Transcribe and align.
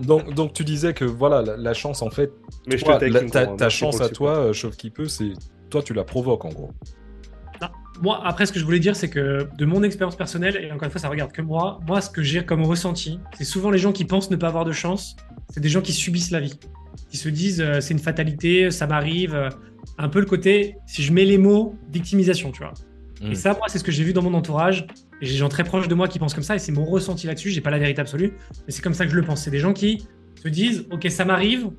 Donc, 0.00 0.34
donc 0.34 0.52
tu 0.52 0.64
disais 0.64 0.94
que 0.94 1.04
voilà, 1.04 1.42
la, 1.42 1.56
la 1.56 1.74
chance 1.74 2.02
en 2.02 2.10
fait, 2.10 2.32
Mais 2.66 2.78
je 2.78 2.86
la- 2.86 3.56
ta, 3.56 3.68
chance 3.68 4.00
à 4.00 4.08
toi, 4.08 4.36
euh, 4.36 4.52
Chauve 4.52 4.76
qui 4.76 4.90
peut, 4.90 5.08
c'est 5.08 5.32
toi 5.68 5.82
tu 5.82 5.94
la 5.94 6.04
provoques 6.04 6.44
en 6.44 6.50
gros. 6.50 6.70
Moi, 8.02 8.20
après, 8.24 8.46
ce 8.46 8.52
que 8.52 8.58
je 8.58 8.64
voulais 8.64 8.78
dire, 8.78 8.96
c'est 8.96 9.10
que 9.10 9.46
de 9.56 9.64
mon 9.66 9.82
expérience 9.82 10.16
personnelle, 10.16 10.56
et 10.56 10.72
encore 10.72 10.84
une 10.84 10.90
fois, 10.90 11.00
ça 11.00 11.08
regarde 11.08 11.32
que 11.32 11.42
moi, 11.42 11.80
moi, 11.86 12.00
ce 12.00 12.10
que 12.10 12.22
j'ai 12.22 12.44
comme 12.44 12.62
ressenti, 12.62 13.18
c'est 13.36 13.44
souvent 13.44 13.70
les 13.70 13.78
gens 13.78 13.92
qui 13.92 14.04
pensent 14.04 14.30
ne 14.30 14.36
pas 14.36 14.48
avoir 14.48 14.64
de 14.64 14.72
chance, 14.72 15.16
c'est 15.50 15.60
des 15.60 15.68
gens 15.68 15.82
qui 15.82 15.92
subissent 15.92 16.30
la 16.30 16.40
vie. 16.40 16.58
Qui 17.10 17.16
se 17.16 17.28
disent, 17.28 17.60
euh, 17.60 17.80
c'est 17.80 17.92
une 17.92 18.00
fatalité, 18.00 18.70
ça 18.70 18.86
m'arrive. 18.86 19.34
euh, 19.34 19.50
un 19.98 20.08
peu 20.08 20.20
le 20.20 20.26
côté, 20.26 20.76
si 20.86 21.02
je 21.02 21.12
mets 21.12 21.24
les 21.24 21.38
mots, 21.38 21.78
victimisation, 21.92 22.52
tu 22.52 22.62
vois. 22.62 22.72
Mm. 23.20 23.32
Et 23.32 23.34
ça, 23.34 23.52
moi, 23.54 23.66
c'est 23.68 23.78
ce 23.78 23.84
que 23.84 23.92
j'ai 23.92 24.04
vu 24.04 24.12
dans 24.12 24.22
mon 24.22 24.34
entourage. 24.34 24.86
Et 25.20 25.26
j'ai 25.26 25.32
des 25.32 25.38
gens 25.38 25.48
très 25.48 25.64
proches 25.64 25.88
de 25.88 25.94
moi 25.94 26.08
qui 26.08 26.18
pensent 26.18 26.34
comme 26.34 26.42
ça, 26.44 26.56
et 26.56 26.58
c'est 26.58 26.72
mon 26.72 26.84
ressenti 26.84 27.26
là-dessus. 27.26 27.50
J'ai 27.50 27.60
pas 27.60 27.70
la 27.70 27.78
vérité 27.78 28.00
absolue, 28.00 28.32
mais 28.66 28.72
c'est 28.72 28.82
comme 28.82 28.94
ça 28.94 29.04
que 29.04 29.10
je 29.10 29.16
le 29.16 29.22
pense. 29.22 29.42
C'est 29.42 29.50
des 29.50 29.58
gens 29.58 29.72
qui 29.74 30.06
se 30.42 30.48
disent, 30.48 30.86
ok, 30.90 31.06
ça 31.10 31.24
m'arrive, 31.24 31.70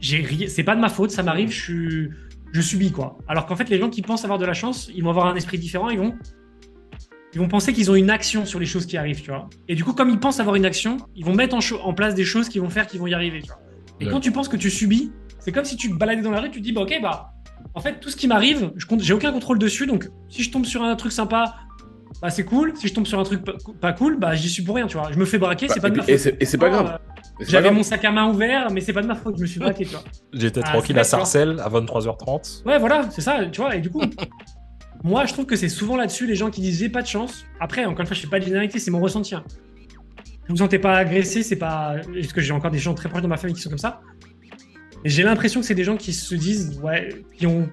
c'est 0.00 0.62
pas 0.62 0.76
de 0.76 0.80
ma 0.80 0.88
faute, 0.88 1.10
ça 1.10 1.22
m'arrive, 1.22 1.50
je 1.50 1.60
suis, 1.60 2.10
je 2.52 2.60
subis 2.60 2.92
quoi. 2.92 3.18
Alors 3.28 3.46
qu'en 3.46 3.56
fait, 3.56 3.68
les 3.68 3.78
gens 3.78 3.90
qui 3.90 4.02
pensent 4.02 4.24
avoir 4.24 4.38
de 4.38 4.46
la 4.46 4.54
chance, 4.54 4.90
ils 4.94 5.02
vont 5.02 5.10
avoir 5.10 5.26
un 5.26 5.34
esprit 5.34 5.58
différent, 5.58 5.90
ils 5.90 5.98
vont, 5.98 6.14
ils 7.34 7.40
vont 7.40 7.48
penser 7.48 7.72
qu'ils 7.72 7.90
ont 7.90 7.94
une 7.94 8.10
action 8.10 8.46
sur 8.46 8.58
les 8.58 8.66
choses 8.66 8.86
qui 8.86 8.96
arrivent, 8.96 9.20
tu 9.20 9.30
vois. 9.30 9.48
Et 9.68 9.74
du 9.74 9.84
coup, 9.84 9.92
comme 9.92 10.08
ils 10.10 10.18
pensent 10.18 10.40
avoir 10.40 10.56
une 10.56 10.64
action, 10.64 10.96
ils 11.14 11.24
vont 11.24 11.34
mettre 11.34 11.56
en, 11.84 11.94
place 11.94 12.14
des 12.14 12.24
choses 12.24 12.48
qui 12.48 12.58
vont 12.58 12.70
faire 12.70 12.86
qu'ils 12.86 13.00
vont 13.00 13.06
y 13.06 13.14
arriver, 13.14 13.42
tu 13.42 13.48
vois. 13.48 13.60
Et 14.00 14.06
Ouais. 14.06 14.10
quand 14.12 14.20
tu 14.20 14.32
penses 14.32 14.48
que 14.48 14.56
tu 14.56 14.70
subis, 14.70 15.12
c'est 15.38 15.52
comme 15.52 15.64
si 15.64 15.76
tu 15.76 15.90
te 15.90 15.94
baladais 15.94 16.22
dans 16.22 16.30
la 16.30 16.40
rue, 16.40 16.50
tu 16.50 16.58
te 16.60 16.64
dis, 16.64 16.72
bah 16.72 16.82
ok, 16.82 16.98
bah, 17.02 17.32
en 17.74 17.80
fait, 17.80 18.00
tout 18.00 18.08
ce 18.10 18.16
qui 18.16 18.28
m'arrive, 18.28 18.72
je 18.76 18.86
j'ai 19.00 19.12
aucun 19.12 19.32
contrôle 19.32 19.58
dessus, 19.58 19.86
donc 19.86 20.08
si 20.28 20.42
je 20.42 20.50
tombe 20.50 20.64
sur 20.64 20.82
un 20.82 20.96
truc 20.96 21.12
sympa, 21.12 21.54
bah 22.22 22.30
c'est 22.30 22.44
cool. 22.44 22.72
Si 22.76 22.88
je 22.88 22.94
tombe 22.94 23.06
sur 23.06 23.18
un 23.20 23.22
truc 23.24 23.42
pas, 23.80 23.92
cool, 23.92 24.18
bah 24.18 24.34
j'y 24.34 24.48
suis 24.48 24.62
pour 24.62 24.74
rien, 24.76 24.86
tu 24.86 24.96
vois. 24.96 25.12
Je 25.12 25.18
me 25.18 25.24
fais 25.24 25.38
braquer, 25.38 25.68
c'est 25.68 25.80
pas 25.80 25.90
de 25.90 25.96
ma 25.98 26.04
et 26.04 26.06
faute. 26.12 26.18
c'est- 26.18 26.36
et 26.40 26.44
c'est 26.44 26.58
pas 26.58 26.70
grave. 26.70 26.98
J'avais 27.40 27.70
mon 27.70 27.82
sac 27.82 28.04
à 28.04 28.10
main 28.10 28.28
ouvert, 28.28 28.70
mais 28.70 28.80
c'est 28.80 28.92
pas 28.92 29.02
de 29.02 29.06
ma 29.06 29.14
faute, 29.14 29.36
je 29.36 29.42
me 29.42 29.46
suis 29.46 29.60
braqué, 29.60 29.84
tu 29.84 29.92
vois. 29.92 30.02
J'étais 30.32 30.60
Ah, 30.64 30.70
tranquille 30.72 30.98
à. 30.98 31.04
Sarcelles 31.04 31.60
à 31.60 31.68
23h30. 31.68 32.64
Ouais, 32.66 32.78
voilà, 32.78 33.08
c'est 33.10 33.20
ça, 33.20 33.44
tu 33.46 33.60
vois. 33.60 33.76
Et 33.76 33.80
du 33.80 33.90
coup, 33.90 34.00
moi, 35.04 35.24
je 35.26 35.32
trouve 35.32 35.46
que 35.46 35.54
c'est 35.56 35.68
souvent 35.68 35.96
là-dessus 35.96 36.26
les 36.26 36.34
gens 36.34 36.50
qui 36.50 36.60
disent 36.60 36.78
j'ai 36.78 36.88
pas 36.88 37.02
de 37.02 37.06
chance. 37.06 37.44
Après, 37.60 37.84
encore 37.84 38.00
une 38.00 38.06
fois, 38.06 38.16
je 38.16 38.20
fais 38.22 38.26
pas 38.28 38.40
de 38.40 38.44
généralité, 38.44 38.78
c'est 38.78 38.90
mon 38.90 39.00
ressenti. 39.00 39.34
hein. 39.34 39.44
Je 40.46 40.52
vous 40.52 40.58
sentez 40.58 40.78
pas 40.78 40.96
agressé, 40.96 41.42
c'est 41.42 41.56
pas. 41.56 41.96
Parce 42.14 42.32
que 42.32 42.40
j'ai 42.40 42.52
encore 42.52 42.70
des 42.70 42.78
gens 42.78 42.94
très 42.94 43.08
proches 43.08 43.22
de 43.22 43.26
ma 43.28 43.36
famille 43.36 43.54
qui 43.54 43.60
sont 43.62 43.68
comme 43.68 43.78
ça. 43.78 44.00
Et 45.04 45.10
j'ai 45.10 45.22
l'impression 45.22 45.60
que 45.60 45.66
c'est 45.66 45.74
des 45.74 45.84
gens 45.84 45.96
qui 45.96 46.12
se 46.12 46.34
disent, 46.34 46.80
ouais, 46.82 47.22
qui 47.36 47.46
ont. 47.46 47.68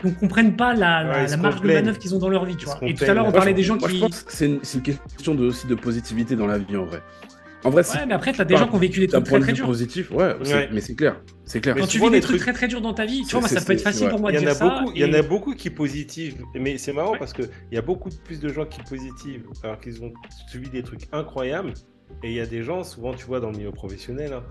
qui 0.00 0.08
ne 0.08 0.12
comprennent 0.12 0.56
pas 0.56 0.74
la, 0.74 1.04
la- 1.04 1.24
Ouais, 1.26 1.36
marge 1.36 1.60
de 1.62 1.72
manœuvre 1.72 1.98
qu'ils 1.98 2.14
ont 2.14 2.18
dans 2.18 2.28
leur 2.28 2.44
vie, 2.44 2.56
tu 2.56 2.66
vois. 2.66 2.78
Et 2.82 2.94
tout 2.94 3.04
à 3.04 3.14
l'heure, 3.14 3.26
on 3.26 3.32
parlait 3.32 3.54
des 3.54 3.62
gens 3.62 3.76
Moi, 3.78 3.88
qui. 3.88 3.94
je 3.96 4.00
pense 4.00 4.22
que 4.24 4.32
c'est 4.32 4.46
une, 4.46 4.60
question 4.82 5.34
de, 5.34 5.46
aussi 5.46 5.66
de 5.68 5.74
positivité 5.74 6.34
dans 6.36 6.46
la 6.48 6.58
vie 6.58 6.76
en 6.76 6.84
vrai. 6.84 7.00
En 7.64 7.70
vrai, 7.70 7.82
c'est 7.82 7.98
Ouais, 7.98 8.06
mais 8.06 8.14
après, 8.14 8.32
t'as 8.32 8.44
des 8.44 8.56
gens 8.56 8.66
qui 8.68 8.74
ont 8.74 8.78
vécu 8.78 9.00
des 9.00 9.06
trucs 9.08 9.24
point 9.24 9.38
très 9.38 9.38
de 9.38 9.42
très 9.44 9.52
vue 9.52 9.56
durs. 9.56 9.66
positif, 9.66 10.10
ouais, 10.10 10.34
mais 10.72 10.80
c'est 10.80 10.94
clair. 10.94 11.20
C'est 11.44 11.60
clair. 11.60 11.76
Quand 11.76 11.86
tu 11.86 11.98
vis 11.98 12.10
des 12.10 12.20
trucs 12.20 12.38
très 12.40 12.52
très 12.52 12.68
durs 12.68 12.80
dans 12.80 12.94
ta 12.94 13.04
vie, 13.06 13.22
tu 13.24 13.32
vois, 13.32 13.40
moi, 13.40 13.48
ça 13.48 13.60
peut 13.60 13.72
être 13.72 13.82
facile 13.82 14.08
pour 14.08 14.20
moi 14.20 14.30
Il 14.32 14.38
de 14.38 14.40
y 14.40 14.42
en 14.42 14.46
dire 14.46 14.50
a 14.52 14.54
ça. 14.54 14.68
beaucoup, 14.68 14.92
il 14.94 15.00
y 15.00 15.04
en 15.04 15.12
a 15.12 15.22
beaucoup 15.22 15.54
qui 15.54 15.70
positivent, 15.70 16.42
mais 16.54 16.78
c'est 16.78 16.92
marrant 16.92 17.16
parce 17.18 17.32
que 17.32 17.42
il 17.42 17.74
y 17.74 17.78
a 17.78 17.82
beaucoup 17.82 18.10
plus 18.24 18.40
de 18.40 18.48
gens 18.48 18.64
qui 18.66 18.80
positivent 18.82 19.44
alors 19.62 19.78
qu'ils 19.80 20.02
ont 20.02 20.12
subi 20.50 20.68
des 20.70 20.82
trucs 20.82 21.02
incroyables. 21.12 21.74
Et 22.22 22.28
il 22.28 22.34
y 22.34 22.40
a 22.40 22.46
des 22.46 22.62
gens, 22.62 22.84
souvent 22.84 23.14
tu 23.14 23.24
vois 23.24 23.40
dans 23.40 23.50
le 23.50 23.56
milieu 23.56 23.70
professionnel, 23.72 24.32
hein, 24.34 24.42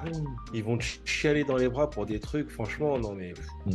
ils 0.53 0.63
vont 0.63 0.77
te 0.77 0.83
chialer 1.05 1.43
dans 1.43 1.57
les 1.57 1.69
bras 1.69 1.89
pour 1.91 2.05
des 2.07 2.19
trucs, 2.19 2.49
franchement, 2.49 2.97
non 2.97 3.13
mais. 3.13 3.33
Mm. 3.67 3.71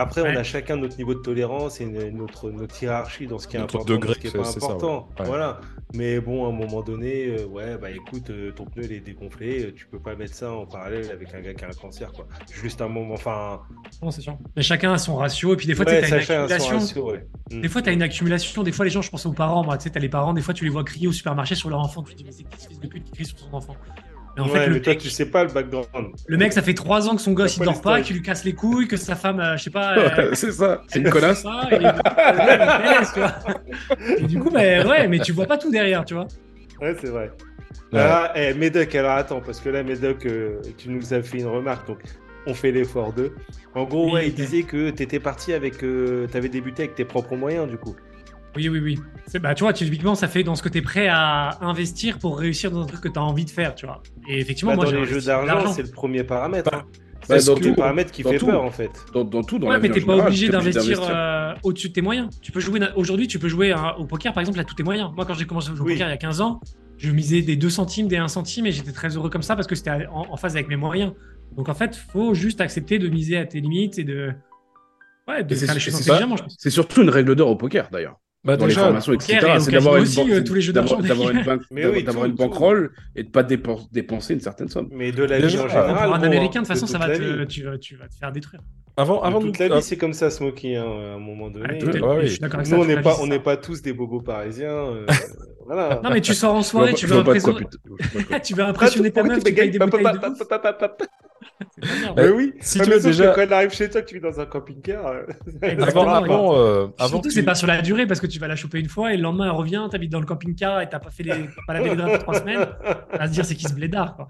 Après, 0.00 0.22
Ouais. 0.22 0.32
on 0.34 0.38
a 0.40 0.42
chacun 0.42 0.76
notre 0.76 0.96
niveau 0.96 1.14
de 1.14 1.20
tolérance 1.20 1.80
et 1.80 1.86
notre, 1.86 2.50
notre 2.50 2.82
hiérarchie 2.82 3.26
dans 3.26 3.38
ce 3.38 3.46
qui 3.46 3.56
est 3.56 3.60
Notre 3.60 3.76
important, 3.76 3.92
degré, 3.94 4.14
ce 4.14 4.18
qui 4.18 4.26
est 4.26 4.30
c'est- 4.30 4.38
pas 4.38 4.44
c'est 4.44 4.60
ça, 4.60 4.66
important. 4.66 5.08
ouais. 5.16 5.20
Ouais. 5.22 5.26
Voilà. 5.26 5.60
Mais 5.92 6.20
bon, 6.20 6.46
à 6.46 6.48
un 6.48 6.52
moment 6.52 6.82
donné, 6.82 7.26
euh, 7.26 7.46
ouais, 7.46 7.76
bah 7.76 7.90
écoute, 7.90 8.30
euh, 8.30 8.52
ton 8.52 8.64
pneu 8.64 8.84
il 8.84 8.92
est 8.92 9.00
dégonflé, 9.00 9.64
euh, 9.66 9.74
tu 9.74 9.86
peux 9.86 9.98
pas 9.98 10.14
mettre 10.14 10.34
ça 10.34 10.52
en 10.52 10.64
parallèle 10.64 11.10
avec 11.10 11.34
un 11.34 11.40
gars 11.40 11.52
qui 11.52 11.64
a 11.64 11.68
un 11.68 11.72
cancer, 11.72 12.12
quoi. 12.12 12.26
Juste 12.62 12.80
un 12.80 12.88
moment, 12.88 13.14
enfin. 13.14 13.60
Non, 14.02 14.10
c'est 14.10 14.20
sûr. 14.20 14.38
Mais 14.56 14.62
chacun 14.62 14.92
a 14.92 14.98
son 14.98 15.16
ratio, 15.16 15.52
et 15.52 15.56
puis 15.56 15.66
des 15.66 15.74
fois, 15.74 15.84
tu 15.84 15.90
ouais, 15.92 16.02
sais, 16.04 16.08
t'as 16.08 16.16
une 16.46 16.52
accumulation. 16.52 16.78
ratio, 16.78 17.10
ouais. 17.10 17.26
Mm. 17.50 17.60
Des 17.60 17.68
fois, 17.68 17.82
tu 17.82 17.88
as 17.88 17.92
une 17.92 18.02
accumulation. 18.02 18.62
Des 18.62 18.72
fois, 18.72 18.84
les 18.84 18.90
gens, 18.90 19.02
je 19.02 19.10
pense 19.10 19.26
aux 19.26 19.32
parents. 19.32 19.64
Moi, 19.64 19.76
tu 19.78 19.84
sais, 19.84 19.90
t'as 19.90 20.00
les 20.00 20.08
parents, 20.08 20.32
des 20.32 20.42
fois, 20.42 20.54
tu 20.54 20.64
les 20.64 20.70
vois 20.70 20.84
crier 20.84 21.08
au 21.08 21.12
supermarché 21.12 21.54
sur 21.56 21.68
leur 21.70 21.80
enfant. 21.80 22.02
Tu 22.04 22.12
te 22.12 22.18
dis, 22.18 22.24
mais 22.24 22.32
c'est 22.32 22.44
qui 22.44 22.60
ce 22.60 22.68
fils 22.68 22.78
de 22.80 22.86
pute 22.86 23.04
qui 23.04 23.10
crie 23.12 23.24
sur 23.26 23.38
son 23.38 23.52
enfant? 23.52 23.76
Mais 24.36 24.42
en 24.42 24.46
ouais, 24.46 24.60
fait, 24.60 24.66
le 24.68 24.74
mais 24.74 24.80
toi, 24.80 24.92
mec, 24.92 25.02
tu 25.02 25.10
sais 25.10 25.26
pas 25.26 25.42
le 25.44 25.50
background. 25.50 25.86
le 26.26 26.36
mec, 26.36 26.52
ça 26.52 26.62
fait 26.62 26.74
trois 26.74 27.08
ans 27.08 27.16
que 27.16 27.20
son 27.22 27.32
gosse, 27.32 27.56
il 27.56 27.64
dort 27.64 27.80
pas, 27.82 28.00
qu'il 28.00 28.14
lui 28.16 28.22
casse 28.22 28.44
les 28.44 28.54
couilles, 28.54 28.86
que 28.86 28.96
sa 28.96 29.16
femme, 29.16 29.40
euh, 29.40 29.56
je 29.56 29.64
sais 29.64 29.70
pas. 29.70 29.98
euh, 30.18 30.30
c'est 30.34 30.52
ça, 30.52 30.82
c'est 30.88 31.00
une 31.00 31.10
connasse. 31.10 31.42
ça, 31.42 31.68
et, 34.18 34.22
du 34.26 34.38
coup, 34.38 34.50
mais 34.52 34.84
ouais, 34.86 35.08
mais 35.08 35.18
tu 35.18 35.32
vois 35.32 35.46
pas 35.46 35.58
tout 35.58 35.70
derrière, 35.70 36.04
tu 36.04 36.14
vois. 36.14 36.28
Ouais, 36.80 36.94
c'est 37.00 37.08
vrai. 37.08 37.30
Ouais. 37.92 38.00
Ah, 38.00 38.32
eh, 38.36 38.54
Médoc, 38.54 38.94
alors 38.94 39.12
attends, 39.12 39.40
parce 39.40 39.60
que 39.60 39.68
là, 39.68 39.82
Médoc, 39.82 40.24
euh, 40.26 40.60
tu 40.78 40.90
nous 40.90 41.12
as 41.12 41.22
fait 41.22 41.38
une 41.38 41.46
remarque, 41.48 41.86
donc 41.88 41.98
on 42.46 42.54
fait 42.54 42.70
l'effort 42.70 43.12
d'eux. 43.12 43.34
En 43.74 43.84
gros, 43.84 44.06
Oui, 44.06 44.12
ouais, 44.12 44.28
il 44.28 44.34
disait 44.34 44.62
que 44.62 44.90
t'étais 44.90 45.18
parti 45.20 45.52
avec. 45.52 45.82
euh, 45.82 46.26
T'avais 46.28 46.48
débuté 46.48 46.84
avec 46.84 46.94
tes 46.94 47.04
propres 47.04 47.36
moyens, 47.36 47.68
du 47.68 47.76
coup. 47.76 47.96
Oui, 48.56 48.68
oui, 48.68 48.80
oui. 48.80 48.98
Bah, 49.40 49.54
tu 49.54 49.62
vois, 49.62 49.72
typiquement, 49.72 50.14
ça 50.16 50.26
fait 50.26 50.42
dans 50.42 50.56
ce 50.56 50.62
que 50.62 50.68
tu 50.68 50.78
es 50.78 50.82
prêt 50.82 51.06
à 51.08 51.58
investir 51.64 52.18
pour 52.18 52.38
réussir 52.38 52.70
dans 52.72 52.82
un 52.82 52.86
truc 52.86 53.00
que 53.00 53.08
tu 53.08 53.18
as 53.18 53.22
envie 53.22 53.44
de 53.44 53.50
faire, 53.50 53.74
tu 53.76 53.86
vois. 53.86 54.02
Et 54.28 54.40
effectivement, 54.40 54.72
Bah, 54.72 54.76
moi, 54.76 54.84
dans 54.86 54.90
les 55.00 55.06
jeux 55.06 55.20
d'argent, 55.20 55.72
c'est 55.72 55.82
le 55.82 55.90
premier 55.90 56.24
paramètre. 56.24 56.74
hein. 56.74 56.82
Bah, 57.28 57.38
C'est 57.38 57.46
dans 57.46 57.54
le 57.60 57.74
paramètre 57.76 58.10
qui 58.10 58.22
fait 58.24 58.38
tout. 58.38 58.46
peur, 58.46 58.62
en 58.64 58.70
fait. 58.72 58.90
Dans, 59.14 59.22
dans 59.24 59.42
tout, 59.44 59.58
dans 59.60 59.68
Ouais, 59.68 59.74
la 59.74 59.78
mais 59.78 59.90
t'es 59.90 60.00
pas 60.00 60.16
obligé 60.16 60.48
d'investir 60.48 60.98
euh, 61.08 61.54
au-dessus 61.62 61.90
de 61.90 61.92
tes 61.92 62.00
moyens. 62.02 62.28
Tu 62.42 62.50
peux 62.50 62.58
jouer 62.60 62.80
aujourd'hui, 62.96 63.28
tu 63.28 63.38
peux 63.38 63.48
jouer 63.48 63.70
à- 63.70 63.96
au 63.98 64.04
poker 64.06 64.32
par 64.32 64.40
exemple 64.40 64.58
à 64.58 64.64
tous 64.64 64.74
tes 64.74 64.82
moyens. 64.82 65.10
Moi, 65.14 65.24
quand 65.26 65.34
j'ai 65.34 65.46
commencé 65.46 65.70
à 65.70 65.74
jouer 65.74 65.86
Oui. 65.86 65.92
au 65.92 65.94
poker 65.94 66.08
il 66.08 66.10
y 66.10 66.14
a 66.14 66.16
15 66.16 66.40
ans, 66.40 66.60
je 66.96 67.10
misais 67.12 67.42
des 67.42 67.54
2 67.56 67.70
centimes, 67.70 68.08
des 68.08 68.16
1 68.16 68.26
centime 68.26 68.66
et 68.66 68.72
j'étais 68.72 68.90
très 68.92 69.14
heureux 69.16 69.30
comme 69.30 69.42
ça 69.42 69.54
parce 69.54 69.68
que 69.68 69.74
c'était 69.76 70.06
en, 70.10 70.26
en 70.30 70.36
phase 70.36 70.56
avec 70.56 70.68
mes 70.68 70.76
moyens. 70.76 71.12
Donc 71.56 71.68
en 71.68 71.74
fait, 71.74 71.94
faut 71.94 72.34
juste 72.34 72.60
accepter 72.60 72.98
de 72.98 73.08
miser 73.08 73.36
à 73.36 73.44
tes 73.46 73.60
limites 73.60 73.98
et 73.98 74.04
de 74.04 74.32
ouais. 75.28 75.46
C'est 76.58 76.70
surtout 76.70 77.02
une 77.02 77.10
règle 77.10 77.36
d'or 77.36 77.50
au 77.50 77.56
poker 77.56 77.88
d'ailleurs. 77.92 78.18
Bah 78.42 78.56
Dans 78.56 78.64
les 78.64 78.70
déjà, 78.70 78.84
formations, 78.84 79.12
poker 79.12 79.36
etc. 79.38 79.52
C'est 79.60 79.70
d'avoir 79.72 79.96
une, 79.96 80.02
aussi, 80.04 80.16
ban- 80.16 80.30
euh, 80.30 80.42
tous 80.42 80.54
les 80.54 80.60
jeux 80.62 80.72
d'avoir- 80.72 81.02
d'argent, 81.02 81.08
d'avoir 81.08 81.30
une, 81.30 81.42
banque- 81.44 81.62
oui, 81.70 82.04
tout, 82.04 82.24
une 82.26 82.32
bankroll 82.32 82.90
et 83.14 83.22
de 83.24 83.28
pas 83.28 83.42
dépen- 83.42 83.86
dépenser 83.92 84.32
une 84.32 84.40
certaine 84.40 84.68
somme. 84.68 84.88
Mais 84.92 85.12
de 85.12 85.24
la 85.24 85.38
vie 85.40 85.58
en 85.58 85.68
général. 85.68 86.04
Pour 86.06 86.14
un 86.14 86.22
américain, 86.22 86.60
de 86.62 86.64
hein, 86.64 86.68
toute 86.68 86.68
façon, 86.68 86.86
ça 86.86 86.96
va 86.96 87.08
te, 87.14 87.20
vie. 87.22 87.46
tu, 87.46 87.64
vas- 87.64 87.76
tu 87.76 87.96
vas 87.96 88.08
te 88.08 88.14
faire 88.14 88.32
détruire. 88.32 88.62
avant, 88.96 89.20
De 89.20 89.26
avant 89.26 89.40
toute 89.40 89.58
la 89.58 89.68
vie, 89.68 89.82
c'est 89.82 89.98
comme 89.98 90.14
ça, 90.14 90.30
Smokey, 90.30 90.74
hein, 90.76 90.84
à 90.84 91.14
un 91.16 91.18
moment 91.18 91.50
donné. 91.50 91.66
Ouais, 91.74 91.80
fait. 91.80 92.00
ouais, 92.00 92.16
Je 92.16 92.20
oui. 92.22 92.30
suis 92.30 92.38
d'accord 92.38 92.60
avec 92.60 92.70
Nous, 92.72 92.76
ça, 92.78 92.82
on 92.82 92.86
n'est 92.86 93.02
pas, 93.02 93.16
on 93.20 93.26
n'est 93.26 93.40
pas 93.40 93.56
tous 93.58 93.82
des 93.82 93.92
bobos 93.92 94.22
parisiens. 94.22 94.70
euh, 94.86 95.06
voilà. 95.66 96.00
Non, 96.02 96.08
mais 96.10 96.22
tu 96.22 96.32
sors 96.32 96.54
en 96.54 96.62
Je 96.62 96.66
soirée, 96.66 96.92
pas- 96.92 96.96
tu 96.98 97.06
je 97.06 97.12
veux 97.14 97.22
pas 97.22 97.30
impressionner. 97.32 97.66
Je 97.68 98.64
pas 98.64 98.70
ta 99.10 99.22
meuf, 99.22 99.44
tu 99.44 99.52
payes 99.52 99.70
des 99.70 99.78
bouteilles 99.78 100.02
de 100.02 101.29
Bien. 101.82 102.14
Mais 102.16 102.28
oui, 102.28 102.52
si 102.60 102.78
Ah, 102.80 102.84
tu 102.84 102.90
veux 102.90 103.00
déjà- 103.00 103.32
quand 103.32 103.40
elle 103.42 103.52
arrive 103.52 103.70
chez 103.72 103.88
toi, 103.90 104.02
que 104.02 104.06
tu 104.08 104.14
vis 104.16 104.20
dans 104.20 104.38
un 104.40 104.46
camping-car. 104.46 105.06
euh, 105.06 105.22
avant, 105.82 106.08
avant, 106.08 106.56
euh, 106.56 106.86
avant 106.98 107.08
Surtout, 107.08 107.28
que 107.28 107.34
c'est 107.34 107.42
pas 107.42 107.54
sur 107.54 107.66
la 107.66 107.82
durée 107.82 108.06
parce 108.06 108.20
que 108.20 108.26
tu 108.26 108.38
vas 108.38 108.48
la 108.48 108.56
choper 108.56 108.80
une 108.80 108.88
fois 108.88 109.12
et 109.12 109.16
le 109.16 109.22
lendemain 109.22 109.44
elle 109.46 109.50
revient, 109.52 109.86
t'habites 109.90 110.10
dans 110.12 110.20
le 110.20 110.26
camping-car 110.26 110.80
et 110.80 110.88
t'as 110.88 110.98
pas 110.98 111.10
fait 111.10 111.22
les, 111.22 111.34
pas 111.66 111.74
lavé 111.74 111.90
les 111.90 111.96
draps 111.96 112.12
pour 112.14 112.22
trois 112.22 112.34
semaines. 112.40 112.66
On 113.12 113.18
va 113.18 113.26
se 113.26 113.32
dire 113.32 113.44
c'est 113.44 113.54
qui 113.54 113.64
ce 113.64 113.74
blédard 113.74 114.16
quoi. 114.16 114.28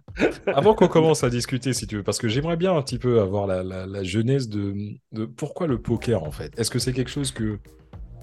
Avant 0.54 0.74
qu'on 0.74 0.88
commence 0.88 1.24
à 1.24 1.30
discuter, 1.30 1.72
si 1.72 1.86
tu 1.86 1.96
veux, 1.96 2.02
parce 2.02 2.18
que 2.18 2.28
j'aimerais 2.28 2.56
bien 2.56 2.74
un 2.76 2.82
petit 2.82 2.98
peu 2.98 3.20
avoir 3.20 3.46
la, 3.46 3.62
la, 3.62 3.86
la 3.86 4.02
genèse 4.02 4.48
de, 4.48 4.74
de 5.12 5.24
pourquoi 5.26 5.66
le 5.66 5.78
poker 5.80 6.22
en 6.22 6.30
fait. 6.30 6.52
Est-ce 6.58 6.70
que 6.70 6.78
c'est 6.78 6.92
quelque 6.92 7.10
chose 7.10 7.30
que 7.32 7.58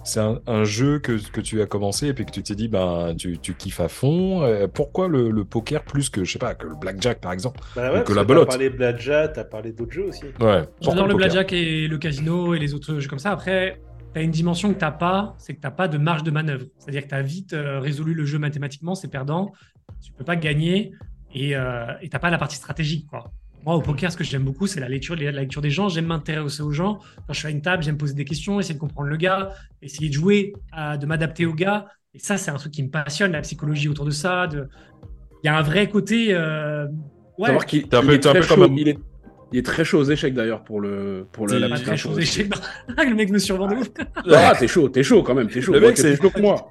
c'est 0.07 0.19
un, 0.19 0.39
un 0.47 0.63
jeu 0.63 0.99
que, 0.99 1.19
que 1.31 1.41
tu 1.41 1.61
as 1.61 1.65
commencé 1.65 2.07
et 2.07 2.13
puis 2.13 2.25
que 2.25 2.31
tu 2.31 2.41
t'es 2.41 2.55
dit 2.55 2.67
ben 2.67 3.13
tu, 3.17 3.37
tu 3.39 3.53
kiffes 3.53 3.79
à 3.81 3.87
fond. 3.89 4.41
Euh, 4.43 4.67
pourquoi 4.67 5.07
le, 5.07 5.29
le 5.29 5.45
poker 5.45 5.83
plus 5.83 6.09
que 6.09 6.23
je 6.23 6.31
sais 6.31 6.39
pas 6.39 6.55
que 6.55 6.65
le 6.65 6.75
blackjack 6.75 7.19
par 7.19 7.31
exemple 7.33 7.59
Bah 7.75 7.81
ouais, 7.91 7.97
la 7.97 8.03
parce 8.03 8.13
que 8.13 8.25
belote. 8.25 8.47
T'as 8.47 8.53
parlé 8.53 8.69
de 8.69 8.75
Blackjack, 8.77 9.33
t'as 9.33 9.43
parlé 9.43 9.71
d'autres 9.73 9.91
jeux 9.91 10.05
aussi. 10.05 10.23
Ouais. 10.39 10.63
J'adore 10.81 11.07
le 11.07 11.13
poker 11.13 11.17
blackjack 11.17 11.53
et 11.53 11.87
le 11.87 11.97
casino 11.97 12.53
et 12.53 12.59
les 12.59 12.73
autres 12.73 12.99
jeux 12.99 13.09
comme 13.09 13.19
ça. 13.19 13.31
Après, 13.31 13.81
t'as 14.13 14.21
une 14.23 14.31
dimension 14.31 14.73
que 14.73 14.79
t'as 14.79 14.91
pas, 14.91 15.35
c'est 15.37 15.53
que 15.53 15.59
t'as 15.59 15.71
pas 15.71 15.87
de 15.87 15.97
marge 15.97 16.23
de 16.23 16.31
manœuvre. 16.31 16.65
C'est-à-dire 16.79 17.03
que 17.03 17.09
t'as 17.09 17.21
vite 17.21 17.53
euh, 17.53 17.79
résolu 17.79 18.13
le 18.13 18.25
jeu 18.25 18.39
mathématiquement, 18.39 18.95
c'est 18.95 19.09
perdant, 19.09 19.51
tu 20.01 20.11
peux 20.13 20.23
pas 20.23 20.35
gagner 20.37 20.93
et 21.33 21.55
euh, 21.55 21.87
et 22.01 22.09
t'as 22.09 22.19
pas 22.19 22.29
la 22.29 22.37
partie 22.37 22.55
stratégique 22.55 23.07
quoi. 23.09 23.31
Moi, 23.67 23.75
au 23.75 23.81
poker, 23.81 24.09
ce 24.09 24.15
que 24.15 24.23
j'aime 24.23 24.45
beaucoup, 24.45 24.65
c'est 24.65 24.79
la 24.79 24.87
lecture, 24.87 25.17
la 25.17 25.29
lecture 25.29 25.61
des 25.61 25.69
gens. 25.71 25.89
J'aime 25.89 26.05
m'intéresser 26.05 26.61
aux 26.63 26.71
gens. 26.71 26.99
Quand 27.27 27.33
je 27.33 27.39
suis 27.39 27.47
à 27.49 27.51
une 27.51 27.61
table, 27.61 27.83
j'aime 27.83 27.97
poser 27.97 28.13
des 28.13 28.23
questions, 28.23 28.61
essayer 28.61 28.75
de 28.75 28.79
comprendre 28.79 29.09
le 29.09 29.17
gars, 29.17 29.51
essayer 29.81 30.07
de 30.07 30.13
jouer, 30.13 30.53
à- 30.71 30.95
de 30.97 31.05
m'adapter 31.05 31.45
au 31.45 31.53
gars. 31.53 31.85
Et 32.13 32.19
ça, 32.19 32.37
c'est 32.37 32.49
un 32.49 32.53
truc 32.55 32.71
qui 32.71 32.81
me 32.81 32.89
passionne, 32.89 33.33
la 33.33 33.41
psychologie 33.41 33.89
autour 33.89 34.05
de 34.05 34.11
ça. 34.11 34.47
de- 34.47 34.69
Il 35.43 35.47
y 35.47 35.49
a 35.49 35.57
un 35.57 35.61
vrai 35.63 35.89
côté. 35.89 36.27
euh, 36.33 36.87
Ouais, 37.37 37.49
un 37.93 37.99
peu- 38.07 38.13
un 38.29 38.31
peu 38.31 38.39
comme 38.39 38.47
chaud, 38.55 38.63
un- 38.63 38.75
il 38.77 38.87
est- 38.87 38.99
Il 39.53 39.59
est 39.59 39.65
très 39.65 39.85
chaud 39.85 39.99
aux 39.99 40.03
échecs 40.03 40.33
d'ailleurs 40.33 40.63
pour 40.63 40.81
le 40.81 41.25
pour 41.31 41.47
la 41.47 41.59
Pas 41.59 41.73
petite 41.75 41.85
très 41.85 41.97
chaud 41.97 42.09
aussi. 42.09 42.19
d'échecs. 42.19 42.51
le 42.97 43.15
mec 43.15 43.29
me 43.31 43.37
survend 43.39 43.67
de 43.67 43.75
ouf. 43.75 43.87
Ah, 44.33 44.53
t'es 44.59 44.67
chaud, 44.67 44.89
t'es 44.89 45.03
chaud 45.03 45.23
quand 45.23 45.35
même, 45.35 45.47
t'es 45.47 45.61
chaud. 45.61 45.71
Le 45.73 45.79
mec, 45.79 45.97
c'est- 45.97 46.17
plus 46.17 46.23
chaud 46.23 46.29
que 46.31 46.41
moi. 46.41 46.69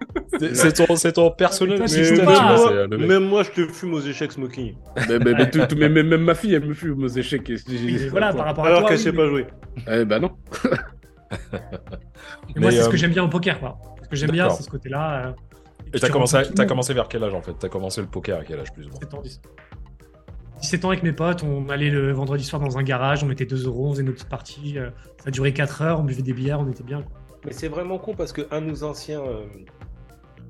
C'est- 0.52 0.73
ton, 0.87 0.94
c'est 0.96 1.12
ton 1.12 1.31
personnel 1.31 1.78
Mais 1.81 1.88
c'est, 1.88 2.20
euh. 2.20 2.87
Même 2.99 3.25
moi, 3.25 3.43
je 3.44 3.50
te 3.50 3.67
fume 3.73 3.94
aux 3.94 4.00
échecs 4.00 4.32
smoking. 4.32 4.75
mais, 5.08 5.19
mais- 5.19 5.32
mais 5.32 5.50
tout- 5.50 5.64
tout- 5.67 5.76
mais- 5.76 5.88
mais 5.88 6.02
même 6.02 6.23
ma 6.23 6.34
fille, 6.34 6.52
elle 6.55 6.67
me 6.67 6.75
fume 6.75 7.02
aux 7.02 7.08
échecs. 7.08 7.49
et- 7.49 7.56
Oui, 7.69 7.99
mais 8.02 8.08
voilà, 8.08 8.32
par 8.34 8.44
rapport 8.44 8.64
à 8.64 8.69
Alors 8.69 8.81
toi. 8.81 8.88
qu'elle 8.90 8.99
oui, 8.99 9.02
sait 9.05 9.12
mais- 9.12 9.17
pas 9.19 9.29
jouer. 9.29 9.46
Eh 9.90 10.05
ben 10.05 10.19
non. 10.20 10.31
Et 12.55 12.61
moi, 12.61 12.70
Mais, 12.70 12.70
c'est 12.72 12.82
ce 12.82 12.88
euh, 12.88 12.90
que 12.90 12.96
j'aime 12.96 13.12
bien 13.12 13.25
au 13.25 13.29
poker, 13.29 13.58
quoi. 13.58 13.79
Ce 14.05 14.08
que 14.08 14.17
j'aime 14.17 14.31
bien, 14.31 14.49
c'est 14.50 14.62
ce 14.62 14.70
côté-là. 14.70 15.29
euh, 15.29 15.32
Et 15.94 15.99
t'as 15.99 16.08
commencé, 16.11 16.38
commencé 16.69 16.93
vers 16.94 17.08
quel 17.08 17.25
âge 17.25 17.34
en 17.34 17.40
fait? 17.43 17.52
T'as 17.58 17.69
commencé 17.69 18.00
le 18.00 18.06
poker 18.06 18.38
à 18.40 18.44
quel 18.44 18.61
âge 18.61 18.72
plus 18.72 18.87
ou 18.87 18.90
moins? 18.90 18.99
17 20.61 20.61
ans, 20.61 20.61
17 20.61 20.85
ans 20.85 20.88
avec 20.91 21.03
mes 21.03 21.12
potes, 21.12 21.43
on 21.43 21.69
allait 21.69 21.91
le 21.91 22.12
vendredi 22.12 22.44
soir 22.44 22.61
dans 22.61 22.79
un 22.79 22.82
garage, 22.82 23.23
on 23.23 23.26
mettait 23.26 23.47
2 23.47 23.67
euros, 23.67 23.88
on 23.88 23.93
faisait 23.93 24.03
nos 24.03 24.12
petites 24.12 24.29
parties. 24.29 24.79
euh, 24.79 24.91
ça 25.23 25.31
durait 25.31 25.53
4 25.53 25.82
heures, 25.82 26.00
on 26.00 26.05
buvait 26.05 26.23
des 26.23 26.32
bières, 26.32 26.61
on 26.61 26.70
était 26.70 26.85
bien. 26.85 27.05
Mais 27.44 27.53
c'est 27.53 27.69
vraiment 27.69 27.99
con 27.99 28.14
parce 28.14 28.32
qu'un 28.32 28.61
de 28.61 28.67
nos 28.67 28.82
anciens, 28.85 29.20
euh, 29.23 29.47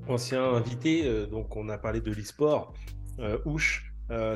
anciens 0.07 0.43
invités, 0.53 1.07
euh, 1.07 1.27
donc 1.27 1.55
on 1.55 1.69
a 1.69 1.77
parlé 1.77 2.01
de 2.01 2.11
l'e-sport, 2.11 2.73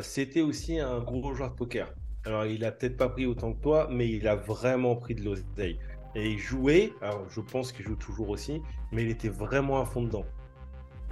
c'était 0.02 0.42
aussi 0.42 0.80
un 0.80 1.00
gros 1.00 1.34
joueur 1.34 1.52
de 1.52 1.56
poker. 1.56 1.94
Alors 2.26 2.46
il 2.46 2.64
a 2.66 2.72
peut-être 2.72 2.98
pas 2.98 3.10
pris 3.10 3.26
autant 3.26 3.54
que 3.54 3.62
toi, 3.62 3.88
mais 3.92 4.10
il 4.10 4.28
a 4.28 4.36
vraiment 4.36 4.96
pris 4.96 5.16
de 5.16 5.24
l'oseille. 5.24 5.80
Et 6.14 6.30
il 6.32 6.38
jouait, 6.40 6.92
alors 7.02 7.26
je 7.30 7.40
pense 7.40 7.72
qu'il 7.72 7.86
joue 7.86 7.96
toujours 7.96 8.30
aussi, 8.30 8.62
mais 8.92 9.04
il 9.04 9.10
était 9.10 9.30
vraiment 9.30 9.82
à 9.82 9.86
fond 9.86 10.04
dedans. 10.04 10.26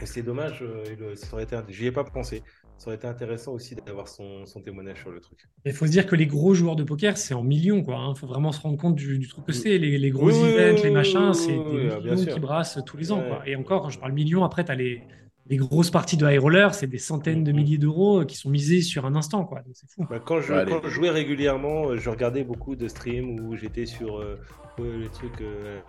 Et 0.01 0.05
c'est 0.05 0.21
dommage, 0.23 0.63
il- 0.85 1.17
ça 1.17 1.33
aurait 1.33 1.43
été, 1.43 1.57
j'y 1.69 1.87
ai 1.87 1.91
pas 1.91 2.03
pensé. 2.03 2.43
Ça 2.79 2.87
aurait 2.87 2.95
été 2.95 3.07
intéressant 3.07 3.53
aussi 3.53 3.75
d'avoir 3.75 4.07
son, 4.07 4.45
son 4.45 4.61
témoignage 4.61 5.01
sur 5.01 5.11
le 5.11 5.19
truc. 5.19 5.37
Il 5.65 5.73
faut 5.73 5.85
se 5.85 5.91
dire 5.91 6.07
que 6.07 6.15
les 6.15 6.25
gros 6.27 6.53
joueurs 6.53 6.77
de 6.77 6.83
poker, 6.83 7.17
c'est 7.17 7.33
en 7.33 7.43
millions, 7.43 7.83
quoi. 7.83 8.13
Il 8.15 8.17
faut 8.17 8.25
vraiment 8.25 8.51
se 8.53 8.61
rendre 8.61 8.77
compte 8.77 8.95
du, 8.95 9.19
du 9.19 9.27
truc 9.27 9.45
que 9.45 9.51
c'est. 9.51 9.77
Les, 9.77 9.97
les 9.97 10.09
gros 10.11 10.31
Oui, 10.31 10.33
events, 10.33 10.77
oui, 10.77 10.83
les 10.83 10.89
machins, 10.89 11.33
c'est 11.33 11.59
des 11.59 11.59
oui, 11.59 11.89
millions 11.89 12.25
qui 12.25 12.39
brassent 12.39 12.79
tous 12.85 12.95
les 12.97 13.11
ans, 13.11 13.21
Ouais. 13.21 13.27
quoi. 13.27 13.47
Et 13.47 13.55
encore, 13.57 13.81
quand 13.83 13.89
je 13.89 13.99
parle 13.99 14.13
millions, 14.13 14.45
après, 14.45 14.63
tu 14.63 14.71
as 14.71 14.75
les, 14.75 15.03
les 15.49 15.57
grosses 15.57 15.89
parties 15.89 16.15
de 16.15 16.29
high 16.29 16.39
roller, 16.39 16.73
c'est 16.73 16.87
des 16.87 16.99
centaines 16.99 17.43
de 17.43 17.51
Mhm. 17.51 17.57
milliers 17.57 17.77
d'euros 17.79 18.21
euh, 18.21 18.25
qui 18.25 18.37
sont 18.37 18.49
misés 18.49 18.81
sur 18.81 19.05
un 19.05 19.15
instant, 19.15 19.43
quoi. 19.45 19.59
Donc 19.61 19.73
c'est 19.73 19.89
fou. 19.89 20.05
Bah, 20.09 20.19
quand, 20.23 20.41
je, 20.41 20.53
Ouais, 20.53 20.65
quand 20.67 20.83
les- 20.83 20.89
je 20.89 20.93
jouais 20.93 21.09
régulièrement, 21.09 21.89
euh, 21.89 21.97
je 21.97 22.09
regardais 22.09 22.43
beaucoup 22.43 22.75
de 22.75 22.87
streams 22.87 23.39
où 23.39 23.55
j'étais 23.55 23.85
sur 23.87 24.19
euh, 24.19 24.37
euh, 24.79 24.99
les 25.01 25.09
trucs, 25.09 25.41
euh, 25.41 25.79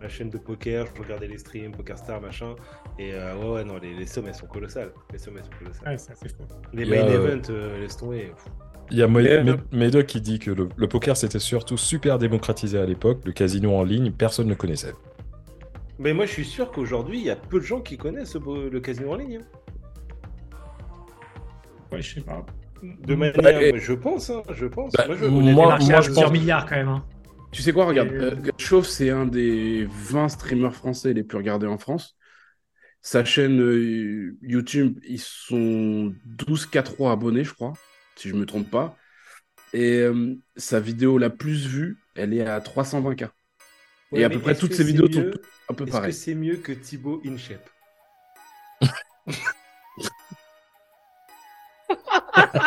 la 0.00 0.08
chaîne 0.08 0.30
de 0.30 0.38
poker, 0.38 0.86
je 0.94 1.02
regardais 1.02 1.26
les 1.26 1.38
streams, 1.38 1.72
PokerStar, 1.72 2.20
machin. 2.20 2.54
Et 2.98 3.14
euh, 3.14 3.34
ouais, 3.36 3.50
ouais, 3.54 3.64
non, 3.64 3.78
les, 3.78 3.94
les 3.94 4.06
sommes, 4.06 4.26
elles 4.28 4.34
sont 4.34 4.46
colossales. 4.46 4.92
Les 5.12 5.18
sommes, 5.18 5.34
elles 5.38 5.44
sont 5.44 5.58
colossales. 5.58 5.88
Ouais, 5.88 6.28
fou. 6.28 6.44
Les 6.74 6.84
main 6.84 7.06
events, 7.08 7.48
euh, 7.50 7.80
laisse 7.80 7.96
tomber. 7.96 8.26
Pff. 8.34 8.44
Il 8.90 8.96
y 8.96 9.02
a 9.02 9.08
Médoc 9.72 10.06
qui 10.06 10.20
dit 10.22 10.38
que 10.38 10.50
le, 10.50 10.68
le 10.76 10.88
poker 10.88 11.14
c'était 11.14 11.38
surtout 11.38 11.76
super 11.76 12.18
démocratisé 12.18 12.78
à 12.78 12.86
l'époque, 12.86 13.20
le 13.26 13.32
casino 13.32 13.74
en 13.74 13.82
ligne, 13.84 14.12
personne 14.12 14.46
ne 14.46 14.54
connaissait. 14.54 14.94
Mais 15.98 16.12
moi, 16.12 16.26
je 16.26 16.32
suis 16.32 16.44
sûr 16.44 16.70
qu'aujourd'hui, 16.70 17.18
il 17.18 17.24
y 17.24 17.30
a 17.30 17.36
peu 17.36 17.58
de 17.58 17.64
gens 17.64 17.80
qui 17.80 17.96
connaissent 17.96 18.36
le, 18.36 18.78
casino 18.80 19.12
en 19.12 19.16
ligne. 19.16 19.44
Ouais, 21.90 22.00
je 22.02 22.14
sais 22.14 22.20
pas. 22.20 22.44
De 22.82 23.14
manière, 23.16 23.36
Ouais, 23.38 23.72
je 23.78 23.92
pense, 23.92 24.30
hein, 24.30 24.42
je 24.52 24.66
pense. 24.66 24.92
Bah, 24.92 25.06
moi, 25.06 25.16
je, 25.16 25.26
moi- 25.26 25.52
moi, 25.52 25.74
à 25.74 26.00
je 26.00 26.12
pense- 26.12 26.30
milliards, 26.30 26.66
quand 26.66 26.76
même. 26.76 26.88
hein. 26.88 27.04
Tu 27.50 27.62
sais 27.62 27.72
quoi, 27.72 27.86
regarde, 27.86 28.10
euh, 28.12 28.36
Chauve, 28.58 28.86
c'est 28.86 29.10
un 29.10 29.24
des 29.26 29.86
20 29.90 30.28
streamers 30.28 30.74
français 30.74 31.14
les 31.14 31.24
plus 31.24 31.38
regardés 31.38 31.66
en 31.66 31.78
France. 31.78 32.16
Sa 33.00 33.24
chaîne 33.24 33.60
euh, 33.60 34.36
YouTube, 34.42 34.98
ils 35.08 35.18
sont 35.20 36.12
12-4 36.26 37.10
abonnés, 37.10 37.44
je 37.44 37.54
crois, 37.54 37.72
si 38.16 38.28
je 38.28 38.34
me 38.34 38.44
trompe 38.44 38.70
pas. 38.70 38.96
Et 39.72 40.00
euh, 40.00 40.34
sa 40.56 40.78
vidéo 40.78 41.16
la 41.18 41.30
plus 41.30 41.66
vue, 41.66 41.96
elle 42.14 42.34
est 42.34 42.46
à 42.46 42.60
320K. 42.60 43.30
Ouais, 44.12 44.20
Et 44.20 44.24
à 44.24 44.30
peu 44.30 44.38
près 44.40 44.54
toutes 44.54 44.72
ces 44.74 44.84
vidéos 44.84 45.10
sont 45.12 45.20
mieux- 45.20 45.30
toutes 45.32 45.42
un 45.70 45.74
peu 45.74 45.84
Est-ce 45.84 45.92
que 45.92 45.96
pareilles. 45.96 46.12
c'est 46.14 46.34
mieux 46.34 46.56
que 46.56 46.72
Thibaut 46.72 47.20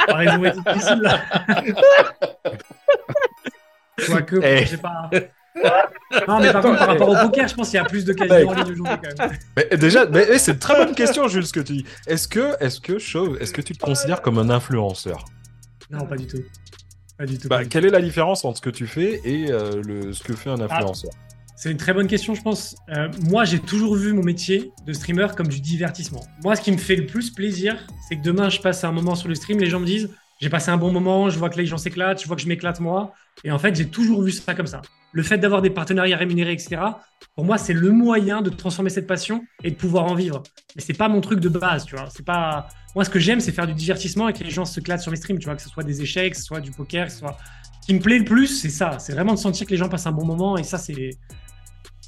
raison 0.08 0.44
est 0.46 0.52
difficile, 0.52 1.00
là. 1.02 1.22
Quoique, 4.06 4.40
Eh. 4.44 4.66
je 4.66 4.70
sais 4.70 4.78
pas. 4.78 5.10
Non, 6.28 6.40
mais 6.40 6.52
par 6.52 6.62
contre, 6.62 6.80
par 6.80 6.88
rapport 6.88 7.10
au 7.10 7.16
poker, 7.16 7.48
je 7.48 7.56
pense 7.56 7.70
qu'il 7.70 7.78
y 7.78 7.80
a 7.80 7.86
plus 7.86 8.06
de 8.06 8.14
casinos 8.14 8.50
en 8.50 8.54
ligne 8.54 8.72
aujourd'hui, 8.72 8.96
quand 9.18 9.28
même. 9.30 9.38
Mais 9.58 9.78
déjà, 9.78 10.06
mais, 10.06 10.26
eh, 10.32 10.40
c'est 10.40 10.54
une 10.54 10.60
très 10.60 10.76
bonne 10.76 10.96
question, 10.96 11.28
Jules, 11.28 11.46
ce 11.46 11.54
que 11.54 11.60
tu 11.60 11.74
dis. 11.74 11.86
Est-ce 12.08 12.28
que, 12.28 12.56
est-ce 12.64 12.80
que, 12.80 12.98
Chauve, 13.00 13.38
est-ce 13.42 13.54
que 13.54 13.62
tu 13.62 13.74
te 13.74 13.80
considères 13.80 14.22
comme 14.22 14.38
un 14.38 14.50
influenceur? 14.50 15.26
Non, 15.90 16.06
pas 16.06 16.16
du 16.16 16.26
tout. 16.28 16.38
Pas 17.22 17.28
du 17.28 17.38
tout. 17.38 17.48
bah. 17.48 17.66
Quelle 17.66 17.86
est 17.86 17.92
la 17.92 18.02
différence 18.02 18.44
entre 18.46 18.58
ce 18.58 18.62
que 18.64 18.72
tu 18.72 18.88
fais 18.88 19.22
et 19.24 19.52
euh, 19.52 19.80
le, 19.86 20.12
ce 20.12 20.24
que 20.24 20.34
fait 20.34 20.50
un 20.50 20.60
influenceur? 20.60 21.12
C'est 21.56 21.70
une 21.70 21.78
très 21.78 21.94
bonne 21.94 22.08
question, 22.08 22.34
je 22.34 22.42
pense. 22.42 22.76
Euh, 22.90 23.10
moi, 23.30 23.46
j'ai 23.46 23.60
toujours 23.60 23.94
vu 23.94 24.12
mon 24.12 24.24
métier 24.24 24.72
de 24.88 24.94
streamer 24.94 25.28
comme 25.38 25.48
du 25.48 25.60
divertissement. 25.60 26.26
Moi, 26.44 26.56
ce 26.56 26.62
qui 26.62 26.72
me 26.72 26.78
fait 26.78 26.96
le 26.96 27.06
plus 27.06 27.30
plaisir, 27.30 27.78
c'est 28.10 28.16
que 28.16 28.24
demain, 28.24 28.50
je 28.50 28.60
passe 28.60 28.84
un 28.84 28.92
moment 28.92 29.14
sur 29.14 29.30
le 29.30 29.36
stream, 29.36 29.60
les 29.60 29.70
gens 29.70 29.80
me 29.80 29.86
disent 29.86 30.10
j'ai 30.40 30.50
passé 30.50 30.72
un 30.72 30.78
bon 30.78 30.92
moment, 30.92 31.30
je 31.30 31.38
vois 31.38 31.52
que 31.52 31.60
les 31.60 31.68
gens 31.68 31.78
s'éclatent, 31.78 32.20
je 32.20 32.26
vois 32.26 32.36
que 32.36 32.42
je 32.42 32.48
m'éclate 32.48 32.80
moi. 32.80 33.14
Et 33.44 33.52
en 33.52 33.60
fait, 33.60 33.76
j'ai 33.76 33.86
toujours 33.86 34.24
vu 34.24 34.32
ça 34.32 34.56
comme 34.56 34.66
ça. 34.66 34.82
Le 35.12 35.22
fait 35.22 35.38
d'avoir 35.38 35.62
des 35.62 35.70
partenariats 35.70 36.18
rémunérés, 36.18 36.54
etc., 36.54 36.82
pour 37.36 37.46
moi, 37.46 37.58
c'est 37.58 37.74
le 37.74 37.92
moyen 37.92 38.42
de 38.42 38.50
transformer 38.50 38.90
cette 38.90 39.08
passion 39.08 39.44
et 39.64 39.72
de 39.72 39.76
pouvoir 39.76 40.06
en 40.06 40.16
vivre. 40.16 40.44
Mais 40.76 40.82
c'est 40.82 40.94
pas 40.94 41.08
mon 41.08 41.22
truc 41.22 41.40
de 41.40 41.50
base, 41.50 41.86
tu 41.86 41.96
vois. 41.96 42.10
C'est 42.10 42.26
pas. 42.26 42.68
Moi, 42.94 43.06
ce 43.06 43.10
que 43.10 43.20
j'aime, 43.20 43.40
c'est 43.40 43.54
faire 43.54 43.68
du 43.68 43.74
divertissement 43.74 44.28
et 44.28 44.34
que 44.34 44.44
les 44.44 44.50
gens 44.50 44.66
se 44.66 44.82
clatent 44.82 45.02
sur 45.02 45.12
mes 45.12 45.18
streams, 45.18 45.40
tu 45.40 45.46
vois, 45.46 45.56
que 45.56 45.62
ce 45.62 45.70
soit 45.70 45.84
des 45.84 46.02
échecs, 46.02 46.34
que 46.34 46.38
ce 46.38 46.44
soit 46.44 46.60
du 46.60 46.72
poker, 46.72 47.08
que 47.08 47.12
ce 47.12 47.20
soit. 47.20 47.38
Ce 47.82 47.88
qui 47.88 47.94
me 47.94 48.00
plaît 48.00 48.20
le 48.20 48.26
plus, 48.26 48.48
c'est 48.48 48.70
ça. 48.70 49.00
C'est 49.00 49.14
vraiment 49.14 49.34
de 49.34 49.40
sentir 49.40 49.66
que 49.66 49.72
les 49.72 49.78
gens 49.78 49.88
passent 49.88 50.08
un 50.08 50.12
bon 50.12 50.26
moment 50.26 50.58
et 50.58 50.64
ça, 50.64 50.78
c'est. 50.78 51.12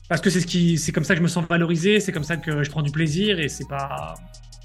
Parce 0.09 0.19
que 0.19 0.29
c'est 0.29 0.41
ce 0.41 0.47
qui, 0.47 0.77
c'est 0.77 0.91
comme 0.91 1.05
ça 1.05 1.13
que 1.13 1.19
je 1.19 1.23
me 1.23 1.29
sens 1.29 1.45
valorisé, 1.49 2.01
c'est 2.01 2.11
comme 2.11 2.25
ça 2.25 2.35
que 2.35 2.61
je 2.61 2.69
prends 2.69 2.81
du 2.81 2.91
plaisir 2.91 3.39
et 3.39 3.47
c'est 3.47 3.67
pas. 3.67 4.15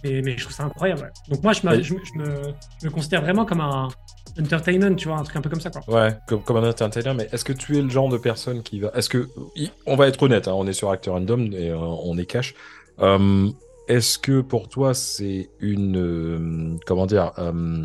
Mais, 0.05 0.23
mais 0.23 0.37
je 0.39 0.45
trouve 0.45 0.55
ça 0.55 0.65
incroyable. 0.65 1.03
ouais. 1.03 1.09
Donc 1.35 1.43
moi, 1.43 1.53
je, 1.53 1.67
me- 1.67 1.83
je 1.83 1.95
me, 1.95 2.35
je 2.81 2.87
me 2.87 2.91
considère 2.93 3.21
vraiment 3.23 3.45
comme 3.45 3.61
un 3.61 3.89
entertainment, 4.41 4.95
tu 4.95 5.09
vois, 5.09 5.19
un 5.19 5.23
truc 5.25 5.37
un 5.37 5.41
peu 5.41 5.51
comme 5.51 5.61
ça, 5.61 5.71
quoi. 5.71 5.83
Ouais, 5.93 6.15
comme, 6.29 6.43
comme 6.43 6.57
un 6.59 6.69
entertainer, 6.69 7.13
mais 7.15 7.29
est-ce 7.33 7.45
que 7.45 7.53
tu 7.53 7.77
es 7.79 7.83
le 7.83 7.89
genre 7.91 8.09
de 8.09 8.19
personne 8.19 8.63
qui 8.63 8.81
va. 8.81 8.91
Est-ce 8.95 9.09
que. 9.09 9.29
i- 9.57 9.71
On 9.87 9.97
va 9.97 10.07
être 10.09 10.23
honnête, 10.23 10.47
hein, 10.49 10.53
on 10.55 10.67
est 10.67 10.73
sur 10.73 10.91
Acteur 10.91 11.15
Random 11.15 11.53
et 11.53 11.71
euh, 11.71 11.77
on 11.79 12.17
est 12.19 12.27
cash. 12.27 12.55
Euh, 13.01 13.49
est-ce 13.89 14.19
que 14.19 14.41
pour 14.41 14.69
toi, 14.69 14.95
c'est 14.95 15.51
une. 15.61 15.97
euh, 15.97 16.77
comment 16.87 17.07
dire 17.07 17.33
euh, 17.39 17.85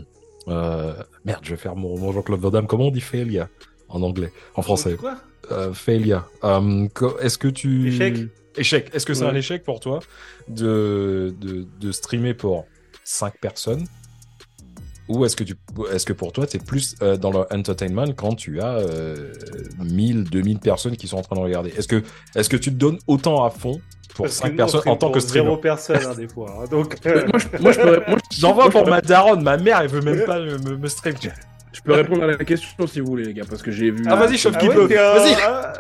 euh, 0.50 0.94
Merde, 1.25 1.39
je 1.44 1.51
vais 1.51 1.57
faire 1.57 1.75
mon, 1.75 1.98
mon 1.98 2.12
Jean-Claude 2.12 2.39
Van 2.42 2.50
Damme. 2.51 2.68
Comment 2.68 2.88
on 2.88 2.92
dit 2.92 3.01
failure 3.01 3.48
en 3.89 4.01
anglais 4.01 4.31
En 4.56 4.62
français? 4.62 4.95
Quoi? 4.95 5.16
Euh, 5.51 5.74
Failure. 5.74 6.25
Euh, 6.44 6.88
est-ce 7.21 7.38
que 7.38 7.48
tu. 7.48 7.88
Échec? 7.89 8.18
Échec. 8.57 8.89
Est-ce 8.94 9.05
que 9.05 9.13
c'est 9.13 9.23
Ouais. 9.25 9.31
un 9.31 9.35
échec 9.35 9.63
pour 9.63 9.79
toi 9.79 10.00
de, 10.47 11.33
de, 11.39 11.65
de 11.79 11.91
streamer 11.91 12.33
pour 12.33 12.65
5 13.03 13.39
personnes? 13.39 13.85
Ou 15.09 15.25
est-ce 15.25 15.35
que, 15.35 15.44
tu, 15.44 15.55
est-ce 15.91 16.05
que 16.05 16.13
pour 16.13 16.31
toi, 16.31 16.47
tu 16.47 16.55
es 16.57 16.59
plus 16.61 16.95
euh, 17.01 17.17
dans 17.17 17.29
le 17.31 17.39
entertainment 17.53 18.05
quand 18.15 18.35
tu 18.35 18.61
as 18.61 18.77
euh, 18.77 19.33
1000, 19.79 20.23
2000 20.29 20.59
personnes 20.59 20.95
qui 20.95 21.07
sont 21.09 21.18
en 21.18 21.21
train 21.21 21.35
de 21.35 21.42
regarder? 21.42 21.71
Est-ce 21.78 21.89
que, 21.89 22.01
est-ce 22.35 22.49
que 22.49 22.56
tu 22.56 22.69
te 22.71 22.75
donnes 22.78 22.99
autant 23.06 23.44
à 23.44 23.49
fond 23.49 23.81
pour 24.16 24.25
Parce 24.25 24.37
que 24.37 24.44
5 24.44 24.47
nous, 24.47 24.54
on 24.54 24.57
personnes 24.57 24.81
en 24.87 24.95
tant 24.95 25.11
que 25.11 25.19
streamer 25.19 25.45
Zéro 25.45 25.57
personne, 25.57 25.99
hein, 26.06 26.13
des 26.16 26.30
fois. 26.30 26.56
hein. 26.61 26.68
Donc, 26.71 26.95
euh, 27.06 27.25
moi, 27.28 27.37
je, 27.39 27.61
moi, 27.61 27.71
je 27.73 27.80
peux, 27.81 28.01
moi, 28.07 28.18
je- 28.31 28.39
J'envoie 28.39 28.63
moi, 28.66 28.71
je 28.73 28.78
pour 28.78 28.87
ma 28.87 29.01
daronne, 29.01 29.44
ma 29.44 29.57
mère, 29.57 29.81
elle 29.81 29.89
veut 29.89 30.01
même 30.01 30.23
pas 30.25 30.39
me, 30.39 30.57
me- 30.57 30.78
me 30.78 30.87
stream. 30.87 31.16
Je 31.85 31.92
peux 31.92 31.94
répondre 31.94 32.23
à 32.23 32.28
la 32.28 32.37
question 32.37 32.87
si 32.87 32.99
vous 33.02 33.07
voulez, 33.07 33.25
les 33.25 33.33
gars, 33.33 33.44
parce 33.49 33.61
que 33.61 33.69
j'ai 33.71 33.92
vu. 33.92 34.04
Ah, 34.07 34.16
vas-y, 34.16 34.37
chauffe 34.37 34.57
qui 34.57 34.68
peut. 34.69 34.85
Vas-y. 34.87 35.35
Ah, 35.42 35.73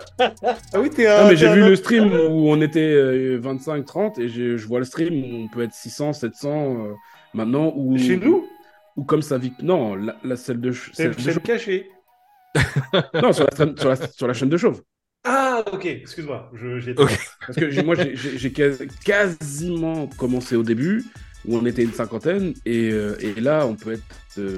oui, 0.79 0.89
t'es 0.89 1.07
un. 1.07 1.23
Non, 1.23 1.29
mais 1.29 1.35
j'ai 1.37 1.51
vu 1.53 1.63
un- 1.63 1.69
le 1.69 1.75
stream 1.77 2.11
où 2.13 2.49
on 2.49 2.61
était 2.61 2.79
euh, 2.93 3.39
25-30 3.39 4.19
et 4.19 4.27
j'ai- 4.27 4.57
je 4.57 4.67
vois 4.67 4.79
le 4.79 4.85
stream 4.85 5.13
où 5.23 5.43
on 5.45 5.47
peut 5.47 5.61
être 5.63 5.73
600, 5.73 6.11
700 6.13 6.85
euh, 6.87 6.93
maintenant. 7.33 7.71
Où, 7.75 7.97
Chez 7.97 8.17
nous 8.17 8.47
Ou 8.97 9.03
comme 9.05 9.21
ça 9.21 9.37
vit. 9.37 9.53
Non, 9.61 9.95
la, 9.95 10.15
la 10.23 10.35
celle 10.35 10.59
de. 10.59 10.71
celle 10.71 11.09
le 11.09 11.15
de 11.15 11.19
chaîne 11.21 11.33
Chauve. 11.33 11.43
caché. 11.43 11.89
Non, 13.21 13.33
sur 13.33 13.45
la, 13.49 13.75
sur, 13.77 13.89
la, 13.89 13.95
sur 13.95 14.27
la 14.27 14.33
chaîne 14.33 14.49
de 14.49 14.57
Chauve. 14.57 14.81
Ah, 15.25 15.63
ok, 15.71 15.85
excuse-moi. 15.85 16.51
Je, 16.53 16.79
j'ai 16.79 16.91
Ok. 16.97 17.17
Parce 17.47 17.57
que 17.57 17.81
moi, 17.81 17.95
j'ai- 17.95 18.15
j'ai 18.15 18.37
j'ai 18.37 18.51
quas- 18.51 18.85
quasiment 19.05 20.07
commencé 20.17 20.55
au 20.57 20.63
début, 20.63 21.03
où 21.47 21.57
on 21.57 21.65
était 21.65 21.83
une 21.83 21.93
cinquantaine, 21.93 22.53
et, 22.65 22.91
euh, 22.91 23.15
et 23.19 23.39
là, 23.39 23.65
on 23.65 23.75
peut 23.75 23.93
être 23.93 24.03
euh, 24.37 24.57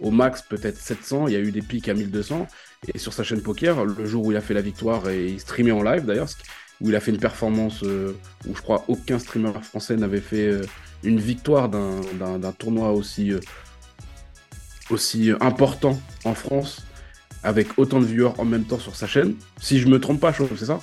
au 0.00 0.10
max 0.10 0.42
peut-être 0.42 0.78
700. 0.78 1.28
Il 1.28 1.34
y 1.34 1.36
a 1.36 1.40
eu 1.40 1.52
des 1.52 1.62
pics 1.62 1.88
à 1.88 1.94
1200. 1.94 2.46
Et 2.94 2.98
sur 2.98 3.12
sa 3.12 3.22
chaîne 3.22 3.42
poker, 3.42 3.84
le 3.84 4.06
jour 4.06 4.24
où 4.26 4.32
il 4.32 4.36
a 4.36 4.40
fait 4.40 4.54
la 4.54 4.62
victoire, 4.62 5.08
et 5.10 5.26
il 5.28 5.40
streamait 5.40 5.70
en 5.72 5.82
live 5.82 6.04
d'ailleurs, 6.06 6.28
où 6.80 6.88
il 6.88 6.96
a 6.96 7.00
fait 7.00 7.10
une 7.10 7.18
performance 7.18 7.82
euh, 7.82 8.16
où 8.48 8.56
je 8.56 8.62
crois 8.62 8.84
aucun 8.88 9.18
streamer 9.18 9.52
français 9.62 9.96
n'avait 9.96 10.20
fait 10.20 10.46
euh, 10.48 10.62
une 11.02 11.20
victoire 11.20 11.68
d'un- 11.68 12.00
d'un 12.18 12.38
d'un 12.38 12.52
tournoi 12.52 12.92
aussi, 12.92 13.32
euh, 13.32 13.40
aussi 14.90 15.30
important 15.40 15.98
en 16.24 16.34
France, 16.34 16.82
avec 17.42 17.78
autant 17.78 18.00
de 18.00 18.06
viewers 18.06 18.32
en 18.38 18.44
même 18.44 18.64
temps 18.64 18.78
sur 18.78 18.96
sa 18.96 19.06
chaîne. 19.06 19.34
Si 19.60 19.78
je 19.78 19.88
me 19.88 20.00
trompe 20.00 20.20
pas, 20.20 20.32
Chauve, 20.32 20.50
c'est 20.58 20.66
ça? 20.66 20.80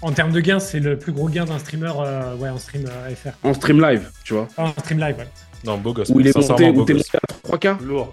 En 0.00 0.12
termes 0.12 0.30
de 0.32 0.40
gains, 0.40 0.60
c'est 0.60 0.78
le 0.78 0.96
plus 0.98 1.12
gros 1.12 1.28
gain 1.28 1.44
d'un 1.44 1.58
streamer 1.58 1.90
ouais, 2.38 2.48
en 2.48 2.58
stream 2.58 2.84
FR. 2.86 3.30
En 3.42 3.52
stream 3.52 3.80
live, 3.80 4.10
tu 4.24 4.34
vois? 4.34 4.46
En 4.56 4.70
stream 4.72 5.00
live, 5.00 5.16
ouais. 5.18 5.28
Non, 5.64 5.78
beau 5.78 5.92
gosse. 5.92 6.08
Où 6.10 6.20
il 6.20 6.26
est 6.28 6.36
monté, 6.36 6.70
où 6.70 6.84
t'es 6.84 6.94
monté 6.94 7.10
à 7.16 7.48
3K 7.56 7.82
Lourd. 7.84 8.12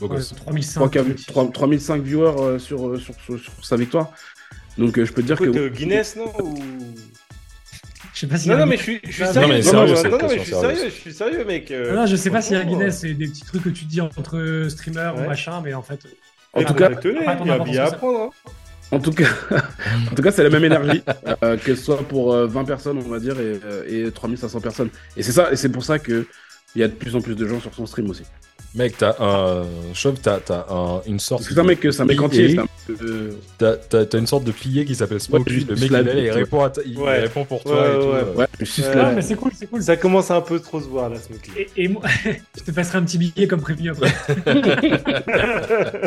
Beau 0.00 0.08
Ouais, 0.08 0.16
gosse. 0.16 0.34
3005. 0.34 0.90
3, 0.90 1.04
3, 1.28 1.50
3005 1.52 2.02
viewers 2.02 2.34
euh, 2.40 2.58
sur, 2.58 2.88
euh, 2.88 2.98
sur, 2.98 3.14
sur- 3.24 3.38
sur 3.38 3.64
sa 3.64 3.76
victoire. 3.76 4.10
Donc 4.78 4.98
euh, 4.98 5.04
je 5.04 5.12
peux 5.12 5.22
te 5.22 5.26
dire 5.26 5.40
Écoute, 5.40 5.54
que. 5.54 5.58
euh, 5.60 5.68
Guinness, 5.68 6.16
non 6.16 6.32
ou... 6.42 6.54
Je 8.14 8.20
sais 8.20 8.26
pas 8.26 8.36
si. 8.38 8.48
Non, 8.48 8.58
non, 8.58 8.66
mais 8.66 8.76
je 8.76 8.82
suis, 8.82 9.00
je 9.04 9.10
suis 9.12 9.22
Non, 9.24 9.32
sérieux. 9.32 9.48
mais 9.54 9.62
sérieux, 9.62 9.88
non, 9.94 9.96
c'est 9.96 10.08
non, 10.08 10.18
mais 10.22 10.38
je 10.38 10.42
suis 10.44 10.52
sérieux, 10.54 10.78
je 10.84 10.90
suis 10.90 11.12
sérieux, 11.14 11.44
mec. 11.44 11.70
euh, 11.70 11.94
Non, 11.94 12.06
je 12.06 12.16
sais 12.16 12.30
pas 12.30 12.42
s'il 12.42 12.52
y 12.54 12.56
a 12.56 12.60
franchement, 12.60 12.78
Guinness, 12.78 12.98
c'est 13.00 13.14
des 13.14 13.26
petits 13.28 13.42
trucs 13.44 13.62
que 13.62 13.68
tu 13.70 13.84
dis 13.84 14.00
entre 14.00 14.66
streamers 14.68 15.14
Ouais. 15.16 15.24
ou 15.24 15.28
machin, 15.28 15.60
mais 15.64 15.74
en 15.74 15.82
fait. 15.82 16.00
En 16.54 16.62
tout 16.64 16.74
cas- 16.74 16.90
Pas 16.90 16.96
ton 16.96 17.44
il 17.44 17.48
y 17.48 17.50
a 17.50 17.58
bien 17.58 17.84
à 17.84 17.86
apprendre. 17.88 18.20
hein. 18.20 18.50
En 18.90 18.98
tout 18.98 19.12
cas, 19.12 19.24
en 20.10 20.14
tout 20.14 20.22
cas, 20.22 20.30
c'est 20.32 20.42
la 20.42 20.50
même 20.50 20.64
énergie, 20.64 21.02
euh, 21.42 21.56
que 21.56 21.74
ce 21.74 21.82
soit 21.82 22.02
pour 22.06 22.34
euh, 22.34 22.46
20 22.46 22.64
personnes, 22.64 22.98
on 22.98 23.08
va 23.08 23.18
dire, 23.20 23.36
et, 23.40 24.02
et 24.02 24.10
3500 24.12 24.60
personnes. 24.60 24.90
Et 25.16 25.22
c'est 25.22 25.32
ça, 25.32 25.50
et 25.50 25.56
c'est 25.56 25.70
pour 25.70 25.82
ça 25.84 25.98
que 25.98 26.26
il 26.74 26.80
y 26.80 26.84
a 26.84 26.88
de 26.88 26.94
plus 26.94 27.14
en 27.16 27.20
plus 27.20 27.34
de 27.34 27.46
gens 27.46 27.60
sur 27.60 27.74
son 27.74 27.86
stream 27.86 28.10
aussi. 28.10 28.24
Mec, 28.74 28.96
t'as 28.96 29.14
un. 29.20 29.64
Chauve, 29.92 30.16
t'as 30.22 30.38
t'as 30.40 30.64
un- 30.70 31.02
une 31.06 31.18
sorte. 31.18 31.42
C'est 31.42 31.58
un 31.58 31.62
mec, 31.62 31.80
c'est 31.90 32.00
un 32.00 32.06
mec 32.06 32.20
entier. 32.22 32.56
euh, 33.02 33.32
T'as 33.58 33.76
t'as- 33.76 34.06
t'as 34.06 34.18
une 34.18 34.26
sorte 34.26 34.44
de 34.44 34.50
pilier 34.52 34.86
qui 34.86 34.94
s'appelle 34.94 35.20
Smokey. 35.20 35.52
juste 35.52 35.68
le 35.68 35.74
mec, 35.74 35.90
il, 35.90 35.90
il 35.90 36.24
ouais. 36.24 36.30
répond, 36.30 36.62
à 36.64 36.70
ta- 36.70 36.80
il 36.86 36.96
Ouais. 36.98 37.20
répond 37.20 37.44
pour 37.44 37.62
toi 37.64 37.82
Ouais, 37.82 37.88
et 37.90 38.00
tout. 38.00 38.06
ouais. 38.06 38.14
euh. 38.14 38.34
Ouais, 38.34 38.46
je 38.60 38.82
Ouais. 38.82 39.14
mais 39.14 39.20
c'est 39.20 39.34
cool, 39.34 39.50
c'est 39.54 39.66
cool. 39.66 39.82
Ça 39.82 39.96
commence 39.98 40.30
à 40.30 40.36
un 40.36 40.40
peu 40.40 40.58
trop 40.58 40.80
se 40.80 40.86
voir 40.86 41.10
là, 41.10 41.16
Smokey. 41.18 41.68
Et, 41.76 41.84
et 41.84 41.88
moi, 41.88 42.00
je 42.56 42.62
te 42.62 42.70
passerai 42.70 42.96
un 42.98 43.02
petit 43.02 43.18
billet 43.18 43.46
comme 43.46 43.60
prévu 43.60 43.90
après. 43.90 44.10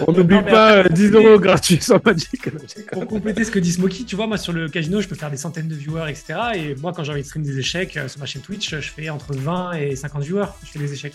On 0.07 0.11
n'oublie 0.11 0.41
pas 0.41 0.69
après, 0.79 0.89
euh, 0.91 0.93
10 0.95 1.11
euros 1.11 1.39
gratuits 1.39 1.79
Magic. 2.03 2.49
Pour 2.91 3.05
compléter 3.05 3.43
ce 3.43 3.51
que 3.51 3.59
dit 3.59 3.73
Smokey, 3.73 4.05
tu 4.05 4.15
vois, 4.15 4.25
moi 4.25 4.37
sur 4.37 4.53
le 4.53 4.69
casino, 4.69 5.01
je 5.01 5.07
peux 5.07 5.15
faire 5.15 5.29
des 5.29 5.37
centaines 5.37 5.67
de 5.67 5.75
viewers, 5.75 6.09
etc. 6.09 6.33
Et 6.55 6.75
moi, 6.81 6.93
quand 6.95 7.03
j'ai 7.03 7.11
envie 7.11 7.21
de 7.21 7.27
stream 7.27 7.43
des 7.43 7.59
échecs 7.59 7.95
euh, 7.97 8.07
sur 8.07 8.19
ma 8.19 8.25
chaîne 8.25 8.41
Twitch, 8.41 8.71
je 8.71 8.89
fais 8.89 9.09
entre 9.09 9.33
20 9.35 9.73
et 9.73 9.95
50 9.95 10.23
viewers. 10.23 10.47
Je 10.65 10.71
fais 10.71 10.79
des 10.79 10.91
échecs. 10.91 11.13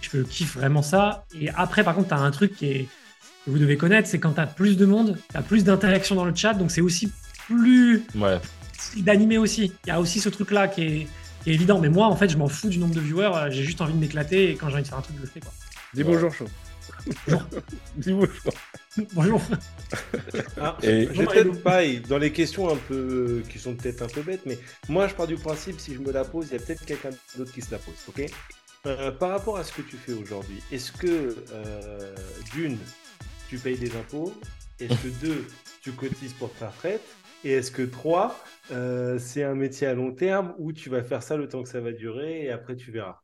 Je 0.00 0.22
kiffe 0.22 0.56
vraiment 0.56 0.82
ça. 0.82 1.24
Et 1.38 1.48
après, 1.50 1.84
par 1.84 1.94
contre, 1.94 2.08
tu 2.08 2.14
as 2.14 2.18
un 2.18 2.30
truc 2.30 2.54
qui 2.56 2.66
est, 2.66 2.88
que 3.44 3.50
vous 3.50 3.58
devez 3.58 3.76
connaître, 3.76 4.08
c'est 4.08 4.18
quand 4.18 4.32
tu 4.32 4.40
as 4.40 4.46
plus 4.46 4.76
de 4.76 4.86
monde, 4.86 5.18
tu 5.30 5.36
as 5.36 5.42
plus 5.42 5.64
d'interaction 5.64 6.14
dans 6.14 6.24
le 6.24 6.34
chat, 6.34 6.54
donc 6.54 6.70
c'est 6.70 6.80
aussi 6.80 7.12
plus 7.46 8.02
Ouais. 8.14 8.38
d'animer 8.98 9.38
aussi. 9.38 9.72
Il 9.84 9.88
y 9.88 9.90
a 9.92 10.00
aussi 10.00 10.20
ce 10.20 10.28
truc-là 10.28 10.68
qui 10.68 10.82
est, 10.82 11.06
qui 11.44 11.50
est 11.50 11.54
évident. 11.54 11.78
Mais 11.80 11.88
moi, 11.88 12.06
en 12.06 12.16
fait, 12.16 12.28
je 12.28 12.36
m'en 12.36 12.48
fous 12.48 12.68
du 12.68 12.78
nombre 12.78 12.94
de 12.94 13.00
viewers. 13.00 13.30
euh, 13.34 13.50
J'ai 13.50 13.62
juste 13.62 13.80
envie 13.80 13.92
de 13.94 13.98
m'éclater 13.98 14.50
et 14.50 14.56
quand 14.56 14.68
j'ai 14.68 14.74
envie 14.74 14.82
de 14.84 14.88
faire 14.88 14.98
un 14.98 15.02
truc, 15.02 15.16
je 15.16 15.22
le 15.22 15.28
fais. 15.28 15.40
Quoi. 15.40 15.52
Dis 15.94 16.04
bonjour, 16.04 16.32
chaud. 16.34 16.48
Dis 17.96 18.12
bonjour. 18.12 18.52
Bonjour. 19.14 19.40
Ah, 20.60 20.76
Et- 20.82 21.08
J'ai 21.12 21.24
peut-être 21.26 21.62
pareil, 21.62 22.00
dans 22.08 22.18
les 22.18 22.32
questions 22.32 22.70
un 22.72 22.76
peu 22.76 23.42
qui 23.48 23.58
sont 23.58 23.74
peut-être 23.74 24.02
un 24.02 24.06
peu 24.08 24.22
bêtes, 24.22 24.42
mais 24.46 24.58
moi 24.88 25.06
je 25.08 25.14
pars 25.14 25.26
du 25.26 25.36
principe, 25.36 25.80
si 25.80 25.94
je 25.94 26.00
me 26.00 26.12
la 26.12 26.24
pose, 26.24 26.48
il 26.50 26.58
y 26.58 26.62
a 26.62 26.64
peut-être 26.64 26.84
quelqu'un 26.84 27.10
d'autre 27.38 27.52
qui 27.52 27.62
se 27.62 27.70
la 27.70 27.78
pose, 27.78 27.94
ok? 28.08 28.26
Euh, 28.86 29.12
Par 29.12 29.30
rapport 29.30 29.58
à 29.58 29.64
ce 29.64 29.72
que 29.72 29.82
tu 29.82 29.96
fais 29.96 30.14
aujourd'hui, 30.14 30.62
est-ce 30.72 30.90
que 30.90 31.36
euh, 31.52 32.14
d'une, 32.54 32.78
tu 33.48 33.58
payes 33.58 33.78
des 33.78 33.94
impôts 33.94 34.32
Est-ce 34.78 34.94
que 35.02 35.08
deux, 35.20 35.46
tu 35.82 35.92
cotises 35.92 36.32
pour 36.32 36.50
ta 36.54 36.70
retraite 36.70 37.02
Et 37.44 37.52
est-ce 37.52 37.70
que 37.70 37.82
trois, 37.82 38.42
euh, 38.70 39.18
c'est 39.18 39.44
un 39.44 39.54
métier 39.54 39.86
à 39.86 39.92
long 39.92 40.12
terme 40.12 40.54
où 40.58 40.72
tu 40.72 40.88
vas 40.88 41.02
faire 41.02 41.22
ça 41.22 41.36
le 41.36 41.46
temps 41.46 41.62
que 41.62 41.68
ça 41.68 41.80
va 41.80 41.92
durer 41.92 42.44
et 42.44 42.50
après 42.50 42.74
tu 42.74 42.90
verras? 42.90 43.20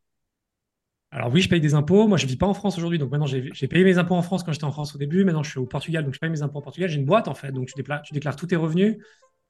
Alors 1.10 1.32
oui, 1.32 1.40
je 1.40 1.48
paye 1.48 1.60
des 1.60 1.72
impôts. 1.72 2.06
Moi, 2.06 2.18
je 2.18 2.26
vis 2.26 2.36
pas 2.36 2.46
en 2.46 2.52
France 2.52 2.76
aujourd'hui, 2.76 2.98
donc 2.98 3.10
maintenant 3.10 3.26
j'ai 3.26 3.68
payé 3.68 3.84
mes 3.84 3.96
impôts 3.96 4.16
en 4.16 4.22
France 4.22 4.42
quand 4.44 4.52
j'étais 4.52 4.64
en 4.64 4.72
France 4.72 4.94
au 4.94 4.98
début. 4.98 5.25
Maintenant, 5.25 5.42
je 5.42 5.50
suis 5.50 5.58
au 5.58 5.66
Portugal, 5.66 6.04
donc 6.04 6.12
je 6.12 6.18
paye 6.18 6.28
mes 6.28 6.42
impôts 6.42 6.58
au 6.58 6.62
Portugal. 6.62 6.90
J'ai 6.90 6.98
une 6.98 7.06
boîte 7.06 7.28
en 7.28 7.34
fait, 7.34 7.52
donc 7.52 7.68
tu, 7.68 7.82
tu 7.82 8.12
déclares 8.12 8.36
tous 8.36 8.48
tes 8.48 8.56
revenus. 8.56 8.98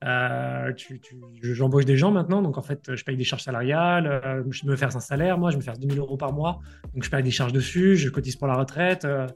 Euh, 0.05 0.73
tu- 0.75 1.00
tu- 1.00 1.17
je- 1.43 1.55
J'embauche 1.55 1.87
des 1.87 1.97
gens 1.97 2.11
maintenant, 2.11 2.43
donc 2.43 2.59
en 2.59 2.62
fait, 2.62 2.95
je 2.95 3.03
paye 3.03 3.17
des 3.17 3.25
charges 3.25 3.43
salariales. 3.45 4.07
euh, 4.07 4.43
je 4.50 4.67
me 4.67 4.75
verse 4.75 4.95
un 4.95 5.00
salaire, 5.00 5.38
moi, 5.38 5.50
je 5.50 5.57
me 5.57 5.62
verse 5.62 5.79
2000 5.79 5.99
euros 5.99 6.19
par 6.19 6.35
mois, 6.35 6.59
donc 6.95 7.03
je 7.03 7.09
paye 7.11 7.23
des 7.23 7.31
charges 7.31 7.53
dessus. 7.55 7.97
Je 7.97 8.11
cotise 8.11 8.37
pour 8.37 8.47
la 8.47 8.55
retraite. 8.55 9.05
Euh, 9.07 9.26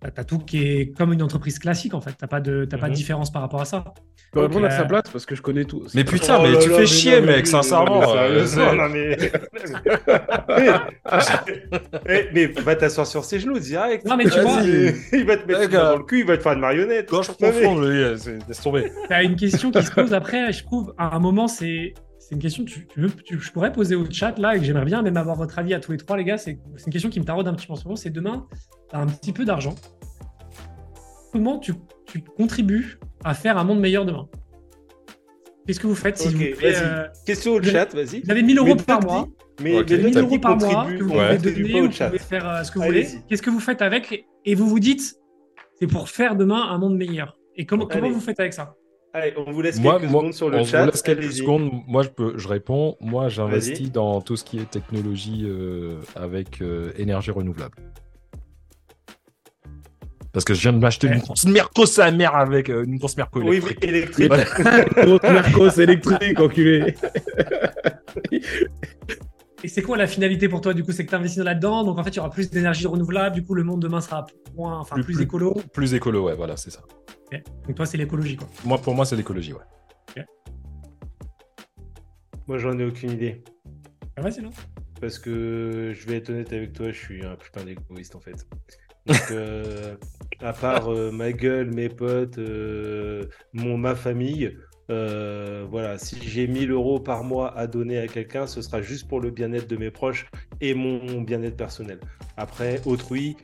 T'as 0.00 0.10
t'as 0.10 0.24
tout 0.24 0.38
qui 0.38 0.58
est 0.66 0.90
comme 0.94 1.14
une 1.14 1.22
entreprise 1.22 1.58
classique 1.58 1.94
en 1.94 2.00
fait. 2.02 2.12
T'as 2.18 2.26
pas 2.26 2.42
de 2.42 2.66
t'as 2.66 2.76
pas 2.76 2.88
de 2.88 2.90
Mhm. 2.90 2.96
différence 2.96 3.32
par 3.32 3.40
rapport 3.40 3.62
à 3.62 3.64
ça. 3.64 3.84
Je 4.18 4.24
peux 4.32 4.40
répondre 4.40 4.66
à 4.66 4.70
sa 4.70 4.84
place 4.84 5.04
parce 5.10 5.24
que 5.24 5.34
je 5.34 5.40
connais 5.40 5.64
tout. 5.64 5.82
Mais 5.94 6.04
putain, 6.04 6.36
Oh 6.38 6.42
mais 6.42 6.58
tu 6.58 6.68
là, 6.68 6.76
fais 6.76 6.84
chier, 6.86 7.20
mais 7.22 7.36
mec, 7.36 7.46
sincèrement. 7.46 8.00
mais 8.00 8.06
euh, 8.58 8.74
non, 8.76 8.88
mais... 8.90 9.16
va 12.62 12.76
t'asseoir 12.76 13.06
sur 13.06 13.24
ses 13.24 13.40
genoux 13.40 13.58
direct. 13.58 14.04
Non, 14.04 14.16
mais 14.18 14.24
tu 14.24 14.38
vois- 14.40 14.60
il 15.12 15.24
va 15.24 15.38
te 15.38 15.46
mettre 15.50 15.70
dans 15.70 15.96
le 15.96 16.02
cul, 16.04 16.20
il 16.20 16.26
va 16.26 16.36
te 16.36 16.42
faire 16.42 16.52
une 16.52 16.60
marionnette. 16.60 17.08
Quand 17.08 17.22
je 17.22 17.30
Non, 17.30 17.36
confonds, 17.52 17.82
je 17.82 18.16
c'est- 18.16 18.38
laisse 18.48 18.60
tomber. 18.60 18.92
T'as 19.08 19.22
une 19.22 19.36
question 19.36 19.70
qui 19.70 19.82
se 19.82 19.90
pose 19.90 20.03
après, 20.12 20.52
je 20.52 20.62
trouve, 20.64 20.94
à 20.98 21.14
un 21.16 21.18
moment, 21.18 21.48
c'est 21.48 21.94
c'est 22.18 22.34
une 22.34 22.40
question 22.40 22.64
que 22.64 22.70
tu, 22.70 22.86
tu 22.86 23.00
veux, 23.00 23.10
tu- 23.10 23.38
je 23.38 23.52
pourrais 23.52 23.70
poser 23.70 23.94
au 23.96 24.08
chat 24.10 24.38
là 24.38 24.56
et 24.56 24.58
que 24.58 24.64
j'aimerais 24.64 24.86
bien 24.86 25.02
même 25.02 25.16
avoir 25.18 25.36
votre 25.36 25.58
avis 25.58 25.74
à 25.74 25.80
tous 25.80 25.92
les 25.92 25.98
trois, 25.98 26.16
les 26.16 26.24
gars. 26.24 26.38
C'est 26.38 26.58
une 26.86 26.92
question 26.92 27.10
qui 27.10 27.20
me 27.20 27.24
taraude 27.26 27.46
un 27.48 27.52
petit 27.54 27.66
peu 27.66 27.74
en 27.74 27.76
ce 27.76 27.84
moment. 27.84 27.96
C'est 27.96 28.08
demain, 28.10 28.46
tu 28.88 28.96
as 28.96 29.00
un 29.00 29.06
petit 29.06 29.32
peu 29.32 29.44
d'argent. 29.44 29.74
Comment 31.32 31.58
tu, 31.58 31.74
tu 32.06 32.20
contribues 32.22 32.98
à 33.24 33.34
faire 33.34 33.58
un 33.58 33.64
monde 33.64 33.80
meilleur 33.80 34.04
demain? 34.06 34.26
Qu'est-ce 35.66 35.80
que 35.80 35.86
vous 35.86 35.94
faites 35.94 36.16
si 36.18 36.28
vous, 36.28 36.38
faites, 36.56 36.76
euh, 36.82 37.06
Question 37.26 37.52
au 37.54 37.62
chat, 37.62 37.92
vas-y. 37.94 38.20
vous 38.22 38.30
avez 38.30 38.42
1000 38.42 38.58
euros 38.58 38.74
Mais 38.74 38.82
par 38.82 39.02
mois 39.02 39.28
Mais 39.62 39.78
Ok. 39.78 39.90
mais 39.90 39.96
Vous 39.96 40.02
avez 40.04 40.10
Doc 40.10 40.14
1000 40.14 40.18
euros 40.18 40.38
par 40.38 40.56
mois 40.58 40.86
que 40.86 41.02
vous 41.02 41.10
Ouais. 41.10 41.36
pouvez 41.38 41.52
donner 41.52 41.80
vous 41.80 41.92
chat. 41.92 42.10
faire 42.18 42.48
euh, 42.48 42.62
ce 42.62 42.70
que 42.70 42.78
vous 42.78 42.84
voulez. 42.84 43.06
Qu'est-ce 43.28 43.42
que 43.42 43.50
vous 43.50 43.60
faites 43.60 43.82
avec 43.82 44.26
Et 44.44 44.54
vous 44.54 44.66
vous 44.68 44.78
dites, 44.80 45.16
c'est 45.80 45.86
pour 45.86 46.08
faire 46.08 46.36
demain 46.36 46.62
un 46.70 46.78
monde 46.78 46.96
meilleur. 46.96 47.36
Et 47.56 47.66
comment, 47.66 47.86
vous 47.86 48.20
faites 48.20 48.40
avec 48.40 48.52
ça? 48.52 48.74
Allez, 49.16 49.32
on 49.36 49.52
vous 49.52 49.62
laisse 49.62 49.78
Moi, 49.78 50.00
quelques 50.00 50.10
moi, 50.10 50.20
secondes 50.22 50.34
sur 50.34 50.46
on 50.46 50.50
le 50.50 50.58
vous 50.58 50.64
chat. 50.66 50.86
laisse 50.86 51.00
quelques 51.02 51.18
allez-y. 51.20 51.38
secondes. 51.38 51.70
Moi, 51.86 52.02
je 52.02 52.08
peux, 52.08 52.36
je 52.36 52.48
réponds. 52.48 52.96
Moi, 53.00 53.28
j'investis 53.28 53.78
Vas-y. 53.82 53.90
dans 53.90 54.20
tout 54.20 54.34
ce 54.34 54.42
qui 54.42 54.58
est 54.58 54.68
technologie 54.68 55.44
euh, 55.44 55.98
avec 56.16 56.60
euh, 56.60 56.90
énergie 56.98 57.30
renouvelable. 57.30 57.76
Parce 60.32 60.44
que 60.44 60.52
je 60.52 60.62
viens 60.62 60.72
de 60.72 60.78
m'acheter 60.78 61.06
Ouais. 61.06 61.14
une 61.14 61.20
grosse 61.20 61.44
Merco 61.46 61.86
sa 61.86 62.10
mère 62.10 62.34
avec 62.34 62.68
euh, 62.68 62.82
une 62.84 62.96
grosse 62.98 63.16
Merco 63.16 63.40
Oui, 63.40 63.58
électrique. 63.58 63.78
mais 64.28 64.36
électrique. 64.36 64.66
L'autre 65.04 65.30
Mercos 65.32 65.68
électrique, 65.80 66.40
enculé. 66.40 66.94
Et 69.62 69.68
c'est 69.68 69.82
quoi 69.82 69.96
la 69.96 70.08
finalité 70.08 70.48
pour 70.48 70.60
toi 70.60 70.74
Du 70.74 70.82
coup, 70.82 70.90
c'est 70.90 71.04
que 71.04 71.10
tu 71.10 71.14
investis 71.14 71.40
là-dedans. 71.44 71.84
Donc 71.84 72.00
en 72.00 72.02
fait, 72.02 72.10
il 72.10 72.16
y 72.16 72.18
aura 72.18 72.30
plus 72.30 72.50
d'énergie 72.50 72.88
renouvelable. 72.88 73.36
Du 73.36 73.44
coup, 73.44 73.54
le 73.54 73.62
monde 73.62 73.80
demain 73.80 74.00
sera 74.00 74.26
moins, 74.56 74.76
enfin, 74.80 74.96
Plus- 74.96 75.04
plus, 75.04 75.14
plus- 75.14 75.22
écolo. 75.22 75.54
Plus 75.72 75.94
écolo, 75.94 76.24
ouais, 76.24 76.34
voilà, 76.34 76.56
c'est 76.56 76.70
ça. 76.70 76.80
Donc 77.66 77.76
toi, 77.76 77.86
c'est 77.86 77.98
l'écologie, 77.98 78.36
quoi. 78.36 78.48
Moi, 78.64 78.78
pour 78.78 78.94
moi, 78.94 79.04
c'est 79.04 79.16
l'écologie, 79.16 79.52
ouais. 79.52 79.62
Moi, 82.46 82.58
j'en 82.58 82.78
ai 82.78 82.84
aucune 82.84 83.10
idée. 83.10 83.42
Ah, 84.16 84.20
vas-y, 84.20 84.42
non 84.42 84.50
Parce 85.00 85.18
que 85.18 85.92
je 85.94 86.06
vais 86.06 86.18
être 86.18 86.28
honnête 86.28 86.52
avec 86.52 86.74
toi, 86.74 86.92
je 86.92 86.98
suis 86.98 87.24
un 87.24 87.36
putain 87.36 87.64
d'égoïste 87.64 88.14
en 88.14 88.20
fait. 88.20 88.46
Donc, 89.06 89.30
euh, 89.30 89.96
à 90.40 90.52
part 90.52 90.92
euh, 90.92 91.10
ma 91.10 91.32
gueule, 91.32 91.72
mes 91.72 91.88
potes, 91.88 92.36
euh, 92.36 93.24
mon, 93.54 93.78
ma 93.78 93.94
famille, 93.94 94.58
euh, 94.90 95.66
voilà, 95.70 95.96
si 95.98 96.16
j'ai 96.22 96.46
1000 96.46 96.70
euros 96.70 97.00
par 97.00 97.24
mois 97.24 97.56
à 97.56 97.66
donner 97.66 97.98
à 97.98 98.06
quelqu'un, 98.08 98.46
ce 98.46 98.60
sera 98.60 98.82
juste 98.82 99.08
pour 99.08 99.20
le 99.20 99.30
bien-être 99.30 99.66
de 99.66 99.76
mes 99.76 99.90
proches 99.90 100.26
et 100.60 100.74
mon 100.74 101.22
bien-être 101.22 101.56
personnel. 101.56 101.98
Après, 102.36 102.82
autrui, 102.84 103.36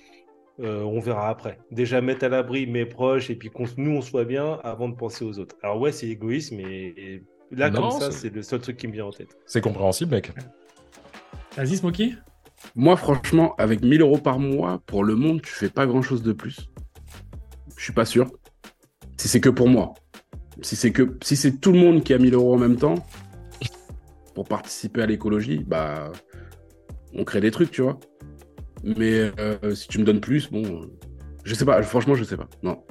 euh, 0.61 0.83
on 0.83 1.01
verra 1.01 1.29
après. 1.29 1.59
Déjà 1.71 2.01
mettre 2.01 2.25
à 2.25 2.29
l'abri 2.29 2.67
mes 2.67 2.85
proches 2.87 3.31
et 3.31 3.35
puis 3.35 3.51
qu'on 3.51 3.65
nous 3.77 3.93
on 3.93 4.01
soit 4.03 4.25
bien 4.25 4.59
avant 4.63 4.89
de 4.89 4.95
penser 4.95 5.25
aux 5.25 5.39
autres. 5.39 5.57
Alors 5.63 5.81
ouais, 5.81 5.93
c'est 5.93 6.09
égoïste, 6.09 6.53
mais 6.53 6.63
et 6.97 7.23
là 7.51 7.71
Non, 7.71 7.81
comme 7.91 8.01
ça, 8.01 8.11
c'est- 8.11 8.29
c'est 8.29 8.35
le 8.35 8.43
seul 8.43 8.61
truc 8.61 8.77
qui 8.77 8.87
me 8.89 8.93
vient 8.93 9.07
en 9.07 9.11
tête. 9.13 9.37
C'est 9.47 9.61
compréhensible, 9.61 10.13
mec. 10.13 10.33
Vas-y, 11.57 11.77
Smokey. 11.77 12.13
Moi, 12.77 12.97
franchement, 12.97 13.55
avec 13.57 13.83
1000 13.83 14.03
euros 14.03 14.19
par 14.19 14.39
mois, 14.39 14.81
pour 14.87 15.03
le 15.03 15.15
monde, 15.17 15.41
tu 15.43 15.51
fais 15.53 15.71
pas 15.71 15.87
grand 15.87 16.03
chose 16.03 16.23
de 16.23 16.33
plus. 16.33 16.69
Je 17.77 17.83
suis 17.85 17.93
pas 17.95 18.05
sûr. 18.05 18.31
Si 19.17 19.29
c'est 19.29 19.41
que 19.41 19.49
pour 19.49 19.69
moi. 19.69 19.95
Si 20.63 20.77
c'est 20.77 20.93
que 20.93 21.17
si 21.23 21.37
c'est 21.37 21.61
tout 21.61 21.73
le 21.73 21.79
monde 21.79 22.05
qui 22.05 22.13
a 22.13 22.19
1000 22.19 22.35
euros 22.35 22.55
en 22.55 22.59
même 22.59 22.77
temps 22.77 22.97
pour 24.35 24.47
participer 24.47 25.01
à 25.03 25.07
l'écologie, 25.07 25.65
bah 25.67 26.13
on 27.15 27.25
crée 27.25 27.41
des 27.41 27.51
trucs, 27.51 27.71
tu 27.71 27.81
vois. 27.83 27.99
Mais 28.83 29.31
euh, 29.39 29.75
si 29.75 29.89
tu 29.89 29.99
me 29.99 30.05
donnes 30.05 30.21
plus, 30.21 30.51
bon, 30.51 30.63
euh, 30.65 30.87
je 31.45 31.55
sais 31.55 31.65
pas. 31.65 31.83
Franchement, 31.83 32.15
je 32.15 32.25
sais 32.25 32.37
pas. 32.37 32.49
Non. 32.63 32.83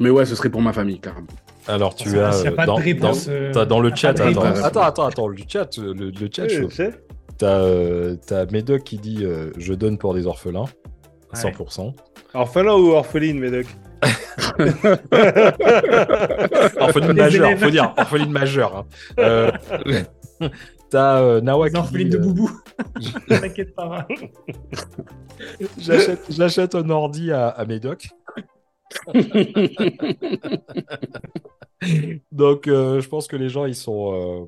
Mais 0.00 0.10
ouais, 0.10 0.24
ce 0.26 0.34
serait 0.34 0.50
pour 0.50 0.62
ma 0.62 0.72
famille, 0.72 1.00
clairement. 1.00 1.26
Alors, 1.68 1.94
tu 1.94 2.18
as. 2.18 2.32
s'il 2.32 2.44
y 2.44 2.48
a 2.48 2.52
pas 2.52 2.62
de 2.62 2.66
dans, 2.66 2.74
réponse, 2.74 3.26
dans- 3.26 3.32
euh, 3.32 3.50
t'as 3.52 3.64
dans 3.66 3.80
le 3.80 3.94
chat. 3.94 4.08
Attends, 4.20 4.42
attends, 4.42 4.80
attends, 4.82 5.06
attends, 5.06 5.28
le 5.28 5.36
chat, 5.46 5.76
le, 5.78 5.92
le 5.92 6.28
chat 6.34 6.44
Oui, 6.44 6.50
chaud. 6.50 6.68
je 6.70 6.74
sais. 6.74 6.90
T'as 7.38 7.60
euh, 7.60 8.16
Médoc 8.50 8.82
qui 8.84 8.98
dit 8.98 9.24
euh, 9.24 9.50
Je 9.58 9.72
donne 9.74 9.98
pour 9.98 10.14
des 10.14 10.26
orphelins. 10.26 10.64
Ouais. 11.34 11.50
100%. 11.50 11.94
Orphelin 12.34 12.74
ou 12.74 12.90
orpheline, 12.92 13.38
Médoc? 13.38 13.66
Orpheline 16.80 17.12
majeure, 17.14 17.58
faut 17.58 17.70
dire. 17.70 17.94
Orpheline 17.96 18.30
majeure. 18.30 18.86
hein. 19.18 19.50
T'as 20.92 21.22
euh, 21.22 21.40
Nawa 21.40 21.66
Les 21.66 21.72
qui 21.72 21.78
orphelines 21.78 22.10
de 22.10 22.18
euh, 22.18 22.20
Boubou. 22.20 22.50
T'inquiète 23.28 23.74
pas. 23.74 24.06
J'achète 26.28 26.74
un 26.74 26.90
ordi 26.90 27.32
à, 27.32 27.48
à 27.48 27.64
Médoc. 27.64 28.08
Donc, 32.30 32.68
euh, 32.68 33.00
je 33.00 33.08
pense 33.08 33.26
que 33.26 33.36
les 33.36 33.48
gens, 33.48 33.64
ils 33.64 33.74
sont. 33.74 34.12
euh, 34.12 34.46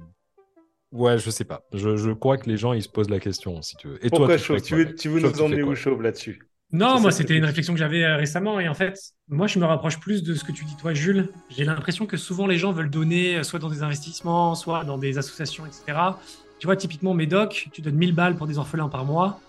Ouais, 0.93 1.19
je 1.19 1.31
sais 1.31 1.45
pas. 1.45 1.65
Je, 1.73 1.97
je 1.97 2.11
crois 2.13 2.37
que 2.37 2.49
les 2.49 2.59
gens, 2.59 2.75
ils 2.75 2.83
se 2.83 2.91
posent 2.91 3.09
la 3.11 3.19
question, 3.21 3.63
si 3.63 3.77
tu 3.77 3.89
veux. 3.89 4.05
Et 4.05 4.11
Pourquoi 4.11 4.29
toi, 4.29 4.37
tu 4.37 4.43
Chauve 4.45 4.61
tu 4.61 4.75
quoi, 4.75 4.85
veux, 4.85 4.95
tu 4.95 5.09
veux 5.09 5.21
Chauve, 5.21 5.33
nous 5.33 5.43
emmener 5.43 5.63
où 5.63 5.75
Chauve 5.75 6.03
là-dessus? 6.03 6.41
Non, 6.77 7.01
moi, 7.01 7.13
c'était 7.13 7.37
une 7.37 7.45
réflexion 7.45 7.73
que 7.73 7.79
j'avais 7.79 8.03
euh, 8.05 8.17
récemment. 8.17 8.59
Et 8.59 8.69
en 8.69 8.75
fait, 8.75 8.99
moi, 9.29 9.47
je 9.47 9.59
me 9.61 9.65
rapproche 9.65 10.01
plus 10.01 10.23
de 10.25 10.35
ce 10.35 10.43
que 10.45 10.51
tu 10.53 10.65
dis, 10.65 10.77
toi, 10.77 10.93
Jules. 10.93 11.31
J'ai 11.49 11.65
l'impression 11.65 12.07
que 12.07 12.17
souvent, 12.17 12.47
les 12.49 12.59
gens 12.59 12.73
veulent 12.73 12.91
donner, 12.91 13.37
euh, 13.37 13.43
soit 13.45 13.61
dans 13.61 13.71
des 13.71 13.83
investissements, 13.85 14.55
soit 14.57 14.85
dans 14.85 14.99
des 14.99 15.17
associations, 15.19 15.65
etc. 15.67 16.19
Tu 16.59 16.67
vois, 16.67 16.77
typiquement, 16.77 17.15
Médoc, 17.15 17.69
tu 17.73 17.81
donnes 17.81 17.95
1000 17.97 18.13
balles 18.15 18.37
pour 18.37 18.47
des 18.49 18.59
orphelins 18.59 18.89
par 18.89 19.05
mois. 19.05 19.41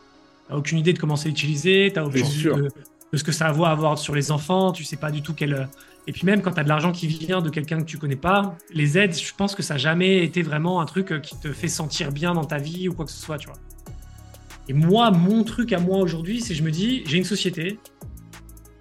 T'as 0.47 0.55
aucune 0.55 0.77
idée 0.77 0.93
de 0.93 0.99
comment 0.99 1.15
c'est 1.15 1.29
utilisé. 1.29 1.91
T'as 1.93 2.03
aucune 2.03 2.27
Bien 2.27 2.29
idée 2.29 2.51
de, 2.51 2.71
de 3.13 3.17
ce 3.17 3.23
que 3.23 3.31
ça 3.31 3.51
va 3.51 3.69
avoir 3.69 3.97
sur 3.97 4.15
les 4.15 4.31
enfants. 4.31 4.71
Tu 4.71 4.83
sais 4.83 4.97
pas 4.97 5.11
du 5.11 5.23
tout 5.23 5.33
quel. 5.33 5.53
euh, 5.55 5.65
Et 6.07 6.11
puis 6.13 6.25
même 6.25 6.41
quand 6.43 6.53
tu 6.53 6.59
as 6.59 6.63
de 6.63 6.69
l'argent 6.69 6.91
qui 6.91 7.07
vient 7.07 7.41
de 7.41 7.49
quelqu'un 7.49 7.79
que 7.79 7.85
tu 7.85 7.97
connais 7.97 8.15
pas, 8.17 8.55
les 8.71 8.97
aides, 8.99 9.17
je 9.17 9.33
pense 9.35 9.55
que 9.55 9.63
ça 9.63 9.75
n'a 9.75 9.77
jamais 9.79 10.23
été 10.23 10.43
vraiment 10.43 10.81
un 10.81 10.85
truc 10.85 11.21
qui 11.21 11.39
te 11.39 11.51
fait 11.53 11.67
sentir 11.69 12.11
bien 12.11 12.33
dans 12.35 12.45
ta 12.45 12.57
vie 12.59 12.89
ou 12.89 12.93
quoi 12.93 13.05
que 13.05 13.11
ce 13.11 13.19
soit, 13.21 13.37
tu 13.39 13.47
vois. 13.47 13.57
Et 14.67 14.73
moi, 14.73 15.11
mon 15.11 15.43
truc 15.43 15.73
à 15.73 15.79
moi 15.79 15.97
aujourd'hui, 15.99 16.41
c'est 16.41 16.55
je 16.55 16.63
me 16.63 16.71
dis, 16.71 17.03
j'ai 17.05 17.17
une 17.17 17.23
société, 17.23 17.79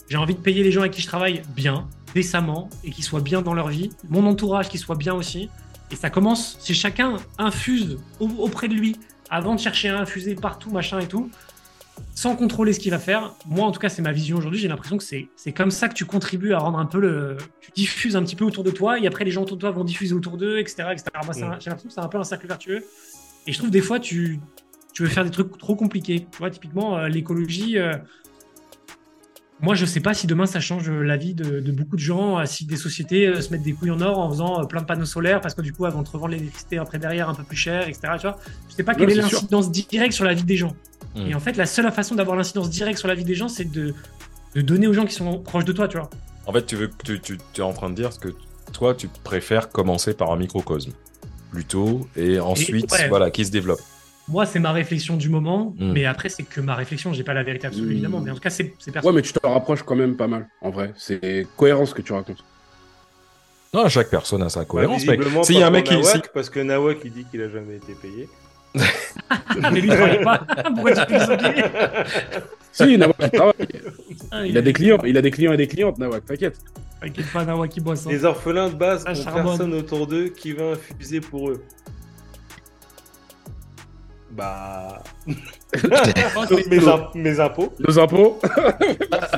j'ai 0.08 0.16
envie 0.16 0.34
de 0.34 0.40
payer 0.40 0.62
les 0.62 0.72
gens 0.72 0.80
avec 0.80 0.92
qui 0.92 1.02
je 1.02 1.06
travaille 1.06 1.42
bien, 1.54 1.88
décemment, 2.14 2.70
et 2.84 2.90
qu'ils 2.90 3.04
soient 3.04 3.20
bien 3.20 3.42
dans 3.42 3.54
leur 3.54 3.68
vie, 3.68 3.90
mon 4.08 4.26
entourage 4.26 4.68
qui 4.68 4.78
soit 4.78 4.96
bien 4.96 5.14
aussi. 5.14 5.48
Et 5.90 5.96
ça 5.96 6.10
commence, 6.10 6.56
si 6.60 6.74
chacun 6.74 7.16
infuse 7.38 7.98
au- 8.20 8.28
auprès 8.38 8.68
de 8.68 8.74
lui, 8.74 8.96
avant 9.30 9.54
de 9.54 9.60
chercher 9.60 9.88
à 9.90 9.98
infuser 10.00 10.34
partout, 10.34 10.70
machin 10.70 10.98
et 11.00 11.06
tout, 11.06 11.30
sans 12.14 12.34
contrôler 12.34 12.72
ce 12.72 12.80
qu'il 12.80 12.90
va 12.90 12.98
faire. 12.98 13.34
Moi, 13.46 13.64
en 13.66 13.70
tout 13.70 13.78
cas, 13.78 13.88
c'est 13.88 14.02
ma 14.02 14.10
vision 14.12 14.36
aujourd'hui. 14.38 14.58
J'ai 14.58 14.68
l'impression 14.68 14.96
que 14.98 15.04
c'est 15.04 15.52
comme 15.52 15.70
ça 15.70 15.88
que 15.88 15.94
tu 15.94 16.04
contribues 16.04 16.52
à 16.52 16.58
rendre 16.58 16.78
un 16.78 16.86
peu 16.86 16.98
le. 16.98 17.36
Tu 17.60 17.70
diffuses 17.72 18.16
un 18.16 18.22
petit 18.24 18.34
peu 18.36 18.44
autour 18.44 18.64
de 18.64 18.70
toi, 18.70 18.98
et 18.98 19.06
après, 19.06 19.24
les 19.24 19.30
gens 19.30 19.42
autour 19.42 19.56
de 19.56 19.60
toi 19.60 19.70
vont 19.70 19.84
diffuser 19.84 20.12
autour 20.14 20.36
d'eux, 20.36 20.58
etc. 20.58 20.88
etc. 20.92 21.04
Moi, 21.24 21.32
j'ai 21.34 21.40
l'impression 21.70 21.88
que 21.88 21.94
c'est 21.94 22.00
un 22.00 22.08
peu 22.08 22.18
un 22.18 22.24
cercle 22.24 22.46
vertueux. 22.48 22.84
Et 23.46 23.52
je 23.52 23.58
trouve 23.58 23.70
des 23.70 23.80
fois, 23.80 24.00
tu, 24.00 24.40
tu 24.94 25.02
veux 25.02 25.08
faire 25.10 25.24
des 25.24 25.30
trucs 25.30 25.58
trop 25.58 25.76
compliqués. 25.76 26.26
Tu 26.30 26.38
vois, 26.38 26.48
typiquement, 26.50 26.96
euh, 26.96 27.08
l'écologie. 27.08 27.78
euh, 27.78 27.92
moi, 29.60 29.74
je 29.74 29.86
sais 29.86 30.00
pas 30.00 30.14
si 30.14 30.26
demain 30.26 30.46
ça 30.46 30.60
change 30.60 30.90
la 30.90 31.16
vie 31.16 31.34
de, 31.34 31.60
de 31.60 31.72
beaucoup 31.72 31.96
de 31.96 32.00
gens, 32.00 32.38
euh, 32.38 32.44
si 32.44 32.66
des 32.66 32.76
sociétés 32.76 33.26
euh, 33.28 33.40
se 33.40 33.50
mettent 33.50 33.62
des 33.62 33.72
couilles 33.72 33.90
en 33.92 34.00
or 34.00 34.18
en 34.18 34.28
faisant 34.28 34.60
euh, 34.60 34.64
plein 34.64 34.80
de 34.80 34.86
panneaux 34.86 35.04
solaires 35.04 35.40
parce 35.40 35.54
que 35.54 35.62
du 35.62 35.72
coup, 35.72 35.86
elles 35.86 35.92
vont 35.92 36.02
te 36.02 36.10
revendre 36.10 36.32
l'électricité 36.32 36.78
après 36.78 36.98
derrière 36.98 37.28
un 37.28 37.34
peu 37.34 37.44
plus 37.44 37.56
cher, 37.56 37.88
etc. 37.88 38.00
Tu 38.16 38.22
vois, 38.26 38.38
je 38.68 38.74
sais 38.74 38.82
pas 38.82 38.94
quelle 38.94 39.06
Ouais, 39.08 39.12
est 39.14 39.16
l'incidence 39.22 39.70
directe 39.70 40.12
sur 40.12 40.24
la 40.24 40.34
vie 40.34 40.42
des 40.44 40.56
gens. 40.56 40.74
Mm. 41.14 41.26
Et 41.28 41.34
en 41.34 41.40
fait, 41.40 41.56
la 41.56 41.66
seule 41.66 41.90
façon 41.92 42.14
d'avoir 42.14 42.36
l'incidence 42.36 42.68
directe 42.68 42.98
sur 42.98 43.08
la 43.08 43.14
vie 43.14 43.24
des 43.24 43.34
gens, 43.34 43.48
c'est 43.48 43.64
de, 43.70 43.94
de 44.54 44.60
donner 44.60 44.86
aux 44.86 44.92
gens 44.92 45.06
qui 45.06 45.14
sont 45.14 45.38
proches 45.38 45.64
de 45.64 45.72
toi, 45.72 45.88
tu 45.88 45.96
vois. 45.98 46.10
En 46.46 46.52
fait, 46.52 46.66
tu 46.66 46.76
veux, 46.76 46.90
tu, 47.04 47.20
tu, 47.20 47.38
tu 47.52 47.60
es 47.60 47.64
en 47.64 47.72
train 47.72 47.88
de 47.90 47.94
dire 47.94 48.10
que 48.18 48.28
toi, 48.72 48.94
tu 48.94 49.08
préfères 49.22 49.70
commencer 49.70 50.14
par 50.14 50.30
un 50.32 50.36
microcosme 50.36 50.92
plutôt, 51.52 52.06
et 52.16 52.38
ensuite, 52.40 52.90
ouais. 52.92 53.08
voilà, 53.08 53.30
qui 53.30 53.44
se 53.44 53.50
développe. 53.52 53.80
Moi, 54.28 54.46
c'est 54.46 54.58
ma 54.58 54.72
réflexion 54.72 55.16
du 55.16 55.28
moment, 55.28 55.74
Mm. 55.78 55.92
mais 55.92 56.06
après, 56.06 56.28
c'est 56.30 56.44
que 56.44 56.60
ma 56.60 56.74
réflexion, 56.74 57.12
j'ai 57.12 57.24
pas 57.24 57.34
la 57.34 57.42
vérité 57.42 57.66
absolue, 57.66 57.88
Mm. 57.88 57.92
évidemment, 57.92 58.20
mais 58.20 58.30
en 58.30 58.34
tout 58.34 58.40
cas, 58.40 58.50
c'est 58.50 58.74
c'est 58.78 58.88
Ouais, 58.88 58.92
personnel. 58.94 59.16
mais 59.16 59.22
tu 59.22 59.32
t'en 59.34 59.52
rapproches 59.52 59.82
quand 59.82 59.96
même 59.96 60.16
pas 60.16 60.26
mal, 60.28 60.48
en 60.62 60.70
vrai. 60.70 60.92
C'est 60.96 61.46
cohérent 61.56 61.84
ce 61.84 61.94
que 61.94 62.02
tu 62.02 62.12
racontes. 62.14 62.42
Non, 63.74 63.88
chaque 63.88 64.08
personne 64.08 64.42
a 64.42 64.48
sa 64.48 64.64
cohérence, 64.64 65.04
mec. 65.04 65.18
Visiblement, 65.18 65.42
S'il 65.42 65.58
y 65.58 65.62
a 65.62 65.66
un 65.66 65.70
mec 65.70 65.84
qui. 65.84 65.94
Nawak, 65.94 66.06
si- 66.24 66.30
Parce 66.32 66.48
que 66.48 66.60
Nawak, 66.60 66.98
il 67.04 67.12
dit 67.12 67.24
qu'il 67.30 67.42
a 67.42 67.50
jamais 67.50 67.76
été 67.76 67.94
payé. 68.00 68.28
Ah, 69.30 69.70
mais 69.72 69.80
lui, 69.80 69.88
il 69.88 69.94
travaille 69.96 70.22
pas. 70.24 70.38
Pourquoi 70.74 70.92
tu 70.92 71.06
peux 71.06 71.18
Si, 72.72 72.96
Nawak, 72.98 73.16
il 73.20 73.30
travaille. 73.30 73.54
Ah, 74.30 74.46
Il 74.46 74.56
a 74.58 74.62
des 74.62 74.72
clients, 74.72 74.98
il 75.04 75.16
a 75.18 75.22
des 75.22 75.30
clients 75.30 75.52
et 75.52 75.56
des 75.56 75.66
clientes, 75.68 75.98
Nawak, 75.98 76.24
t'inquiète. 76.24 76.56
T'inquiète 77.00 77.30
pas, 77.32 77.44
Nawa 77.44 77.68
qui 77.68 77.80
bosse. 77.80 78.06
hein. 78.06 78.10
Les 78.10 78.24
orphelins 78.24 78.70
de 78.70 78.74
base 78.76 79.04
Ah, 79.06 79.12
personne 79.12 79.74
autour 79.74 80.06
d'eux 80.06 80.28
qui 80.28 80.52
va 80.52 80.70
infuser 80.72 81.20
pour 81.20 81.50
eux. 81.50 81.62
Bah. 84.36 85.02
mes, 85.26 86.88
im- 86.88 87.08
mes 87.14 87.40
impôts. 87.40 87.72
Nos 87.78 87.98
impôts 87.98 88.38
Moi, 88.42 88.72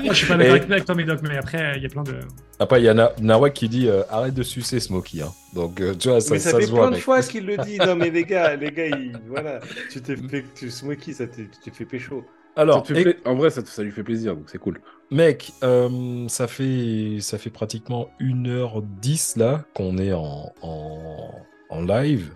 je 0.09 0.13
suis 0.15 0.27
pas 0.27 0.37
d'accord 0.37 0.57
Et- 0.57 0.73
avec 0.73 0.85
toi, 0.85 0.95
Médoc, 0.95 1.21
mais 1.23 1.37
après, 1.37 1.75
il 1.77 1.83
y 1.83 1.87
a 1.87 1.89
plein 1.89 2.03
de. 2.03 2.15
Après, 2.59 2.81
il 2.81 2.85
y 2.85 2.89
a 2.89 2.95
Na- 2.95 3.13
Nawak 3.21 3.53
qui 3.53 3.69
dit 3.69 3.89
euh, 3.89 4.03
arrête 4.11 4.33
de 4.35 4.43
sucer 4.43 4.81
Smokey. 4.81 5.21
Hein. 5.23 5.33
Donc, 5.55 5.81
euh, 5.81 5.95
tu 5.95 6.09
vois, 6.09 6.21
ça, 6.21 6.35
mais 6.35 6.41
ça, 6.41 6.51
ça 6.53 6.59
fait 6.59 6.67
se 6.67 6.71
voit. 6.71 6.81
plein 6.81 6.91
de 6.91 6.95
mec. 6.97 7.03
fois 7.05 7.23
qu'il 7.31 7.45
le 7.47 7.57
dit. 7.59 7.77
Non, 7.79 7.95
mais 7.97 8.11
les 8.11 8.25
gars, 8.25 8.57
les 8.57 8.71
gars, 8.71 8.87
ils- 8.87 9.17
voilà. 9.29 9.61
Tu 9.91 10.01
t'es 10.01 10.17
fait. 10.17 10.45
Tu 10.55 10.71
Smokey, 10.71 11.13
ça 11.13 11.27
t'es 11.27 11.47
fait 11.73 11.85
pécho. 11.85 12.25
Alors, 12.57 12.87
fait 12.87 13.03
et- 13.03 13.17
En 13.29 13.35
vrai, 13.35 13.51
ça, 13.51 13.61
lui 13.83 13.91
fait 13.91 14.03
plaisir, 14.03 14.35
donc 14.35 14.45
c'est 14.47 14.57
cool. 14.59 14.81
mec, 15.11 15.53
euh, 15.63 16.27
ça, 16.29 16.47
fait, 16.47 17.19
ça 17.21 17.37
fait 17.37 17.51
pratiquement 17.51 18.09
1h10 18.19 19.39
là 19.39 19.65
qu'on 19.75 19.99
est 19.99 20.15
en, 20.15 20.55
en, 20.63 21.31
en 21.69 21.83
live. 21.83 22.31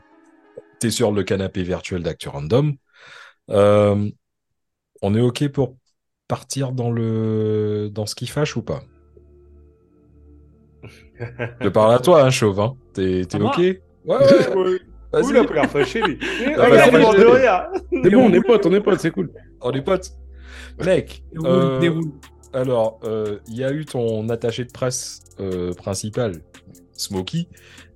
T'es 0.81 0.91
sur 0.91 1.13
le 1.13 1.23
canapé 1.23 1.63
virtuel 1.63 2.03
d'Actu 2.03 2.29
Random. 2.29 2.75
Euh, 3.51 4.11
on 5.03 5.15
est 5.15 5.21
OK 5.21 5.47
pour 5.49 5.77
partir 6.27 6.73
dans, 6.73 6.91
le, 6.91 7.91
dans 7.93 8.07
ce 8.07 8.15
qui 8.15 8.27
fâche 8.27 8.57
ou 8.57 8.63
pas? 8.63 8.83
Je 11.61 11.69
parle 11.73 11.95
à 11.95 11.99
toi, 11.99 12.23
hein, 12.23 12.31
Chauve. 12.31 12.61
Hein. 12.61 12.77
T'es 12.95 13.23
OK? 13.35 13.59
Ouais, 13.59 13.83
ouais. 14.07 14.57
Ouh, 14.57 14.79
Vas-y. 15.13 15.31
il 15.31 15.37
a 15.37 15.45
pas 15.45 15.55
l'air 15.55 15.71
fâché, 15.71 16.01
lui. 16.03 16.19
C'est 16.21 18.11
bon, 18.11 18.29
on 18.29 18.33
est 18.33 18.41
potes, 18.41 18.67
on 18.67 18.73
est 18.73 18.81
potes, 18.81 19.01
c'est 19.01 19.11
cool. 19.11 19.31
On 19.61 19.73
est 19.73 19.83
potes. 19.83 20.13
Mec, 20.79 21.23
Déroule, 21.33 21.49
euh, 21.49 21.79
déroule. 21.79 22.13
alors, 22.53 23.01
euh, 23.05 23.39
il 23.47 23.57
y 23.57 23.65
a 23.65 23.73
eu 23.73 23.85
ton 23.85 24.29
attaché 24.29 24.65
de 24.65 24.71
presse 24.71 25.21
euh, 25.41 25.75
principal, 25.75 26.41
Smokey, 27.01 27.49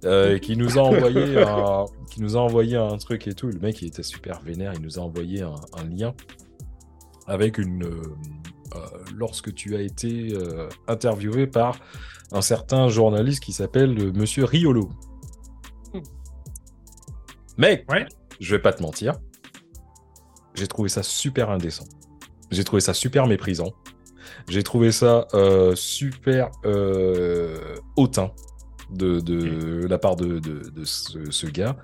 euh, 0.05 0.38
qui 0.38 0.57
nous 0.57 0.79
a 0.79 0.83
envoyé 0.83 1.43
un, 1.43 1.85
qui 2.11 2.21
nous 2.23 2.37
a 2.37 2.40
envoyé 2.40 2.77
un 2.77 2.97
truc 2.99 3.27
et 3.29 3.35
tout. 3.35 3.49
Le 3.49 3.59
mec, 3.61 3.81
il 3.83 3.88
était 3.88 4.03
super 4.03 4.40
vénère. 4.40 4.73
Il 4.75 4.81
nous 4.83 4.99
a 4.99 5.03
envoyé 5.03 5.43
un, 5.43 5.55
un 5.77 5.85
lien 5.85 6.14
avec 7.27 7.59
une. 7.59 7.85
euh, 7.85 8.03
euh, 8.75 8.79
lorsque 9.14 9.55
tu 9.55 9.77
as 9.77 9.81
été 9.83 10.33
euh, 10.35 10.69
interviewé 10.88 11.47
par 11.47 11.77
un 12.33 12.40
certain 12.40 12.88
journaliste 12.88 13.43
qui 13.45 13.53
s'appelle 13.53 14.12
Monsieur 14.14 14.45
Riolo. 14.45 14.88
Hmm. 15.93 16.01
Mec, 17.57 17.85
Ouais. 17.90 18.07
je 18.40 18.57
vais 18.57 18.61
pas 18.62 18.73
te 18.73 18.83
mentir, 18.83 19.14
j'ai 20.55 20.67
trouvé 20.67 20.88
ça 20.88 21.03
super 21.05 21.51
indécent. 21.51 21.85
J'ai 22.51 22.64
trouvé 22.64 22.81
ça 22.81 22.95
super 22.95 23.27
méprisant. 23.27 23.73
J'ai 24.49 24.62
trouvé 24.62 24.90
ça 24.93 25.27
euh, 25.35 25.75
super 25.77 26.51
euh, 26.64 27.77
hautain 27.97 28.33
de, 28.95 29.21
de 29.21 29.87
la 29.87 29.99
part 29.99 30.17
de, 30.17 30.39
de, 30.39 30.71
de 30.71 30.85
ce, 30.85 31.31
ce 31.31 31.47
gars. 31.47 31.77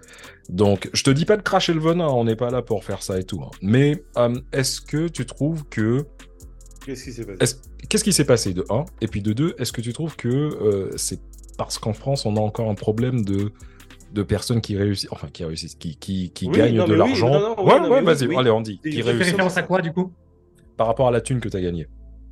Donc, 0.49 0.89
je 0.93 1.03
te 1.03 1.11
dis 1.11 1.25
pas 1.25 1.37
de 1.37 1.43
cracher 1.43 1.73
le 1.75 1.81
venin, 1.81 2.09
on 2.09 2.25
n'est 2.25 2.37
pas 2.37 2.51
là 2.51 2.63
pour 2.63 2.85
faire 2.85 3.03
ça 3.03 3.19
et 3.19 3.25
tout. 3.25 3.41
hein. 3.43 3.51
Mais 3.63 4.03
euh, 4.17 4.35
est-ce 4.53 4.81
que 4.81 5.09
tu 5.09 5.27
trouves 5.27 5.65
que 5.69 6.05
Qu'est-ce 6.85 7.05
qui 7.05 7.13
s'est 7.13 7.25
passé? 7.27 7.39
est-ce- 7.41 7.57
Qu'est-ce 7.89 8.05
qui 8.05 8.13
s'est 8.13 8.25
passé 8.25 8.55
de 8.55 8.65
1 8.71 8.85
Et 9.01 9.07
puis 9.09 9.21
de 9.23 9.33
2, 9.33 9.55
est-ce 9.59 9.73
que 9.73 9.81
tu 9.81 9.93
trouves 9.93 10.17
que 10.17 10.29
euh, 10.29 10.91
c'est 10.97 11.21
parce 11.59 11.79
qu'en 11.79 11.93
France, 11.93 12.25
on 12.25 12.37
a 12.37 12.41
encore 12.41 12.71
un 12.71 12.75
problème 12.75 13.25
de, 13.25 13.53
de 14.15 14.23
personnes 14.23 14.61
qui 14.61 14.77
réussissent, 14.77 15.09
enfin 15.11 15.29
qui 15.33 15.45
réussissent, 15.45 15.75
qui, 15.75 15.97
qui, 15.97 16.31
qui 16.31 16.47
Oui, 16.49 16.57
gagnent 16.57 16.77
non, 16.77 16.87
de 16.87 16.93
oui, 16.93 16.99
l'argent? 16.99 17.55
Ouais, 17.63 17.81
ouais, 17.89 18.03
vas-y, 18.03 18.27
oui. 18.29 18.37
allez, 18.39 18.51
on 18.51 18.61
dit. 18.61 18.79
Tu 18.83 18.91
Qui 18.91 19.03
réussissent 19.03 19.33
référence 19.33 19.57
à 19.57 19.63
quoi, 19.63 19.83
du 19.83 19.93
coup? 19.93 20.13
Par 20.77 20.87
rapport 20.87 21.09
à 21.09 21.11
la 21.11 21.21
thune 21.21 21.41
que 21.41 21.49
tu 21.49 21.57
as 21.57 21.61
gagnée. 21.61 21.87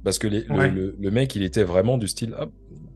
Parce 0.04 0.18
que 0.18 0.28
les- 0.28 0.44
le, 0.44 0.54
Ouais. 0.54 0.70
le- 0.70 0.94
le 0.98 1.10
mec, 1.10 1.34
il 1.34 1.42
était 1.42 1.64
vraiment 1.64 1.98
du 1.98 2.06
style 2.08 2.34
ah, 2.38 2.46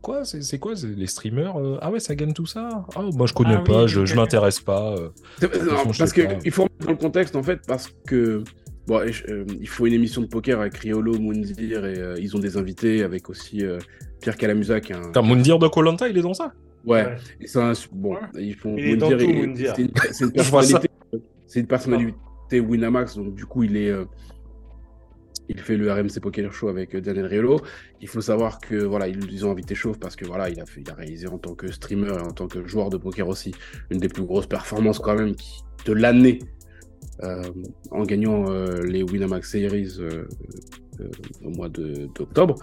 Quoi 0.03 0.25
C'est 0.25 0.43
c'est 0.43 0.59
quoi 0.59 0.75
c'est 0.75 0.87
Les 0.89 1.07
streamers 1.07 1.57
euh, 1.57 1.77
Ah 1.81 1.89
ouais, 1.89 1.99
ça 1.99 2.13
gagne 2.13 2.33
tout 2.33 2.45
ça? 2.45 2.85
Ah, 2.95 3.01
moi, 3.15 3.25
je 3.25 3.33
connais 3.33 3.55
Ah 3.55 3.63
oui, 3.65 3.71
pas, 3.73 3.87
je, 3.87 4.05
je 4.05 4.15
m'intéresse 4.15 4.59
pas. 4.59 4.95
euh. 4.97 5.09
C'est- 5.39 5.47
non, 5.63 5.71
façon, 5.77 5.93
je 5.93 5.99
parce 5.99 6.11
sais 6.13 6.27
pas. 6.27 6.35
qu'il 6.35 6.51
faut 6.51 6.67
dans 6.81 6.91
le 6.91 6.97
contexte, 6.97 7.35
en 7.35 7.41
fait, 7.43 7.61
parce 7.67 7.89
que. 8.05 8.43
Bon, 8.85 8.99
euh, 8.99 9.45
il 9.61 9.67
faut 9.69 9.87
une 9.87 9.93
émission 9.93 10.21
de 10.21 10.27
poker 10.27 10.59
avec 10.59 10.75
Riolo, 10.75 11.17
Moundir, 11.17 11.85
et 11.85 11.97
euh, 11.97 12.15
ils 12.19 12.35
ont 12.35 12.39
des 12.39 12.57
invités 12.57 13.01
avec 13.01 13.29
aussi 13.29 13.63
euh, 13.65 13.77
Pierre 14.19 14.35
Calamusa, 14.35 14.81
qui 14.81 14.91
est 14.91 15.17
un. 15.17 15.21
Moundir 15.21 15.57
de 15.57 15.69
Colanta, 15.69 16.09
il 16.09 16.17
est 16.17 16.21
dans 16.21 16.33
ça? 16.33 16.51
Ouais, 16.85 17.05
Ouais. 17.05 17.15
et 17.39 17.47
c'est 17.47 17.61
un. 17.61 17.71
Bon, 17.93 18.17
ils 18.37 18.55
font. 18.55 18.75
Il 18.77 18.85
est 18.89 18.97
dans 18.97 19.09
tout, 19.09 19.19
il- 19.21 19.35
Moundir. 19.47 19.73
C'est 19.73 19.83
une, 19.83 19.91
c'est 20.11 20.25
une 20.25 20.31
personnalité. 20.33 20.89
C'est 21.47 21.59
une 21.61 21.67
personnalité 21.67 22.59
Winamax, 22.59 23.15
donc 23.15 23.35
du 23.35 23.45
coup, 23.45 23.63
il 23.63 23.77
est. 23.77 23.93
il 25.53 25.59
fait 25.59 25.77
le 25.77 25.91
RMC 25.91 26.19
Poker 26.21 26.51
Show 26.53 26.67
avec 26.67 26.95
euh, 26.95 27.01
Daniel 27.01 27.25
Riolo. 27.27 27.61
Il 28.01 28.07
faut 28.07 28.21
savoir 28.21 28.59
que 28.59 28.75
voilà, 28.75 29.07
ils, 29.07 29.45
ont 29.45 29.51
invité 29.51 29.75
Chauve 29.75 29.99
parce 29.99 30.15
que 30.15 30.25
voilà, 30.25 30.49
il 30.49 30.59
a, 30.59 30.65
fait, 30.65 30.81
il 30.81 30.89
a 30.89 30.93
réalisé 30.95 31.27
en 31.27 31.37
tant 31.37 31.53
que 31.55 31.71
streamer 31.71 32.07
et 32.07 32.21
en 32.21 32.31
tant 32.31 32.47
que 32.47 32.65
joueur 32.67 32.89
de 32.89 32.97
poker 32.97 33.27
aussi 33.27 33.53
une 33.91 33.99
des 33.99 34.09
plus 34.09 34.23
grosses 34.23 34.47
performances 34.47 34.99
quand 34.99 35.15
même 35.15 35.35
qui, 35.35 35.61
de 35.85 35.93
l'année 35.93 36.39
euh, 37.23 37.43
en 37.91 38.03
gagnant 38.03 38.49
euh, 38.51 38.81
les 38.83 39.03
Winamax 39.03 39.49
Series 39.51 39.97
euh, 39.99 40.25
euh, 40.99 41.07
au 41.43 41.49
mois 41.51 41.69
de- 41.69 42.07
d'octobre. 42.15 42.55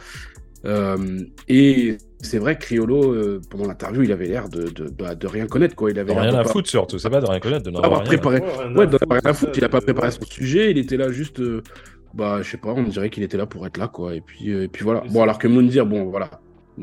Euh, 0.66 1.20
et 1.48 1.96
c'est 2.20 2.36
vrai 2.38 2.58
que 2.58 2.66
Riolo, 2.68 3.14
euh, 3.14 3.40
pendant 3.50 3.66
l'interview, 3.66 4.02
il 4.02 4.12
avait 4.12 4.26
l'air 4.26 4.48
de, 4.50 4.64
de, 4.64 4.88
de, 4.88 5.14
de 5.14 5.26
rien 5.26 5.46
connaître. 5.46 5.74
Quoi. 5.74 5.90
Il 5.90 5.98
avait 5.98 6.12
Rien 6.12 6.32
de 6.32 6.36
à 6.36 6.42
pas- 6.42 6.50
foutre 6.50 6.68
surtout, 6.68 6.98
c'est 6.98 7.08
pas 7.08 7.20
de 7.22 7.26
rien 7.26 7.40
connaître, 7.40 7.62
de 7.64 7.70
n'avoir 7.70 8.00
rien. 8.00 8.04
préparé. 8.04 8.40
Ouais, 8.40 8.76
Ouais, 8.80 8.86
de 8.86 8.98
foutre, 8.98 9.06
rien 9.10 9.20
à 9.24 9.32
foutre. 9.32 9.52
ça, 9.54 9.58
Il 9.58 9.64
a 9.64 9.68
pas 9.70 9.80
préparé 9.80 10.10
son 10.10 10.22
sujet. 10.24 10.70
Il 10.70 10.76
était 10.78 10.98
là 10.98 11.10
juste. 11.10 11.40
Bah, 12.14 12.38
je 12.42 12.50
sais 12.50 12.56
pas, 12.58 12.72
on 12.72 12.82
dirait 12.82 13.10
qu'il 13.10 13.22
était 13.22 13.36
là 13.36 13.46
pour 13.46 13.66
être 13.66 13.76
là, 13.76 13.88
quoi. 13.88 14.14
Et 14.14 14.20
puis, 14.20 14.50
euh, 14.50 14.64
et 14.64 14.68
puis 14.68 14.84
voilà. 14.84 15.02
Bon, 15.10 15.22
alors 15.22 15.38
que 15.38 15.48
Moundir, 15.48 15.86
bon, 15.86 16.04
voilà. 16.10 16.30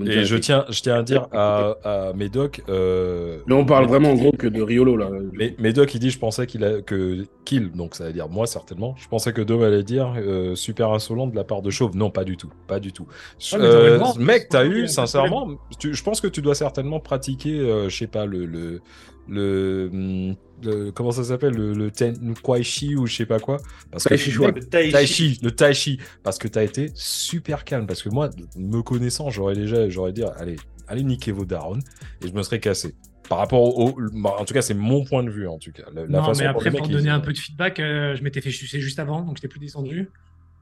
Et 0.06 0.26
je 0.26 0.36
tiens, 0.38 0.64
je 0.70 0.80
tiens 0.82 0.96
à 0.98 1.02
dire 1.02 1.28
à, 1.32 1.76
à 1.84 2.14
Médoc. 2.14 2.62
Euh, 2.70 3.40
Mais 3.48 3.56
on 3.56 3.66
parle 3.66 3.88
vraiment 3.88 4.12
en 4.12 4.16
gros 4.16 4.32
que 4.32 4.46
de 4.46 4.62
Riolo 4.62 4.96
là. 4.96 5.10
Mais 5.34 5.56
Médoc, 5.58 5.96
il 5.96 6.00
dit 6.00 6.12
Je 6.12 6.20
pensais 6.20 6.46
qu'il 6.46 6.64
a 6.64 6.82
que 6.84 7.24
kill, 7.46 7.72
donc 7.72 7.96
ça 7.96 8.06
veut 8.06 8.14
dire 8.14 8.30
moi 8.30 8.46
certainement. 8.46 8.94
Je 9.00 9.08
pensais 9.08 9.34
que 9.34 9.42
Dom 9.42 9.64
allait 9.64 9.82
dire 9.82 10.14
euh, 10.18 10.54
super 10.54 10.92
insolent 10.92 11.26
de 11.26 11.36
la 11.36 11.44
part 11.44 11.64
de 11.64 11.72
Chauve. 11.72 11.96
Non, 11.98 12.12
pas 12.12 12.26
du 12.26 12.38
tout, 12.38 12.52
pas 12.68 12.80
du 12.80 12.94
tout. 12.94 13.08
Mais 13.54 13.60
Euh, 13.60 14.00
mec, 14.20 14.50
t'as 14.50 14.66
eu 14.66 14.88
sincèrement. 14.88 15.48
tu- 15.80 15.96
je 15.96 16.04
pense 16.04 16.22
que 16.22 16.28
tu 16.28 16.44
dois 16.44 16.54
certainement 16.54 17.00
pratiquer, 17.00 17.58
euh, 17.60 17.90
je 17.90 17.98
sais 17.98 18.08
pas 18.08 18.28
le 18.28 18.46
le 18.46 18.82
le, 19.30 19.90
hum, 19.92 20.36
le- 20.64 20.92
comment 20.92 21.12
ça 21.12 21.24
s'appelle 21.24 21.54
le, 21.54 21.74
le 21.74 21.92
ten, 21.92 22.18
le 22.22 22.34
Kwaishi 22.34 22.96
ou 22.96 23.06
je 23.08 23.16
sais 23.16 23.26
pas 23.26 23.40
quoi. 23.40 23.58
Parce 23.92 24.04
que. 24.06 24.14
Le 24.16 24.60
Tai 24.60 24.86
Chi. 24.86 24.92
Tai 24.92 25.06
Chi, 25.08 25.40
le 25.44 25.52
Tai 25.52 25.74
Chi, 25.74 26.00
parce 26.24 26.38
que 26.38 26.48
tu 26.48 26.58
as 26.60 26.64
été 26.64 26.92
super 26.96 27.64
calme. 27.66 27.88
Parce 27.88 28.02
que 28.04 28.10
moi, 28.10 28.30
me 28.56 28.82
connaissant, 28.82 29.30
j'aurais 29.30 29.56
déjà, 29.56 29.88
j'aurais 29.90 30.14
dit, 30.14 30.24
allez, 30.24 30.56
allez 30.88 31.04
niquer 31.04 31.32
vos 31.32 31.46
darons, 31.46 31.80
et 32.24 32.28
je 32.28 32.34
me 32.34 32.42
serais 32.44 32.60
cassé. 32.60 32.96
Par 33.30 33.40
rapport 33.40 33.62
au, 33.78 33.90
au- 33.90 33.98
bah, 34.14 34.36
en 34.40 34.46
tout 34.46 34.54
cas, 34.54 34.62
c'est 34.62 34.74
mon 34.74 35.04
point 35.04 35.22
de 35.24 35.30
vue, 35.30 35.48
en 35.50 35.58
tout 35.58 35.72
cas. 35.74 35.84
La, 35.94 36.04
la 36.04 36.08
non, 36.08 36.24
façon 36.24 36.42
mais 36.42 36.48
après, 36.48 36.72
pour 36.72 36.88
il- 36.88 36.94
donner 36.94 37.10
un 37.10 37.20
peu 37.20 37.34
de 37.34 37.38
feedback, 37.38 37.80
euh, 37.82 38.16
je 38.16 38.24
m'étais 38.24 38.40
fait 38.42 38.52
sucer 38.52 38.80
juste 38.80 39.00
avant, 39.00 39.22
donc 39.22 39.36
j'étais 39.38 39.50
plus 39.50 39.60
descendu. 39.60 40.10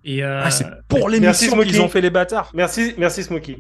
Et, 0.08 0.24
euh, 0.24 0.42
Ah, 0.44 0.52
c'est 0.52 0.66
pour 0.88 1.10
l'émission 1.10 1.60
qu'ils 1.62 1.82
ont 1.82 1.90
fait 1.90 2.00
les 2.00 2.12
bâtards. 2.12 2.52
Merci, 2.54 2.94
merci 2.98 3.24
Smokey. 3.24 3.60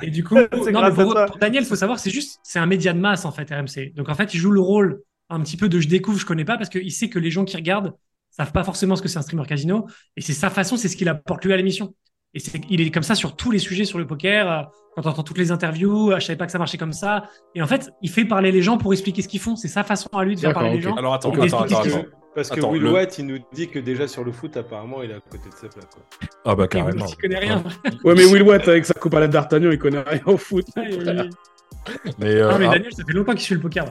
et 0.00 0.10
du 0.10 0.22
coup, 0.24 0.36
non, 0.72 0.94
pour, 0.94 1.14
Daniel, 1.40 1.64
il 1.64 1.66
faut 1.66 1.76
savoir, 1.76 1.98
c'est 1.98 2.10
juste, 2.10 2.38
c'est 2.44 2.60
un 2.60 2.66
média 2.66 2.92
de 2.92 3.00
masse 3.00 3.24
en 3.24 3.32
fait, 3.32 3.50
RMC. 3.50 3.92
Donc 3.94 4.08
en 4.08 4.14
fait, 4.14 4.32
il 4.32 4.38
joue 4.38 4.52
le 4.52 4.60
rôle 4.60 5.00
un 5.30 5.40
petit 5.40 5.56
peu 5.56 5.68
de 5.68 5.80
je 5.80 5.88
découvre, 5.88 6.18
je 6.18 6.26
connais 6.26 6.44
pas, 6.44 6.56
parce 6.56 6.70
qu'il 6.70 6.92
sait 6.92 7.08
que 7.08 7.18
les 7.18 7.30
gens 7.30 7.44
qui 7.44 7.56
regardent 7.56 7.94
savent 8.30 8.52
pas 8.52 8.64
forcément 8.64 8.96
ce 8.96 9.02
que 9.02 9.08
c'est 9.08 9.18
un 9.18 9.22
streamer 9.22 9.46
casino, 9.46 9.86
et 10.16 10.20
c'est 10.20 10.32
sa 10.32 10.50
façon, 10.50 10.76
c'est 10.76 10.88
ce 10.88 10.96
qu'il 10.96 11.08
apporte 11.08 11.44
lui 11.44 11.52
à 11.52 11.56
l'émission. 11.56 11.94
Et 12.34 12.40
c'est, 12.40 12.60
il 12.68 12.80
est 12.80 12.90
comme 12.90 13.04
ça 13.04 13.14
sur 13.14 13.36
tous 13.36 13.52
les 13.52 13.60
sujets 13.60 13.84
sur 13.84 13.98
le 13.98 14.06
poker. 14.08 14.50
euh, 14.50 14.62
Quand 14.96 15.06
on 15.06 15.10
entend 15.10 15.22
toutes 15.22 15.38
les 15.38 15.52
interviews, 15.52 16.10
euh, 16.10 16.18
je 16.18 16.26
savais 16.26 16.36
pas 16.36 16.46
que 16.46 16.52
ça 16.52 16.58
marchait 16.58 16.78
comme 16.78 16.92
ça. 16.92 17.24
Et 17.54 17.62
en 17.62 17.66
fait, 17.68 17.90
il 18.02 18.10
fait 18.10 18.24
parler 18.24 18.50
les 18.50 18.60
gens 18.60 18.76
pour 18.76 18.92
expliquer 18.92 19.22
ce 19.22 19.28
qu'ils 19.28 19.38
font. 19.38 19.54
C'est 19.54 19.68
sa 19.68 19.84
façon 19.84 20.08
à 20.12 20.24
lui 20.24 20.34
de 20.34 20.40
faire 20.40 20.52
parler 20.52 20.74
les 20.74 20.80
gens. 20.80 20.96
Alors 20.96 21.14
attends, 21.14 21.30
attends, 21.30 21.64
explique 21.64 21.70
attends, 21.86 22.02
attends. 22.34 22.48
Parce 22.48 22.50
que 22.50 22.58
Attends, 22.58 22.70
Will 22.72 22.82
le- 22.82 22.92
White, 22.92 23.18
il 23.18 23.26
nous 23.26 23.38
dit 23.52 23.68
que 23.68 23.78
déjà 23.78 24.06
sur 24.08 24.24
le 24.24 24.32
foot, 24.32 24.56
apparemment, 24.56 25.02
il 25.02 25.10
est 25.10 25.14
à 25.14 25.20
côté 25.20 25.48
de 25.48 25.54
sa 25.54 25.68
plaque. 25.68 25.90
Quoi. 25.90 26.02
Ah 26.44 26.54
bah 26.54 26.66
carrément. 26.68 27.06
il 27.06 27.16
connaît 27.16 27.38
rien. 27.38 27.62
Ouais, 28.04 28.14
mais 28.14 28.24
Will 28.26 28.42
Watt 28.42 28.66
avec 28.68 28.84
sa 28.86 28.94
coupe 28.94 29.14
à 29.14 29.20
la 29.20 29.28
D'Artagnan, 29.28 29.70
il 29.70 29.78
connaît 29.78 30.02
rien 30.02 30.20
au 30.26 30.36
foot. 30.36 30.66
Mais, 32.18 32.34
euh, 32.34 32.50
Ah, 32.52 32.58
mais 32.58 32.66
ah, 32.66 32.72
Daniel, 32.72 32.92
ça 32.92 33.04
fait 33.06 33.12
longtemps 33.12 33.32
qu'il 33.32 33.40
suit 33.42 33.54
le 33.54 33.60
poker. 33.60 33.84
là. 33.84 33.90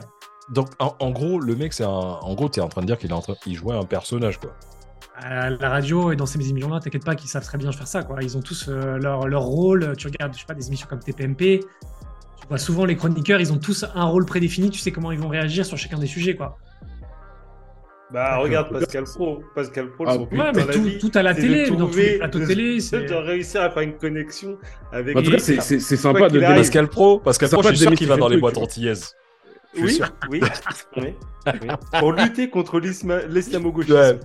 donc 0.50 0.68
en, 0.78 0.94
en 0.98 1.10
gros, 1.10 1.38
le 1.40 1.54
mec, 1.56 1.72
c'est 1.72 1.84
un. 1.84 1.88
En 1.88 2.34
gros, 2.34 2.48
t'es 2.48 2.60
en 2.60 2.68
train 2.68 2.80
de 2.82 2.86
dire 2.86 2.98
qu'il 2.98 3.10
est 3.10 3.14
en 3.14 3.20
train, 3.20 3.34
il 3.46 3.54
jouait 3.54 3.74
un 3.76 3.84
personnage, 3.84 4.38
quoi. 4.38 4.54
À 5.16 5.48
la 5.50 5.68
radio 5.70 6.10
et 6.10 6.16
dans 6.16 6.26
ces 6.26 6.40
émissions-là, 6.50 6.80
t'inquiète 6.80 7.04
pas 7.04 7.14
qu'ils 7.14 7.30
savent 7.30 7.44
très 7.44 7.56
bien 7.56 7.70
faire 7.70 7.86
ça. 7.86 8.02
Quoi. 8.02 8.18
Ils 8.22 8.36
ont 8.36 8.40
tous 8.42 8.66
euh, 8.68 8.98
leur, 8.98 9.28
leur 9.28 9.42
rôle. 9.42 9.94
Tu 9.96 10.08
regardes, 10.08 10.34
je 10.34 10.40
sais 10.40 10.44
pas, 10.46 10.54
des 10.54 10.66
émissions 10.66 10.88
comme 10.90 10.98
TPMP. 10.98 11.60
Tu 11.60 12.48
vois 12.48 12.58
souvent 12.58 12.84
les 12.84 12.96
chroniqueurs, 12.96 13.40
ils 13.40 13.52
ont 13.52 13.58
tous 13.58 13.84
un 13.94 14.04
rôle 14.06 14.26
prédéfini. 14.26 14.70
Tu 14.70 14.80
sais 14.80 14.90
comment 14.90 15.12
ils 15.12 15.18
vont 15.20 15.28
réagir 15.28 15.64
sur 15.64 15.78
chacun 15.78 15.98
des 15.98 16.08
sujets, 16.08 16.34
quoi. 16.34 16.58
Bah, 18.12 18.36
regarde 18.36 18.70
Pascal 18.70 19.04
Pro. 19.04 19.42
Pascal 19.54 19.90
Pro, 19.90 20.04
Ah, 20.06 20.16
Ouais, 20.16 20.26
mais 20.30 20.64
la 20.64 20.72
tout, 20.72 20.82
vie, 20.82 20.98
tout 20.98 21.10
à 21.14 21.22
la 21.22 21.34
télé, 21.34 21.68
dans 21.70 21.88
tous 21.88 21.96
les 21.96 22.18
plateaux 22.18 22.38
de- 22.38 22.46
télé. 22.46 22.80
c'est- 22.80 23.00
de 23.06 23.14
réussir 23.14 23.62
à 23.62 23.70
faire 23.70 23.82
une 23.82 23.94
connexion 23.96 24.58
avec. 24.92 25.16
En 25.16 25.22
tout 25.22 25.30
cas, 25.30 25.38
c'est- 25.38 25.80
sympa 25.96 26.28
de 26.28 26.38
démasquer. 26.38 26.56
Pascal 26.58 26.88
Pro, 26.88 27.18
Pascal 27.18 27.48
Pro, 27.50 27.62
je 27.62 27.68
suis 27.68 27.78
sûr 27.78 27.92
qu'il 27.94 28.06
va 28.08 28.16
dans 28.16 28.28
le 28.28 28.34
les 28.36 28.40
boîtes 28.40 28.58
antillaises. 28.58 29.14
Oui, 29.76 30.00
oui, 30.30 30.40
oui, 30.96 31.12
oui. 31.52 31.68
Pour 31.98 32.12
lutter 32.12 32.48
contre 32.50 32.78
l'islamo-gauchisme. 33.28 33.94
Ouais. 33.94 34.20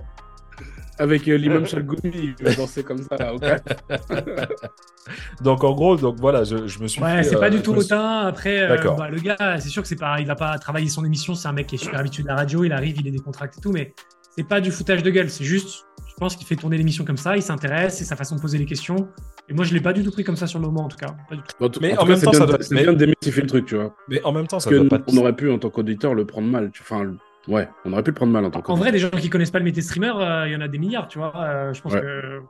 Avec 1.00 1.26
euh, 1.28 1.36
l'imam 1.36 1.66
Chalgoumi, 1.66 2.34
il 2.38 2.44
va 2.44 2.54
danser 2.54 2.82
comme 2.84 3.02
ça. 3.02 3.16
là. 3.16 3.56
Donc 5.42 5.64
en 5.64 5.72
gros, 5.72 5.96
donc 5.96 6.16
voilà, 6.20 6.44
je, 6.44 6.66
je 6.66 6.78
me 6.80 6.86
suis. 6.86 7.02
Ouais, 7.02 7.22
c'est 7.22 7.36
euh, 7.36 7.40
pas 7.40 7.50
du 7.50 7.56
je 7.58 7.62
tout 7.62 7.72
suis- 7.72 7.80
hautain. 7.80 8.20
Après, 8.26 8.60
euh, 8.70 8.76
bah, 8.96 9.08
le 9.08 9.18
gars, 9.18 9.36
c'est 9.58 9.68
sûr 9.68 9.82
que 9.82 9.88
c'est 9.88 9.96
pas, 9.98 10.20
il 10.20 10.26
va 10.26 10.36
pas 10.36 10.58
travailler 10.58 10.88
son 10.88 11.04
émission. 11.04 11.34
C'est 11.34 11.48
un 11.48 11.52
mec 11.52 11.66
qui 11.68 11.76
est 11.76 11.78
super 11.78 12.00
habitué 12.00 12.22
de 12.22 12.28
la 12.28 12.36
radio. 12.36 12.64
Il 12.64 12.72
arrive, 12.72 12.96
il 13.00 13.06
est 13.08 13.10
décontracté 13.10 13.58
et 13.58 13.62
tout, 13.62 13.72
mais 13.72 13.94
c'est 14.36 14.46
pas 14.46 14.60
du 14.60 14.70
foutage 14.70 15.02
de 15.02 15.10
gueule. 15.10 15.30
C'est 15.30 15.44
juste, 15.44 15.86
je 16.06 16.14
pense 16.18 16.36
qu'il 16.36 16.46
fait 16.46 16.56
tourner 16.56 16.76
l'émission 16.76 17.04
comme 17.04 17.16
ça. 17.16 17.34
Il 17.36 17.42
s'intéresse, 17.42 17.96
c'est 17.96 18.04
sa 18.04 18.14
façon 18.14 18.36
de 18.36 18.40
poser 18.40 18.58
les 18.58 18.66
questions. 18.66 19.08
Et 19.48 19.54
moi, 19.54 19.64
je 19.64 19.72
l'ai 19.74 19.80
pas 19.80 19.92
du 19.94 20.04
tout 20.04 20.10
pris 20.12 20.22
comme 20.22 20.36
ça 20.36 20.46
sur 20.46 20.58
le 20.60 20.66
moment, 20.66 20.84
en 20.84 20.88
tout 20.88 20.98
cas. 20.98 21.14
Pas 21.28 21.34
du 21.34 21.42
tout. 21.42 21.64
En 21.64 21.68
tout- 21.70 21.80
Mais 21.82 21.92
en 21.92 21.94
en 21.94 21.96
tout 22.00 22.02
cas, 22.04 22.08
même 22.10 22.18
c'est 22.18 22.24
temps, 22.26 22.32
ça 22.34 22.46
doit- 22.46 22.58
bien 22.58 22.92
de 22.92 22.98
démystifier 22.98 23.42
le 23.42 23.48
truc, 23.48 23.66
tu 23.66 23.74
vois. 23.76 23.94
Mais 24.08 24.22
en 24.22 24.32
même 24.32 24.46
temps, 24.46 24.60
ça 24.60 24.70
Parce 24.70 24.82
que 24.82 24.86
doit 24.88 24.98
pas. 24.98 25.04
on 25.08 25.16
aurait 25.16 25.34
pu, 25.34 25.50
en 25.50 25.58
tant 25.58 25.70
qu'auditeur, 25.70 26.14
le 26.14 26.24
prendre 26.26 26.46
mal. 26.46 26.70
tu- 26.70 26.82
Enfin, 26.82 27.02
le- 27.02 27.16
ouais, 27.48 27.68
on 27.84 27.92
aurait 27.92 28.02
pu 28.02 28.10
le 28.10 28.14
prendre 28.16 28.32
mal 28.32 28.44
en 28.44 28.50
tant 28.50 28.62
En 28.68 28.74
vrai, 28.76 28.92
des 28.92 28.98
gens 28.98 29.10
qui 29.10 29.28
connaissent 29.30 29.50
pas 29.50 29.58
le 29.58 29.64
métier 29.64 29.82
streamer, 29.82 30.12
euh, 30.16 30.46
il 30.48 30.52
y 30.52 30.56
en 30.56 30.60
a 30.60 30.68
des 30.68 30.78
milliards, 30.78 31.08
tu 31.08 31.18
vois. 31.18 31.32
Euh, 31.36 31.72
je 31.72 31.80
pense 31.82 31.92
Ouais. 31.94 32.00
que 32.00 32.40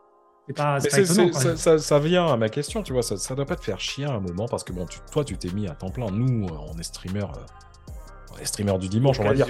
c'est 0.49 0.57
pas, 0.57 0.79
étonnant. 0.85 1.33
ça, 1.33 1.57
ça- 1.57 1.79
ça 1.79 1.99
vient 1.99 2.27
à 2.27 2.37
ma 2.37 2.49
question, 2.49 2.83
tu 2.83 2.93
vois, 2.93 3.03
ça, 3.03 3.17
ça 3.17 3.35
doit 3.35 3.47
pas 3.47 3.57
te 3.57 3.65
faire 3.65 3.79
chier 3.81 4.07
à 4.07 4.13
un 4.13 4.21
moment 4.21 4.47
parce 4.49 4.65
que 4.65 4.73
bon, 4.73 4.87
tu- 4.87 4.99
toi, 5.13 5.25
tu 5.25 5.37
t'es 5.39 5.51
mis 5.53 5.69
à 5.69 5.75
temps 5.75 5.91
plein. 5.91 6.11
Nous, 6.11 6.47
euh, 6.47 6.51
on 6.75 6.79
est 6.79 6.83
streamer, 6.83 7.21
euh, 7.23 8.35
on 8.35 8.39
est 8.39 8.45
streamer 8.45 8.77
du 8.79 8.89
dimanche, 8.89 9.21
on 9.21 9.25
va 9.25 9.35
dire. 9.35 9.47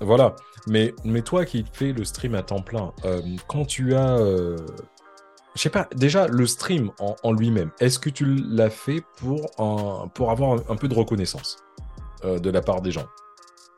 Voilà. 0.00 0.34
Mais, 0.66 0.94
mais 1.04 1.22
toi 1.22 1.44
qui 1.44 1.64
fais 1.72 1.92
le 1.92 2.04
stream 2.04 2.34
à 2.34 2.42
temps 2.42 2.62
plein, 2.62 2.92
euh, 3.04 3.20
quand 3.48 3.64
tu 3.66 3.94
as. 3.94 4.18
euh, 4.18 4.56
Je 5.56 5.62
sais 5.62 5.68
pas, 5.70 5.88
déjà, 5.96 6.28
le 6.28 6.46
stream 6.46 6.92
en, 7.00 7.16
en 7.24 7.32
lui-même, 7.32 7.70
est-ce 7.80 7.98
que 7.98 8.08
tu 8.08 8.24
l'as 8.24 8.70
fait 8.70 9.02
pour, 9.18 9.50
un, 9.58 10.06
pour 10.08 10.30
avoir 10.30 10.52
un, 10.52 10.62
un 10.72 10.76
peu 10.76 10.86
de 10.86 10.94
reconnaissance 10.94 11.56
euh, 12.24 12.38
de 12.38 12.50
la 12.50 12.60
part 12.62 12.82
des 12.82 12.92
gens? 12.92 13.06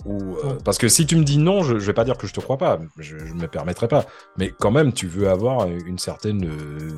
Ou, 0.05 0.37
euh. 0.45 0.59
Parce 0.65 0.79
que 0.79 0.88
si 0.88 1.07
tu 1.07 1.17
me 1.17 1.23
dis 1.25 1.38
non, 1.38 1.62
je, 1.62 1.79
je 1.79 1.87
vais 1.87 1.93
pas 1.93 2.05
dire 2.05 2.17
que 2.19 2.27
je 2.27 2.33
te 2.33 2.41
crois 2.41 2.59
pas, 2.59 2.79
je, 2.99 3.17
je 3.19 3.35
me 3.35 3.47
permettrai 3.47 3.87
pas. 3.88 4.05
Mais 4.38 4.53
quand 4.59 4.71
même, 4.73 4.93
tu 4.93 5.07
veux 5.07 5.29
avoir 5.29 5.67
une 5.69 5.99
certaine. 5.99 6.45
euh, 6.45 6.91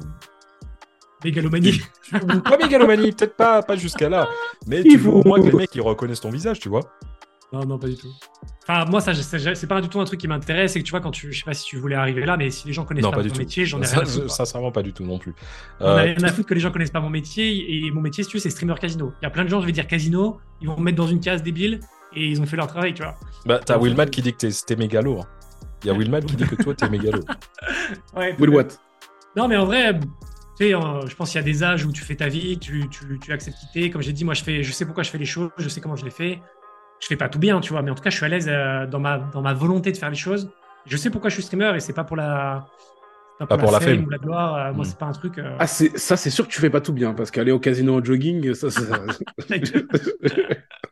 Mégalomanie. 1.25 1.81
pas 2.45 2.59
mégalomanie, 2.59 3.12
peut-être 3.12 3.37
pas, 3.37 3.62
pas 3.62 3.77
jusqu'à 3.77 4.09
là. 4.11 4.29
Mais 4.67 4.83
Il 4.85 4.93
tu 4.93 4.97
veux 4.99 5.11
au 5.11 5.25
moins 5.25 5.40
que 5.40 5.47
les 5.47 5.53
mecs 5.53 5.75
ils 5.75 5.81
reconnaissent 5.81 6.21
ton 6.21 6.31
visage, 6.31 6.61
tu 6.61 6.69
vois. 6.69 6.83
Non, 7.53 7.64
non, 7.64 7.79
pas 7.79 7.87
du 7.87 7.97
tout. 7.97 8.09
Enfin, 8.67 8.85
moi, 8.87 9.01
ça, 9.01 9.12
c'est 9.14 9.67
pas 9.69 9.81
du 9.81 9.88
tout 9.88 10.01
un 10.01 10.05
truc 10.07 10.19
qui 10.21 10.27
m'intéresse. 10.27 10.73
C'est 10.73 10.81
que 10.81 10.85
tu 10.85 10.90
vois, 10.90 11.01
quand 11.01 11.12
tu, 11.12 11.33
je 11.33 11.38
sais 11.38 11.45
pas 11.45 11.55
si 11.55 11.64
tu 11.64 11.77
voulais 11.79 11.95
arriver 11.95 12.25
là, 12.27 12.37
mais 12.37 12.51
si 12.51 12.67
les 12.67 12.73
gens 12.73 12.85
connaissent 12.85 13.05
Non, 13.05 13.11
pas, 13.11 13.19
pas 13.19 13.23
mon 13.23 13.29
tout. 13.31 13.38
métier, 13.38 13.64
j'en 13.64 13.81
ai 13.81 13.85
Ça, 13.87 13.97
rien 14.01 14.03
à 14.07 14.07
foutre. 14.11 14.31
Sincèrement, 14.31 14.73
pas 14.73 14.83
du 14.83 14.93
tout 14.93 15.05
non 15.05 15.19
plus. 15.19 15.35
On 15.81 15.87
a 15.87 15.88
Euh, 15.90 16.03
rien 16.14 16.25
à 16.25 16.33
foutre 16.33 16.49
que 16.49 16.55
les 16.55 16.61
gens 16.61 16.73
connaissent 16.73 16.90
pas 16.90 17.01
mon 17.01 17.11
métier. 17.11 17.87
Et 17.87 17.90
mon 17.90 18.01
métier, 18.01 18.25
si 18.25 18.31
tu 18.31 18.37
veux, 18.38 18.40
c'est 18.40 18.51
streamer 18.51 18.75
casino. 18.81 19.12
Il 19.23 19.25
y 19.25 19.27
a 19.27 19.31
plein 19.31 19.45
de 19.45 19.49
gens, 19.51 19.61
je 19.61 19.67
vais 19.67 19.73
dire 19.73 19.87
casino, 19.87 20.40
ils 20.61 20.67
vont 20.69 20.77
me 20.77 20.83
mettre 20.83 20.97
dans 20.97 21.07
une 21.07 21.21
case 21.21 21.43
débile 21.43 21.81
et 22.16 22.27
ils 22.29 22.40
ont 22.40 22.46
fait 22.46 22.57
leur 22.57 22.66
travail, 22.66 22.94
tu 22.94 23.03
vois. 23.03 23.14
Bah, 23.46 23.61
t'as 23.64 23.79
Willmat 23.79 24.05
euh, 24.05 24.07
qui 24.07 24.22
dit 24.22 24.33
que 24.33 24.38
t'es- 24.38 24.50
t'es 24.66 24.77
mégalo. 24.77 25.20
hein. 25.20 25.27
Il 25.83 25.88
y 25.88 25.90
a 25.90 25.94
Willmat 25.94 26.22
qui 26.22 26.37
dit 26.37 26.44
que 26.44 26.55
toi, 26.62 26.74
t'es 26.74 26.88
mégalo. 26.88 27.20
Ouais, 28.16 28.35
Will. 28.38 28.66
Non, 29.37 29.48
mais 29.48 29.57
en 29.57 29.66
vrai, 29.66 29.98
tu 30.00 30.07
sais, 30.66 30.74
euh, 30.74 31.07
je 31.07 31.14
pense 31.16 31.31
qu'il 31.33 31.40
y 31.40 31.42
a 31.42 31.44
des 31.44 31.62
âges 31.64 31.85
où 31.85 31.92
tu 31.92 32.03
fais 32.03 32.14
ta 32.14 32.29
vie, 32.29 32.59
tu, 32.59 32.88
tu, 32.88 33.18
tu 33.20 33.33
acceptes 33.33 33.57
quitter. 33.59 33.90
Comme 33.90 34.00
j'ai 34.03 34.12
dit, 34.12 34.24
moi, 34.24 34.35
je, 34.35 34.42
fais, 34.44 34.62
je 34.62 34.72
sais 34.72 34.85
pourquoi 34.87 35.03
je 35.03 35.11
fais 35.11 35.18
les 35.18 35.24
choses, 35.27 35.50
je 35.59 35.68
sais 35.68 35.81
comment 35.81 35.96
je 35.96 36.05
les 36.05 36.11
fais. 36.11 36.40
Je 37.00 37.07
fais 37.09 37.16
pas 37.16 37.29
tout 37.29 37.38
bien, 37.40 37.61
tu 37.61 37.72
vois, 37.72 37.83
mais 37.83 37.90
en 37.90 37.94
tout 37.94 38.03
cas, 38.03 38.11
je 38.11 38.16
suis 38.16 38.24
à 38.24 38.29
l'aise 38.29 38.46
euh, 38.48 38.87
dans, 38.87 39.00
ma, 39.00 39.18
dans 39.18 39.42
ma 39.42 39.53
volonté 39.53 39.90
de 39.92 39.96
faire 39.96 40.09
les 40.11 40.14
choses. 40.16 40.50
Je 40.87 40.96
sais 40.96 41.11
pourquoi 41.11 41.29
je 41.29 41.35
suis 41.35 41.42
streamer 41.42 41.72
et 41.77 41.81
c'est 41.81 41.92
pas 41.92 42.05
pour 42.05 42.16
la. 42.16 42.66
Pas 43.48 43.59
pour 43.59 43.72
la 43.72 43.81
fame. 43.81 44.05
ou 44.05 44.11
la 44.11 44.18
gloire. 44.18 44.55
euh, 44.55 44.72
Moi, 44.72 44.85
Mm. 44.85 44.88
c'est 44.88 44.98
pas 44.98 45.07
un 45.07 45.12
truc. 45.12 45.38
euh, 45.38 45.57
Ah, 45.59 45.66
c'est- 45.66 45.98
ça, 45.98 46.16
c'est 46.16 46.31
sûr 46.31 46.46
que 46.46 46.53
tu 46.53 46.61
fais 46.61 46.70
pas 46.70 46.81
tout 46.81 46.92
bien, 46.92 47.12
parce 47.14 47.33
qu'aller 47.33 47.50
au 47.50 47.59
casino 47.59 47.98
en 47.98 48.05
jogging, 48.05 48.55
ça, 48.55 48.70
ça. 48.70 48.81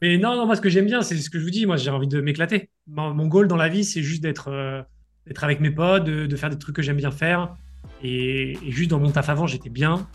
Mais 0.00 0.18
non, 0.18 0.36
non, 0.36 0.46
moi, 0.46 0.56
ce 0.56 0.60
que 0.60 0.68
j'aime 0.68 0.86
bien, 0.86 1.02
c'est 1.02 1.16
ce 1.16 1.30
que 1.30 1.38
je 1.38 1.44
vous 1.44 1.50
dis. 1.50 1.66
Moi, 1.66 1.76
j'ai 1.76 1.90
envie 1.90 2.08
de 2.08 2.20
m'éclater. 2.20 2.70
Mon, 2.86 3.26
goal 3.26 3.48
dans 3.48 3.56
la 3.56 3.68
vie, 3.68 3.84
c'est 3.84 4.02
juste 4.02 4.22
d'être 4.22 4.48
euh, 4.48 4.82
d'être 5.26 5.44
avec 5.44 5.60
mes 5.60 5.70
potes, 5.70 6.04
de, 6.04 6.26
de 6.26 6.36
faire 6.36 6.50
des 6.50 6.58
trucs 6.58 6.76
que 6.76 6.82
j'aime 6.82 6.96
bien 6.96 7.10
faire. 7.10 7.56
Et, 8.02 8.52
et 8.52 8.70
juste 8.70 8.90
dans 8.90 8.98
mon 8.98 9.10
taf 9.10 9.28
avant, 9.28 9.46
j'étais 9.46 9.70
bien. 9.70 10.06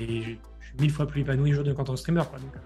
Et 0.00 0.22
je 0.22 0.30
je 0.60 0.68
suis 0.68 0.76
mille 0.80 0.90
fois 0.90 1.06
plus 1.06 1.20
épanoui 1.20 1.52
aujourd'hui 1.52 1.74
qu'en 1.74 1.84
tant 1.84 1.94
que 1.94 2.00
streamer. 2.00 2.22
Quoi. 2.28 2.38
Donc, 2.38 2.56
euh, 2.56 2.58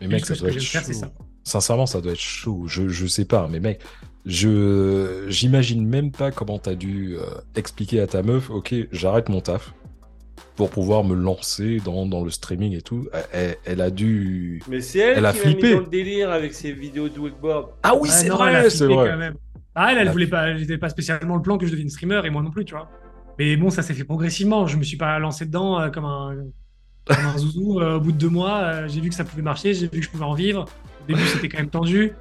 Mais 0.00 0.08
mec, 0.08 0.24
ça 0.26 0.34
doit 0.34 0.50
que 0.50 0.56
être 0.56 0.62
faire, 0.62 0.82
chaud. 0.84 0.92
ça. 0.92 1.12
Sincèrement, 1.44 1.86
ça 1.86 2.00
doit 2.00 2.12
être 2.12 2.18
chaud. 2.20 2.64
Je, 2.66 2.88
je 2.88 3.06
sais 3.06 3.24
pas, 3.24 3.48
mais 3.48 3.60
mec, 3.60 3.82
je 4.24 5.26
j'imagine 5.28 5.86
même 5.86 6.12
pas 6.12 6.30
comment 6.30 6.58
t'as 6.58 6.74
dû 6.74 7.16
euh, 7.16 7.24
expliquer 7.56 8.00
à 8.00 8.06
ta 8.06 8.22
meuf, 8.22 8.50
ok, 8.50 8.74
j'arrête 8.92 9.28
mon 9.28 9.40
taf 9.40 9.74
pour 10.56 10.70
pouvoir 10.70 11.04
me 11.04 11.14
lancer 11.14 11.78
dans, 11.84 12.06
dans 12.06 12.22
le 12.24 12.30
streaming 12.30 12.76
et 12.76 12.82
tout. 12.82 13.08
Elle, 13.32 13.80
a 13.80 13.90
dû. 13.90 14.62
Mais 14.68 14.80
c'est 14.80 14.98
elle, 15.00 15.18
Elle 15.18 15.26
a 15.26 15.32
qui 15.32 15.38
mis 15.38 15.52
flippé. 15.54 15.74
dans 15.74 15.80
le 15.80 15.86
délire 15.86 16.30
avec 16.30 16.52
ses 16.54 16.72
vidéos 16.72 17.08
de 17.08 17.18
wakeboard. 17.18 17.70
Ah 17.82 17.94
oui, 17.94 18.08
Ouais, 18.08 18.08
c'est 18.14 18.30
a 18.30 18.34
vrai, 18.34 18.70
c'est 18.70 18.86
vrai. 18.86 19.10
quand 19.10 19.16
même. 19.18 19.34
Ah, 19.74 19.88
elle, 19.90 19.96
elle 19.96 20.02
Elle 20.02 20.08
a 20.08 20.12
voulait 20.12 20.26
pas, 20.26 20.48
elle 20.48 20.62
était 20.62 20.78
pas 20.78 20.90
spécialement 20.90 21.36
le 21.36 21.42
plan 21.42 21.56
que 21.58 21.66
je 21.66 21.70
devienne 21.72 21.88
streamer 21.88 22.20
et 22.24 22.30
moi 22.30 22.42
non 22.42 22.50
plus, 22.50 22.64
tu 22.64 22.74
vois. 22.74 22.88
Mais 23.38 23.56
bon, 23.56 23.70
ça 23.70 23.82
s'est 23.82 23.94
fait 23.94 24.04
progressivement. 24.04 24.66
Je 24.66 24.76
me 24.76 24.82
suis 24.82 24.98
pas 24.98 25.18
lancé 25.18 25.46
dedans 25.46 25.80
euh, 25.80 25.88
comme 25.88 26.04
un, 26.04 26.36
comme 27.06 27.24
un 27.24 27.38
zouzou. 27.38 27.80
Euh, 27.80 27.96
au 27.96 28.00
bout 28.00 28.12
de 28.12 28.18
deux 28.18 28.28
mois, 28.28 28.58
euh, 28.58 28.88
j'ai 28.88 29.00
vu 29.00 29.08
que 29.08 29.14
ça 29.14 29.24
pouvait 29.24 29.40
marcher, 29.42 29.72
j'ai 29.72 29.86
vu 29.88 30.00
que 30.00 30.02
je 30.04 30.10
pouvais 30.10 30.24
en 30.24 30.34
vivre. 30.34 30.66
Au 31.02 31.06
début, 31.08 31.24
c'était 31.26 31.48
quand 31.48 31.58
même 31.58 31.70
tendu. 31.70 32.12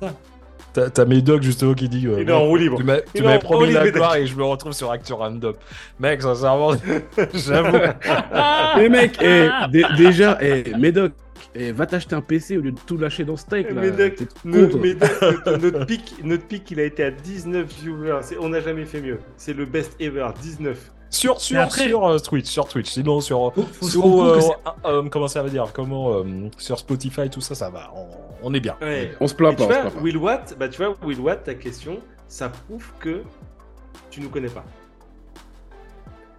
T'as 0.00 0.12
t'as 0.72 1.04
Médoc 1.04 1.42
justement 1.42 1.74
qui 1.74 1.88
dit. 1.88 2.06
euh, 2.06 2.18
Il 2.20 2.28
est 2.28 2.32
en 2.32 2.44
roue 2.44 2.56
libre. 2.56 2.78
Tu 3.14 3.22
m'avais 3.22 3.38
promis 3.38 3.72
la 3.72 3.90
gloire 3.90 4.16
et 4.16 4.26
je 4.26 4.34
me 4.36 4.44
retrouve 4.44 4.72
sur 4.72 4.90
Actu 4.90 5.12
Random. 5.12 5.54
Mec, 6.00 6.22
sincèrement, 6.22 6.72
j'avoue. 7.34 7.76
Mais 8.76 8.88
mec, 8.88 9.18
eh, 9.22 9.48
dé- 9.70 9.84
déjà, 9.96 10.38
eh, 10.40 10.72
Médoc, 10.78 11.12
eh, 11.54 11.72
va 11.72 11.84
t'acheter 11.86 12.14
un 12.14 12.20
PC 12.22 12.56
au 12.56 12.60
lieu 12.62 12.72
de 12.72 12.78
tout 12.86 12.96
lâcher 12.96 13.24
dans 13.24 13.36
Steak. 13.36 13.70
Là. 13.70 13.80
Médoc, 13.82 14.14
notre, 14.44 14.78
notre 15.58 15.84
pic, 15.86 16.14
notre 16.24 16.44
pic, 16.46 16.70
il 16.70 16.80
a 16.80 16.84
été 16.84 17.04
à 17.04 17.10
19 17.10 17.66
viewers. 17.82 18.20
On 18.40 18.48
n'a 18.48 18.60
jamais 18.60 18.84
fait 18.84 19.00
mieux. 19.00 19.18
C'est 19.36 19.54
le 19.56 19.66
best 19.66 19.94
ever, 20.00 20.28
19. 20.40 20.78
Sur, 21.12 21.40
sur, 21.40 21.60
après- 21.60 21.88
sur 21.88 22.06
euh, 22.06 22.18
Twitch, 22.18 22.46
sur 22.46 22.66
Twitch. 22.66 22.88
Sinon, 22.90 23.20
sur. 23.20 23.52
Sur 23.82 24.22
euh, 24.24 24.40
euh, 24.86 25.08
comment 25.10 25.28
ça 25.28 25.42
veut 25.42 25.50
dire? 25.50 25.66
Comment 25.72 26.14
euh, 26.14 26.24
sur 26.56 26.78
Spotify, 26.78 27.28
tout 27.30 27.40
ça, 27.42 27.54
ça 27.54 27.68
va. 27.70 27.92
On, 27.94 28.06
on 28.42 28.54
est 28.54 28.60
bien. 28.60 28.76
Ouais. 28.80 29.12
On 29.20 29.28
se 29.28 29.34
plaint 29.34 29.56
pas. 29.56 29.66
tu 29.66 29.72
vois. 29.90 30.02
Will 30.02 30.16
Watt, 30.16 30.56
bah 30.58 30.68
tu 30.68 30.82
vois, 30.82 30.96
Will 31.04 31.20
Watt, 31.20 31.44
ta 31.44 31.54
question, 31.54 31.98
ça 32.28 32.48
prouve 32.48 32.90
que 32.98 33.22
tu 34.10 34.20
nous 34.22 34.30
connais 34.30 34.48
pas. 34.48 34.64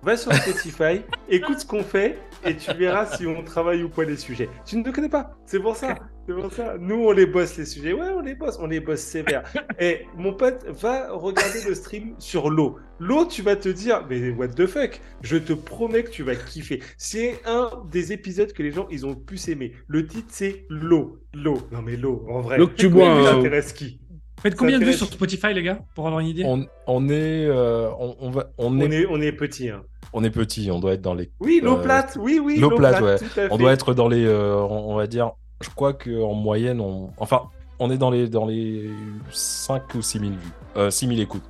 Va 0.02 0.18
sur 0.18 0.34
Spotify, 0.34 1.02
écoute 1.30 1.60
ce 1.60 1.66
qu'on 1.66 1.84
fait 1.84 2.20
et 2.44 2.58
tu 2.58 2.74
verras 2.74 3.06
si 3.06 3.26
on 3.26 3.42
travaille 3.44 3.84
ou 3.84 3.90
pas 3.90 4.04
les 4.04 4.18
sujets. 4.18 4.50
Tu 4.66 4.76
ne 4.78 4.84
nous 4.84 4.92
connais 4.92 5.08
pas, 5.08 5.32
c'est 5.46 5.60
pour 5.62 5.78
ça. 5.78 5.96
C'est 6.26 6.34
pour 6.36 6.54
ça. 6.54 6.76
Nous, 6.80 6.96
on 6.96 7.12
les 7.12 7.26
bosse 7.26 7.58
les 7.58 7.66
sujets. 7.66 7.92
Ouais, 7.92 8.08
on 8.16 8.22
les 8.22 8.34
bosse, 8.34 8.58
on 8.62 8.68
les 8.68 8.80
bosse 8.80 9.02
sévère. 9.02 9.44
Et 9.78 10.06
mon 10.16 10.34
pote, 10.34 10.66
va 10.70 11.12
regarder 11.12 11.60
le 11.68 11.76
stream 11.76 12.16
sur 12.18 12.50
l'eau. 12.50 12.78
L'eau, 13.00 13.26
tu 13.26 13.42
vas 13.42 13.58
te 13.58 13.68
dire, 13.68 14.06
mais 14.10 14.30
what 14.32 14.50
the 14.50 14.66
fuck? 14.66 15.02
Je 15.22 15.36
te 15.36 15.52
promets 15.52 16.04
que 16.04 16.10
tu 16.12 16.24
vas 16.24 16.36
kiffer. 16.36 16.82
C'est 16.98 17.42
un 17.46 17.70
des 17.92 18.14
épisodes 18.14 18.54
que 18.54 18.64
les 18.64 18.72
gens, 18.72 18.88
ils 18.90 19.06
ont 19.06 19.10
le 19.10 19.20
plus 19.20 19.50
aimé. 19.50 19.74
Le 19.88 20.08
titre, 20.08 20.30
c'est 20.30 20.66
l'eau. 20.70 21.18
L'eau. 21.34 21.58
Non, 21.74 21.82
mais 21.82 21.98
l'eau, 21.98 22.26
en 22.30 22.40
vrai. 22.40 22.58
L'eau 22.58 22.68
que 22.68 22.76
tu 22.76 22.88
bois, 22.88 23.10
intéresse 23.30 23.74
qui? 23.74 24.00
Faites 24.42 24.56
combien 24.56 24.80
de 24.80 24.86
vues 24.86 24.94
sur 24.94 25.08
Spotify, 25.08 25.54
les 25.54 25.64
gars, 25.64 25.80
pour 25.96 26.06
avoir 26.06 26.20
une 26.22 26.28
idée? 26.28 26.44
On, 26.46 26.66
on 26.88 27.08
est, 27.10 27.46
euh, 27.48 27.90
on, 28.00 28.16
on 28.20 28.30
va, 28.30 28.52
on, 28.58 28.78
on 28.78 28.92
est, 28.92 29.06
on 29.06 29.22
est 29.22 29.32
petit. 29.32 29.70
Hein. 29.70 29.84
on 30.12 30.24
est 30.24 30.30
petit. 30.30 30.70
On 30.70 30.80
doit 30.80 30.94
être 30.94 31.02
dans 31.02 31.14
les. 31.14 31.32
Oui, 31.40 31.62
l'eau 31.64 31.78
Euh, 31.78 31.82
plate. 31.82 32.18
Oui, 32.20 32.40
oui. 32.44 32.60
l'eau 32.60 32.72
plate, 32.72 33.02
ouais. 33.02 33.18
tout 33.20 33.40
à 33.40 33.48
On 33.52 33.58
doit 33.58 33.72
être 33.74 33.94
dans 33.94 34.08
les, 34.10 34.26
euh, 34.26 34.56
on 34.56 34.96
va 34.96 35.08
dire. 35.08 35.32
Je 35.64 35.70
crois 35.70 35.94
que 35.94 36.22
en 36.22 36.34
moyenne, 36.34 36.80
on, 36.82 37.10
enfin, 37.18 37.44
on 37.80 37.90
est 37.90 37.98
dans 37.98 38.12
les, 38.12 38.28
dans 38.30 38.46
les 38.46 38.90
5 39.32 39.96
ou 39.96 40.02
6 40.02 40.20
000 40.20 40.32
vues, 40.32 40.38
euh, 40.78 40.90
6 40.92 41.08
000 41.08 41.20
écoutes. 41.22 41.44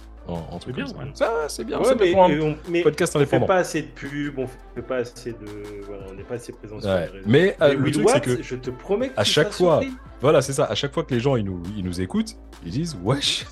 Truc 0.62 0.76
bien, 0.78 0.86
ouais. 0.86 1.12
Ça, 1.16 1.50
c'est 1.50 1.66
bien. 1.66 1.80
Ouais, 1.80 1.86
c'est 1.86 1.96
mais, 2.00 2.16
on, 2.16 2.56
mais 2.70 2.82
podcast 2.82 3.14
on 3.14 3.20
fait 3.20 3.24
indépendant. 3.26 3.46
pas 3.46 3.58
assez 3.58 3.82
de 3.82 3.88
pub, 3.88 4.40
on 4.40 4.48
fait 4.48 4.82
pas 4.82 4.96
assez 4.98 5.32
de. 5.34 5.38
Voilà, 5.86 6.04
on 6.10 6.14
n'est 6.14 6.24
pas 6.24 6.36
assez 6.36 6.54
présent 6.54 6.80
sur 6.80 6.90
Ouais. 6.90 7.08
les 7.08 7.12
réseaux. 7.12 7.26
Mais 7.28 7.58
euh, 7.62 7.76
Mais 7.78 7.86
le 7.86 7.92
truc, 7.92 8.10
c'est 8.10 8.22
que 8.22 8.42
je 8.42 8.56
te 8.56 8.70
promets 8.70 9.10
que 9.10 9.20
à 9.20 9.24
tu 9.26 9.32
chaque 9.32 9.52
fois, 9.52 9.82
surpris. 9.82 9.98
Voilà, 10.22 10.42
c'est 10.42 10.54
ça. 10.54 10.64
À 10.64 10.76
chaque 10.76 10.94
fois 10.94 11.04
que 11.04 11.14
les 11.14 11.20
gens 11.20 11.36
ils 11.36 11.44
nous, 11.44 11.62
ils 11.76 11.84
nous 11.84 12.00
écoutent, 12.00 12.38
ils 12.66 12.72
disent 12.72 12.98
wesh, 13.04 13.46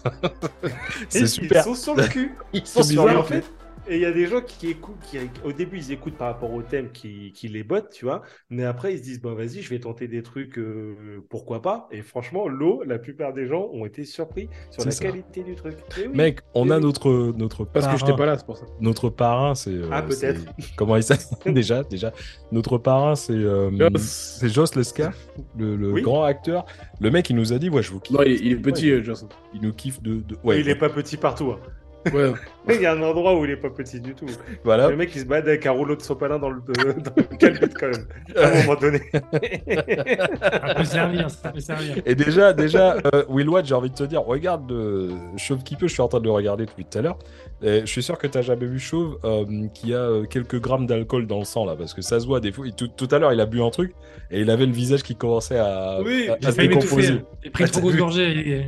c'est 1.10 1.28
super. 1.28 1.62
Ils 1.62 1.64
sont 1.70 1.76
sur 1.76 1.96
le 1.96 2.08
cul. 2.08 2.34
Ils 2.54 2.62
C'est 2.64 2.82
sont 2.84 2.88
bizarre, 2.88 3.06
sur 3.10 3.14
le 3.16 3.20
en 3.20 3.24
cul. 3.24 3.34
fait. 3.34 3.46
Et 3.92 3.96
il 3.96 4.02
y 4.02 4.06
a 4.06 4.12
des 4.14 4.26
gens 4.26 4.40
qui 4.42 4.70
écoutent, 4.70 4.96
qui 5.04 5.18
au 5.44 5.52
début 5.52 5.78
ils 5.78 5.92
écoutent 5.92 6.16
par 6.16 6.28
rapport 6.28 6.54
au 6.54 6.62
thème 6.62 6.92
qui, 6.94 7.34
qui 7.34 7.50
les 7.50 7.62
bottent, 7.64 7.90
tu 7.92 8.06
vois, 8.06 8.22
mais 8.50 8.64
après 8.64 8.94
ils 8.94 9.00
se 9.00 9.04
disent 9.04 9.22
bon 9.22 9.34
vas-y 9.36 9.62
je 9.62 9.70
vais 9.70 9.80
tenter 9.80 10.08
des 10.08 10.24
trucs, 10.24 10.58
euh, 10.58 10.96
pourquoi 11.30 11.62
pas. 11.62 11.90
Et 11.92 12.02
franchement 12.02 12.48
l'eau, 12.48 12.84
la 12.86 13.00
plupart 13.00 13.34
des 13.34 13.48
gens 13.48 13.68
ont 13.74 13.86
été 13.86 14.06
surpris 14.06 14.48
sur 14.70 14.86
la 14.86 14.92
ça. 14.92 15.04
qualité 15.04 15.44
du 15.44 15.56
truc. 15.56 15.76
Oui. 15.98 16.08
Mec, 16.14 16.40
on 16.54 16.70
a 16.70 16.78
oui. 16.78 16.84
notre 16.84 17.34
notre 17.38 17.66
Parce 17.66 17.86
que 17.86 17.92
parrain. 17.92 17.98
j'étais 17.98 18.16
pas 18.18 18.26
là, 18.26 18.38
c'est 18.38 18.46
pour 18.46 18.58
ça. 18.58 18.66
Notre 18.80 19.10
parrain, 19.10 19.56
c'est 19.56 19.72
euh, 19.72 19.90
Ah, 19.92 20.02
peut-être. 20.04 20.42
Comment 20.78 20.96
il 20.96 21.04
s'appelle? 21.04 21.54
Déjà 21.54 21.84
Déjà, 21.84 22.14
notre 22.54 22.78
parrain, 22.78 23.16
c'est 23.16 23.34
euh, 23.34 23.72
Joss. 23.78 24.02
c'est 24.40 24.48
Joss 24.48 24.74
Lesca, 24.76 25.12
le, 25.58 25.76
le 25.76 25.92
Oui. 25.92 26.02
grand 26.02 26.24
acteur. 26.24 26.66
Le 27.02 27.12
mec, 27.12 27.30
il 27.30 27.36
nous 27.36 27.52
a 27.52 27.58
dit 27.60 27.70
ouais, 27.70 27.84
je 27.84 27.92
vous 27.92 28.00
kiffe. 28.00 28.16
Non, 28.16 28.24
il, 28.24 28.40
il 28.46 28.52
est 28.54 28.56
petit, 28.56 28.90
Ouais, 28.94 29.04
Joss. 29.04 29.26
il 29.54 29.62
nous 29.62 29.74
kiffe 29.74 30.02
de, 30.02 30.16
de... 30.16 30.36
il 30.44 30.48
ouais. 30.48 30.62
est 30.70 30.76
pas 30.76 30.90
petit 30.90 31.18
partout. 31.18 31.52
hein. 31.52 31.60
Ouais. 32.14 32.32
Il 32.70 32.82
y 32.82 32.86
a 32.86 32.94
un 32.94 33.02
endroit 33.02 33.36
où 33.40 33.44
il 33.44 33.52
est 33.52 33.58
pas 33.58 33.70
petit 33.72 34.00
du 34.00 34.14
tout. 34.14 34.28
Voilà. 34.64 34.90
Le 34.90 34.96
mec 34.96 35.12
il 35.16 35.22
se 35.22 35.26
balade 35.26 35.48
avec 35.48 35.66
un 35.66 35.72
rouleau 35.72 35.96
de 35.96 36.02
sopalin 36.02 36.38
dans 36.38 36.50
le, 36.52 36.62
dans 36.62 36.84
le 37.18 37.38
calbut 37.38 37.74
quand 37.80 37.88
même. 37.90 38.06
À 38.38 38.48
un 38.50 38.62
moment 38.62 38.76
donné. 38.80 39.02
Ça 39.76 40.74
peut 40.76 40.84
servir, 40.86 41.30
ça 41.32 41.50
peut 41.52 41.60
servir. 41.60 41.96
Et 42.06 42.16
déjà, 42.16 42.54
déjà, 42.54 42.98
euh, 43.14 43.24
Will 43.30 43.50
Watt, 43.50 43.66
j'ai 43.66 43.74
envie 43.76 43.90
de 43.90 43.96
te 43.96 44.04
dire, 44.04 44.22
regarde 44.24 44.72
euh, 44.72 45.10
Chauve 45.38 45.64
qui 45.64 45.76
peut, 45.76 45.88
je 45.88 45.94
suis 45.94 46.02
en 46.02 46.08
train 46.08 46.20
de 46.20 46.26
le 46.26 46.32
regarder 46.32 46.66
depuis 46.66 46.86
tout 46.86 46.98
à 47.00 47.02
l'heure. 47.02 47.18
Et 47.64 47.82
je 47.82 47.86
suis 47.86 48.04
sûr 48.04 48.18
que 48.18 48.28
tu 48.28 48.38
n'as 48.38 48.44
jamais 48.44 48.66
vu 48.66 48.80
Chauve 48.80 49.18
euh, 49.24 49.46
qui 49.74 49.94
a 49.94 49.98
euh, 49.98 50.26
quelques 50.26 50.60
grammes 50.60 50.86
d'alcool 50.88 51.28
dans 51.28 51.40
le 51.40 51.46
sang 51.46 51.66
là, 51.66 51.76
parce 51.76 51.94
que 51.94 52.02
ça 52.02 52.20
se 52.20 52.26
voit 52.28 52.40
des 52.40 52.52
fois. 52.52 52.66
il- 52.68 52.74
tout, 52.74 52.88
tout 52.88 53.08
à 53.12 53.20
l'heure, 53.20 53.34
il 53.34 53.40
a 53.40 53.46
bu 53.46 53.62
un 53.62 53.70
truc 53.70 53.94
et 54.30 54.42
il 54.42 54.50
avait 54.50 54.66
le 54.66 54.72
visage 54.74 55.04
qui 55.04 55.16
commençait 55.16 55.58
à, 55.60 56.00
Oui, 56.04 56.30
à- 56.30 56.48
à 56.48 56.52
se 56.52 56.58
décomposer. 56.58 57.22
J'ai 57.44 57.50
pris 57.50 57.64
une 57.64 57.70
trop 57.72 57.82
grosse 57.82 57.96
gorgée. 57.98 58.32
et- 58.50 58.66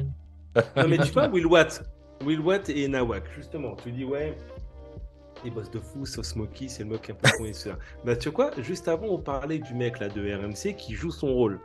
Non, 0.78 0.88
mais 0.88 0.98
tu 0.98 1.12
vois, 1.12 1.28
Will 1.30 1.46
Watt, 1.48 1.84
Will 2.26 2.40
Watt 2.40 2.70
et 2.70 2.88
Nawak, 2.88 3.24
justement, 3.36 3.76
tu 3.76 3.92
dis, 3.92 4.06
ouais, 4.06 4.36
les 5.44 5.52
boss 5.52 5.70
de 5.70 5.80
fou, 5.80 6.06
sauf 6.06 6.26
Smokey, 6.26 6.68
c'est 6.68 6.84
le 6.84 6.90
mec 6.90 7.10
un 7.10 7.14
peu 7.14 7.30
con 7.38 7.46
et 7.46 7.54
ça. 7.54 7.78
Bah, 8.06 8.16
tu 8.16 8.30
vois 8.30 8.52
quoi, 8.52 8.62
juste 8.62 8.88
avant, 8.88 9.08
on 9.08 9.20
parlait 9.20 9.60
du 9.60 9.74
mec 9.74 10.00
là 10.00 10.10
de 10.10 10.22
RMC 10.22 10.76
qui 10.76 10.94
joue 10.94 11.12
son 11.12 11.34
rôle. 11.34 11.60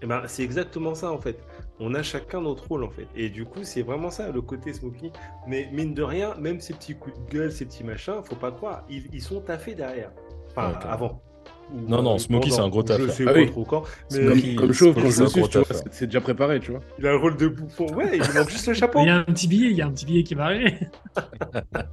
Et 0.00 0.06
ben, 0.06 0.22
c'est 0.26 0.44
exactement 0.44 0.94
ça 0.94 1.10
en 1.10 1.18
fait. 1.18 1.38
On 1.80 1.94
a 1.94 2.02
chacun 2.02 2.40
notre 2.40 2.68
rôle 2.68 2.84
en 2.84 2.90
fait. 2.90 3.08
Et 3.16 3.30
du 3.30 3.44
coup, 3.44 3.64
c'est 3.64 3.82
vraiment 3.82 4.10
ça, 4.10 4.30
le 4.30 4.42
côté 4.42 4.72
Smokey. 4.72 5.10
Mais 5.46 5.68
mine 5.72 5.94
de 5.94 6.02
rien, 6.02 6.34
même 6.36 6.60
ces 6.60 6.74
petits 6.74 6.94
coups 6.94 7.18
de 7.18 7.30
gueule, 7.30 7.52
ces 7.52 7.64
petits 7.64 7.84
machins, 7.84 8.22
faut 8.24 8.36
pas 8.36 8.52
croire, 8.52 8.84
ils, 8.88 9.06
ils 9.12 9.22
sont 9.22 9.40
taffés 9.40 9.74
derrière. 9.74 10.12
Enfin, 10.50 10.78
avant. 10.88 11.20
Non, 11.74 12.02
non, 12.02 12.14
euh, 12.14 12.18
Smokey, 12.18 12.50
c'est 12.50 12.60
un 12.60 12.68
gros 12.68 12.80
Je 12.80 12.86
taffeur. 12.86 13.10
sais 13.10 13.24
Ah 13.26 13.32
oui. 13.34 13.50
trop 13.50 13.64
quand. 13.64 13.82
Mais 14.10 14.16
Smokey, 14.22 14.54
Comme, 14.54 14.72
Smokey, 14.72 15.00
quand 15.02 15.06
je 15.06 15.10
c'est 15.12 15.22
le 15.22 15.28
suis, 15.28 15.42
tu 15.48 15.58
vois, 15.58 15.66
c'est- 15.90 16.06
déjà 16.06 16.20
préparé, 16.22 16.60
tu 16.60 16.70
vois. 16.70 16.80
il 16.98 17.06
a 17.06 17.10
le 17.12 17.16
rôle 17.18 17.36
de 17.36 17.48
bouffon. 17.48 17.86
Ouais, 17.94 18.10
il 18.14 18.22
lui 18.22 18.38
manque 18.38 18.48
juste 18.48 18.66
le 18.68 18.74
chapeau. 18.74 19.00
Il 19.02 19.06
y 19.06 19.10
a 19.10 19.16
un 19.16 19.24
petit 19.24 19.46
billet, 19.48 19.70
il 19.70 19.76
y 19.76 19.82
a 19.82 19.86
un 19.86 19.90
petit 19.90 20.06
billet 20.06 20.22
qui 20.22 20.34
va 20.34 20.44
arriver. 20.46 20.74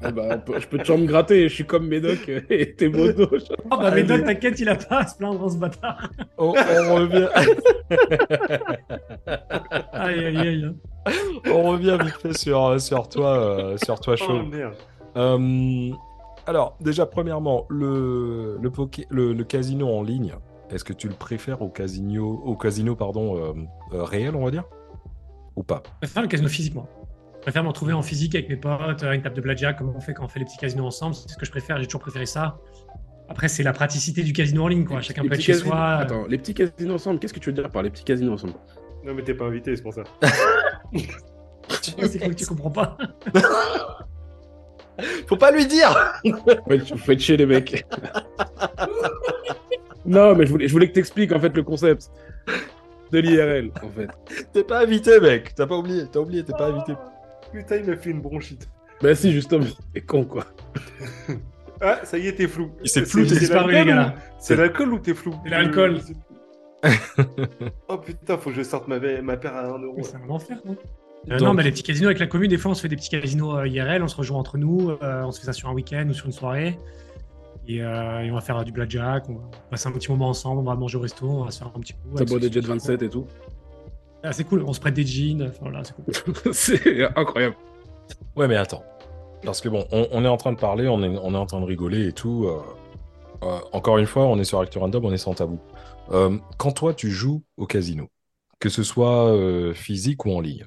Ah 0.02 0.12
bah, 0.12 0.42
je 0.58 0.68
peux 0.68 0.78
toujours 0.78 0.98
me 0.98 1.06
gratter, 1.06 1.50
je 1.50 1.54
suis 1.54 1.66
comme 1.66 1.88
Médoc 1.88 2.30
et 2.50 2.74
t'es 2.76 2.88
mono. 2.88 3.28
Oh 3.70 3.78
bah, 3.78 3.92
mais 3.94 4.04
Doc, 4.04 4.24
t'inquiète, 4.24 4.60
il 4.60 4.70
a 4.70 4.76
pas 4.76 5.00
à 5.00 5.08
se 5.08 5.18
plaindre 5.18 5.50
ce 5.52 5.58
bâtard. 5.58 6.10
On, 6.38 6.54
on 6.54 6.96
revient, 6.96 7.28
Aïe, 9.94 10.26
aïe, 10.26 10.38
aïe. 10.38 10.72
on 11.52 11.64
revient 11.64 11.98
vite 12.02 12.16
fait 12.22 12.38
sur, 12.38 12.80
sur 12.80 13.10
toi, 13.10 13.38
euh, 13.38 13.78
sur 13.84 14.00
toi 14.00 14.16
Oh 14.20 14.24
Chauve. 14.24 14.48
merde. 14.50 14.74
Euh, 15.18 15.90
alors, 16.48 16.78
déjà, 16.82 17.06
premièrement, 17.06 17.66
le, 17.70 18.58
le, 18.62 18.70
poké- 18.70 19.06
le, 19.10 19.34
le 19.34 19.44
casino 19.44 19.88
en 19.90 20.04
ligne, 20.04 20.34
est-ce 20.70 20.84
que 20.84 20.94
tu 20.94 21.08
le 21.08 21.14
préfères 21.16 21.62
au 21.62 21.70
casino, 21.70 22.42
au 22.46 22.56
casino 22.56 22.96
pardon, 22.96 23.38
euh, 23.38 23.54
euh, 23.94 24.04
réel, 24.04 24.36
on 24.36 24.44
va 24.46 24.52
dire? 24.52 24.64
Ou 25.56 25.64
pas? 25.64 25.84
Je 26.02 26.08
préfère 26.08 26.22
le 26.24 26.28
casino 26.28 26.50
physiquement. 26.50 26.88
Je 27.36 27.42
préfère 27.42 27.64
me 27.64 27.68
retrouver 27.70 27.94
en 27.94 28.02
physique 28.02 28.34
avec 28.36 28.50
mes 28.50 28.56
potes, 28.58 29.04
à 29.04 29.14
une 29.14 29.22
table 29.22 29.36
de 29.36 29.42
blackjack, 29.42 29.78
comme 29.78 29.94
on 29.96 30.00
fait 30.00 30.14
quand 30.14 30.26
on 30.26 30.28
fait 30.28 30.40
les 30.40 30.46
petits 30.46 30.58
casinos 30.58 30.86
ensemble. 30.88 31.14
C'est 31.16 31.30
ce 31.30 31.38
que 31.38 31.46
je 31.46 31.52
préfère, 31.52 31.78
j'ai 31.80 31.86
toujours 31.86 32.02
préféré 32.02 32.26
ça. 32.26 32.58
Après, 33.30 33.48
c'est 33.48 33.64
la 33.64 33.74
praticité 33.74 34.24
du 34.24 34.34
casino 34.34 34.64
en 34.64 34.68
ligne, 34.68 34.86
quoi. 34.86 35.02
Chacun 35.02 35.22
peut 35.24 35.34
être 35.34 35.42
chez 35.42 35.54
casinos- 35.54 35.68
soi. 35.70 35.80
Attends, 35.96 36.26
les 36.28 36.38
petits 36.38 36.54
casinos 36.54 36.96
ensemble, 36.96 37.20
qu'est-ce 37.20 37.34
que 37.34 37.40
tu 37.40 37.50
veux 37.50 37.56
dire 37.56 37.70
par 37.72 37.84
les 37.84 37.90
petits 37.92 38.04
casinos 38.04 38.34
ensemble? 38.34 38.54
Non, 39.04 39.14
mais 39.14 39.24
t'es 39.24 39.34
pas 39.36 39.46
invité, 39.46 39.76
c'est 39.76 39.84
pour 39.84 39.94
ça. 39.94 40.04
C'est 41.82 41.96
quoi 42.20 42.30
que 42.30 42.34
tu 42.34 42.46
comprends 42.46 42.72
pas 42.72 42.98
Faut 45.28 45.38
pas 45.38 45.52
lui 45.52 45.66
dire 45.66 45.96
Vous 46.24 46.98
faites 46.98 47.20
chier 47.20 47.38
les 47.38 47.46
mecs. 47.46 47.86
non, 50.06 50.36
mais 50.36 50.46
je 50.46 50.52
voulais, 50.52 50.68
je 50.68 50.74
voulais 50.74 50.88
que 50.88 50.94
t'expliques 50.94 51.32
en 51.32 51.40
fait 51.40 51.56
le 51.56 51.64
concept 51.64 52.12
de 53.12 53.20
l'IRL, 53.20 53.72
en 53.84 53.90
fait. 53.90 54.10
T'es 54.54 54.64
pas 54.64 54.82
invité, 54.82 55.20
mec 55.20 55.54
T'as 55.56 55.68
pas 55.68 55.78
oublié, 55.78 56.04
t'as 56.12 56.20
oublié, 56.20 56.44
t'es 56.44 56.54
pas 56.54 56.68
invité. 56.68 56.94
Putain, 57.52 57.78
il 57.78 57.86
m'a 57.86 57.96
fait 57.96 58.10
une 58.10 58.22
bronchite. 58.22 58.68
Bah 59.02 59.16
si, 59.16 59.32
justement, 59.32 59.66
c'est 59.94 60.02
con 60.02 60.26
quoi. 60.26 60.46
Ah, 61.82 62.00
ça 62.04 62.18
y 62.18 62.28
est, 62.28 62.34
t'es 62.34 62.48
flou. 62.48 62.72
Il 62.84 62.90
s'est 62.90 63.02
C'est- 63.02 63.06
flouté. 63.12 63.34
c'est 63.34 63.40
disparu, 63.42 63.74
l'alcool 63.74 63.88
les 63.88 63.94
gars, 63.94 63.96
là. 63.96 64.16
C'est 64.40 64.56
l'alcool 64.56 64.94
ou 64.94 65.00
t'es 65.00 65.14
flou? 65.14 65.36
C'est 65.44 65.50
l'alcool. 65.50 66.00
oh 67.88 67.98
putain, 67.98 68.38
faut 68.38 68.50
que 68.52 68.56
je 68.56 68.64
sorte 68.64 68.88
ma, 68.88 69.00
paire 69.00 69.56
à 69.56 69.66
1 69.66 69.80
euro. 69.80 69.96
Mais 69.98 70.04
C'est 70.04 70.16
un 70.16 70.30
enfer, 70.30 70.58
non? 70.66 70.78
Euh, 71.30 71.38
Donc- 71.38 71.42
Non, 71.48 71.54
mais 71.54 71.64
les 71.64 71.72
petits 71.72 71.84
casinos 71.84 72.08
avec 72.08 72.20
la 72.20 72.28
commune, 72.28 72.50
des 72.50 72.58
fois, 72.58 72.72
on 72.72 72.74
se 72.76 72.82
fait 72.82 72.88
des 72.88 72.96
petits 72.96 73.10
casinos 73.10 73.58
euh, 73.58 73.68
IRL, 73.68 74.04
on 74.04 74.08
se 74.08 74.16
rejoint 74.16 74.38
entre 74.38 74.58
nous, 74.58 74.92
euh, 75.02 75.24
on 75.24 75.32
se 75.32 75.40
fait 75.40 75.46
ça 75.48 75.54
sur 75.54 75.70
un 75.70 75.74
week-end 75.74 76.06
ou 76.10 76.14
sur 76.14 76.26
une 76.28 76.32
soirée. 76.32 76.78
Et, 77.68 77.82
euh, 77.82 78.20
et 78.22 78.30
on 78.30 78.36
va 78.36 78.42
faire 78.42 78.64
du 78.64 78.72
blackjack, 78.72 79.28
on 79.28 79.34
va 79.36 79.42
passer 79.72 79.88
un 79.88 79.92
petit 79.92 80.12
moment 80.12 80.30
ensemble, 80.30 80.60
on 80.62 80.64
va 80.64 80.76
manger 80.76 80.98
au 80.98 81.02
resto, 81.02 81.28
on 81.28 81.46
va 81.46 81.52
se 81.52 81.58
faire 81.60 81.72
un 81.76 81.80
petit 81.80 81.94
coup. 81.94 82.16
Ça 82.16 82.26
boit 82.26 82.38
des 82.40 82.52
Jet 82.52 82.62
sont 82.62 82.68
27 82.68 83.02
et 83.02 83.10
tout. 83.10 83.26
Ah, 84.24 84.34
c'est 84.34 84.44
cool, 84.44 84.64
on 84.68 84.74
se 84.74 84.80
prête 84.80 84.94
des 84.94 85.06
jeans, 85.06 85.42
enfin, 85.44 85.58
voilà, 85.62 85.82
c'est 85.84 85.94
cool. 85.96 86.34
c'est 86.54 87.18
incroyable. 87.18 87.56
Ouais, 88.36 88.48
mais 88.48 88.56
attends. 88.56 88.84
Parce 89.44 89.62
que 89.62 89.70
bon, 89.70 89.86
on, 89.92 90.08
on 90.12 90.24
est 90.24 90.28
en 90.28 90.38
train 90.38 90.52
de 90.54 90.60
parler, 90.60 90.88
on 90.88 91.02
est, 91.02 91.08
on 91.24 91.34
est 91.34 91.38
en 91.38 91.46
train 91.48 91.60
de 91.60 91.66
rigoler 91.66 92.08
et 92.08 92.12
tout. 92.14 92.46
euh, 92.46 92.60
euh, 93.44 93.58
encore 93.74 93.98
une 93.98 94.06
fois, 94.08 94.26
on 94.26 94.38
est 94.40 94.44
sur 94.44 94.60
Actu 94.60 94.78
Random, 94.78 95.04
on 95.06 95.12
est 95.14 95.18
sans 95.18 95.34
tabou. 95.34 95.60
Euh, 96.12 96.38
quand 96.58 96.72
toi, 96.72 96.94
tu 96.94 97.10
joues 97.10 97.42
au 97.58 97.66
casino, 97.66 98.08
que 98.60 98.70
ce 98.70 98.84
soit 98.84 99.32
euh, 99.32 99.74
physique 99.74 100.26
ou 100.26 100.32
en 100.32 100.40
ligne. 100.40 100.66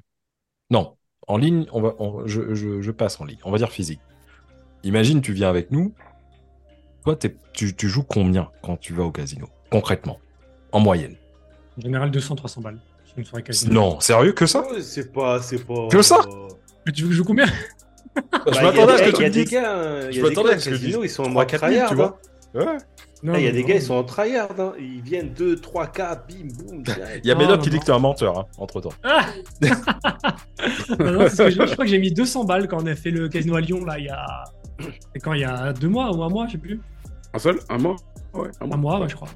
Non, 0.70 0.96
en 1.26 1.38
ligne, 1.38 1.66
on 1.72 1.80
va, 1.80 1.94
on- 1.98 2.26
je, 2.26 2.54
je- 2.54 2.82
je 2.82 2.90
passe 2.90 3.20
en 3.20 3.24
ligne. 3.24 3.38
On 3.44 3.50
va 3.50 3.58
dire 3.58 3.70
physique. 3.70 4.00
Imagine, 4.84 5.20
tu 5.20 5.32
viens 5.32 5.48
avec 5.48 5.70
nous. 5.70 5.94
Toi, 7.04 7.16
t'es- 7.16 7.36
tu, 7.52 7.74
tu 7.74 7.88
joues 7.88 8.02
combien 8.02 8.50
quand 8.62 8.76
tu 8.76 8.92
vas 8.92 9.04
au 9.04 9.10
casino 9.10 9.48
Concrètement, 9.70 10.18
en 10.72 10.80
moyenne. 10.80 11.16
En 11.78 11.82
général, 11.82 12.10
200-300 12.10 12.60
balles 12.60 12.78
sur 13.06 13.18
une 13.18 13.24
soirée 13.24 13.42
casino. 13.42 13.72
Non, 13.72 14.00
sérieux 14.00 14.32
que 14.32 14.46
ça? 14.46 14.64
C'est 14.80 15.12
pas, 15.12 15.40
c'est 15.40 15.64
pas. 15.64 15.88
Que 15.90 16.02
ça? 16.02 16.20
Mais 16.86 16.92
tu 16.92 17.02
veux 17.02 17.08
que 17.08 17.12
je 17.14 17.18
joue 17.18 17.24
combien? 17.24 17.46
Je 18.16 18.20
Bah, 18.32 18.62
m'attendais 18.62 18.92
à 18.94 18.98
ce 18.98 19.02
que 19.04 19.16
tu 19.16 19.16
Il 19.16 19.18
y 19.18 19.20
me 19.22 19.26
a 19.26 19.30
des 19.30 19.44
dises. 19.44 19.54
hein, 19.56 20.10
Je 20.10 20.22
m'attendais 20.22 20.50
à 20.54 20.58
ce 20.58 20.70
que 20.70 20.74
tu 20.76 20.80
dises 20.86 20.98
ils 21.02 21.08
sont 21.10 21.22
en 21.22 21.30
3 21.30 21.42
mode 21.42 21.50
4 21.50 21.68
000, 21.70 21.88
tu 21.88 21.94
vois. 21.94 22.18
hein. 22.54 22.58
Ouais. 22.60 22.76
Non, 23.22 23.34
Il 23.34 23.42
y 23.42 23.48
a 23.48 23.52
des 23.52 23.62
non. 23.62 23.68
gars, 23.68 23.74
ils 23.74 23.82
sont 23.82 23.94
en 23.94 24.04
tryhard. 24.04 24.50
hein. 24.58 24.72
Ils 24.78 25.00
viennent 25.02 25.30
2, 25.34 25.56
3, 25.56 25.88
4, 25.88 26.26
bim, 26.28 26.48
boum. 26.56 26.82
Il 27.24 27.28
y 27.28 27.32
a 27.32 27.34
Médoc 27.34 27.62
qui 27.62 27.70
dit 27.70 27.80
que 27.80 27.84
t'es 27.84 27.92
un 27.92 27.98
menteur, 27.98 28.38
hein, 28.38 28.46
entre 28.58 28.80
temps. 28.80 28.92
Ah 29.02 29.26
Non, 30.98 31.12
non, 31.12 31.20
c'est 31.28 31.36
ce 31.36 31.42
que 31.44 31.50
je, 31.50 31.66
je 31.66 31.72
crois 31.72 31.84
que 31.84 31.90
j'ai 31.90 31.98
mis 31.98 32.12
200 32.12 32.44
balles 32.44 32.68
quand 32.68 32.82
on 32.82 32.86
a 32.86 32.94
fait 32.94 33.10
le 33.10 33.28
casino 33.28 33.56
à 33.56 33.60
Lyon, 33.60 33.84
là, 33.84 33.98
il 33.98 34.04
y 34.06 34.08
a 34.08 34.26
quand 35.22 35.32
il 35.32 35.40
y 35.40 35.44
a 35.44 35.72
deux 35.72 35.88
mois 35.88 36.14
ou 36.16 36.22
un 36.22 36.28
mois, 36.28 36.46
je 36.46 36.52
sais 36.52 36.58
plus. 36.58 36.80
Un 37.34 37.38
seul? 37.38 37.58
Un 37.68 37.78
mois? 37.78 37.96
Ouais, 38.34 38.48
Un 38.60 38.76
mois, 38.76 39.00
ouais, 39.00 39.08
je 39.08 39.16
crois. 39.16 39.28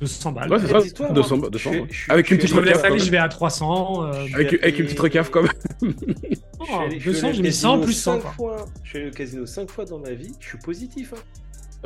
200 0.00 0.32
balles. 0.32 0.50
Ouais, 0.50 0.58
c'est 0.58 0.66
ça, 0.66 0.80
dis-toi, 0.80 1.10
200, 1.10 1.36
moi, 1.36 1.48
200, 1.50 1.72
je- 1.72 1.78
ouais. 1.78 1.86
je 1.88 1.96
suis- 1.96 2.10
Avec 2.12 2.30
une 2.32 2.38
petite 2.38 2.52
recaf. 2.56 2.96
je 2.98 3.10
vais 3.10 3.18
à 3.18 3.28
300. 3.28 4.04
euh, 4.06 4.12
Avec, 4.34 4.78
une 4.80 4.86
petite 4.86 4.98
recaf 4.98 5.30
quand 5.30 5.42
même. 5.42 5.52
Je 5.80 5.86
suis 5.88 6.36
oh, 6.58 6.64
allé- 6.80 6.96
je 6.98 7.00
suis 7.00 7.12
200, 7.12 7.26
allé 7.28 7.36
j'ai 7.36 7.42
mis 7.42 7.52
100 7.52 7.68
casino 7.70 7.84
plus 7.84 7.92
100. 7.92 8.12
cinq 8.14 8.20
quoi. 8.22 8.32
fois. 8.32 8.64
Je 8.82 8.88
suis 8.88 8.98
allé 8.98 9.08
au 9.08 9.12
casino 9.12 9.46
5 9.46 9.70
fois 9.70 9.84
dans 9.84 10.00
ma 10.00 10.10
vie, 10.10 10.32
je 10.40 10.48
suis 10.48 10.58
positif. 10.58 11.14
hein. 11.16 11.20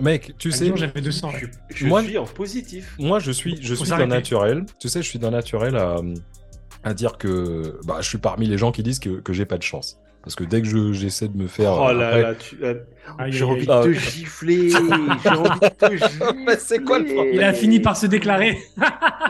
Mec, 0.00 0.34
tu 0.38 0.50
sais, 0.52 0.66
jour, 0.66 0.76
j'avais 0.76 1.00
200. 1.00 1.30
Je, 1.30 1.34
ouais. 1.34 1.40
suis- 1.40 1.50
je 1.76 1.86
Moi- 1.86 2.02
suis 2.02 2.18
en 2.18 2.24
positif. 2.24 2.94
moi 2.98 3.18
je 3.18 3.30
suis, 3.32 3.58
je 3.62 3.74
Faut 3.74 3.84
suis 3.84 3.96
d'un 3.96 4.06
naturel. 4.06 4.64
Tu 4.78 4.88
sais, 4.88 5.00
je 5.02 5.08
suis 5.08 5.18
d'un 5.18 5.30
naturel 5.30 5.76
à, 5.76 5.96
à 6.84 6.92
dire 6.94 7.16
que 7.18 7.78
bah, 7.84 7.96
je 8.00 8.08
suis 8.08 8.18
parmi 8.18 8.46
les 8.46 8.58
gens 8.58 8.72
qui 8.72 8.82
disent 8.82 8.98
que, 8.98 9.20
que 9.20 9.32
j'ai 9.32 9.46
pas 9.46 9.56
de 9.58 9.62
chance. 9.62 9.98
Parce 10.22 10.34
que 10.34 10.42
dès 10.44 10.60
que 10.60 10.66
je- 10.66 10.92
j'essaie 10.92 11.28
de 11.28 11.36
me 11.36 11.46
faire. 11.46 11.72
Oh 11.72 11.92
là 11.92 12.08
après- 12.08 12.22
là, 12.22 12.34
tu- 12.34 12.56
là, 12.56 12.74
Aïe, 13.18 13.32
j'ai 13.32 13.44
envie 13.44 13.64
de 13.64 13.70
Ah, 13.70 13.82
te 13.84 13.92
gifler. 13.92 14.70
J'ai 14.70 14.76
envie 14.76 15.60
de 15.60 15.68
te 15.68 15.96
gifler. 15.96 16.56
c'est 16.58 16.82
quoi 16.82 16.98
le 16.98 17.04
problème 17.04 17.34
Il 17.34 17.42
a 17.44 17.52
fini 17.52 17.78
par 17.78 17.96
se 17.96 18.06
déclarer. 18.06 18.58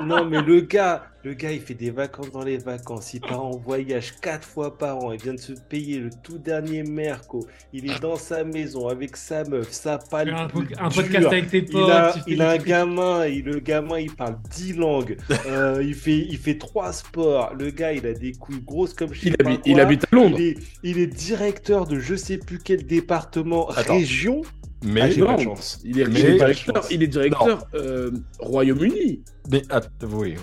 Non, 0.05 0.25
mais 0.25 0.41
le 0.41 0.63
gars, 0.63 1.05
le 1.27 1.35
gars, 1.35 1.51
il 1.51 1.61
fait 1.61 1.75
des 1.75 1.91
vacances 1.91 2.31
dans 2.31 2.45
les 2.45 2.57
vacances. 2.57 3.13
Il 3.13 3.21
part 3.21 3.45
en 3.45 3.57
voyage 3.57 4.15
quatre 4.23 4.47
fois 4.47 4.79
par 4.79 4.99
an. 4.99 5.11
Il 5.11 5.21
vient 5.21 5.35
de 5.35 5.41
se 5.41 5.55
payer 5.55 5.99
le 5.99 6.11
tout 6.23 6.39
dernier 6.39 6.85
Merco. 6.85 7.45
Il 7.73 7.91
est 7.91 7.99
dans 8.01 8.15
sa 8.15 8.45
maison 8.45 8.87
avec 8.87 9.17
sa 9.17 9.43
meuf, 9.43 9.73
sa 9.73 9.99
palme. 9.99 10.33
un, 10.37 10.47
po- 10.47 10.63
un 10.79 10.89
podcast 10.89 11.27
avec 11.27 11.51
tes 11.51 11.63
potes. 11.63 11.73
Il 11.75 11.91
a, 11.91 12.15
il 12.29 12.43
un 12.43 12.57
gamin, 12.59 13.25
et 13.25 13.43
le 13.43 13.59
gamin 13.59 13.99
il 13.99 14.15
parle 14.15 14.37
10 14.55 14.75
langues, 14.75 15.17
Euh, 15.49 15.83
il, 15.85 15.95
fait, 15.95 16.19
il 16.19 16.39
fait 16.39 16.59
trois 16.59 16.93
sports, 16.93 17.55
le 17.55 17.71
gars 17.71 17.93
il 17.93 18.07
a 18.07 18.13
des 18.13 18.33
couilles 18.33 18.63
grosses 18.63 18.95
comme 18.95 19.13
sais 19.15 19.29
Il 19.29 19.37
habite, 19.41 19.61
il 19.67 19.81
habite 19.81 20.05
à 20.05 20.15
Londres. 20.15 20.37
Il 20.39 20.47
est, 20.47 20.57
il 20.85 20.99
est 20.99 21.07
directeur 21.09 21.87
de 21.87 21.99
je 21.99 22.15
sais 22.15 22.39
plus 22.39 22.59
quel 22.59 22.85
département, 22.87 23.69
Attends. 23.71 23.95
région. 23.95 24.43
Mais, 24.85 25.01
Ah, 25.03 25.11
j'ai 25.11 25.23
pas 25.25 25.37
de 25.37 25.43
Non, 25.45 25.57
chance. 25.57 25.81
il 25.85 25.99
est, 26.01 26.05
Mais- 26.07 26.21
il 26.21 26.27
est 26.27 26.33
directeur, 26.35 26.75
chance. 26.77 26.87
il 26.91 27.03
est 27.03 27.07
directeur 27.07 27.67
euh, 27.75 28.11
Royaume-Uni. 28.39 29.23
mais 29.51 29.63
att- 29.71 29.89
oui, 30.13 30.37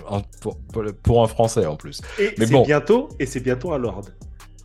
pour, 1.02 1.22
un 1.22 1.28
Français 1.28 1.66
en 1.66 1.76
plus. 1.76 2.00
Et 2.18 2.34
Mais 2.38 2.46
c'est 2.46 2.52
bon. 2.52 2.64
bientôt, 2.64 3.08
et 3.20 3.26
c'est 3.26 3.40
bientôt 3.40 3.72
un 3.72 3.78
lord. 3.78 4.02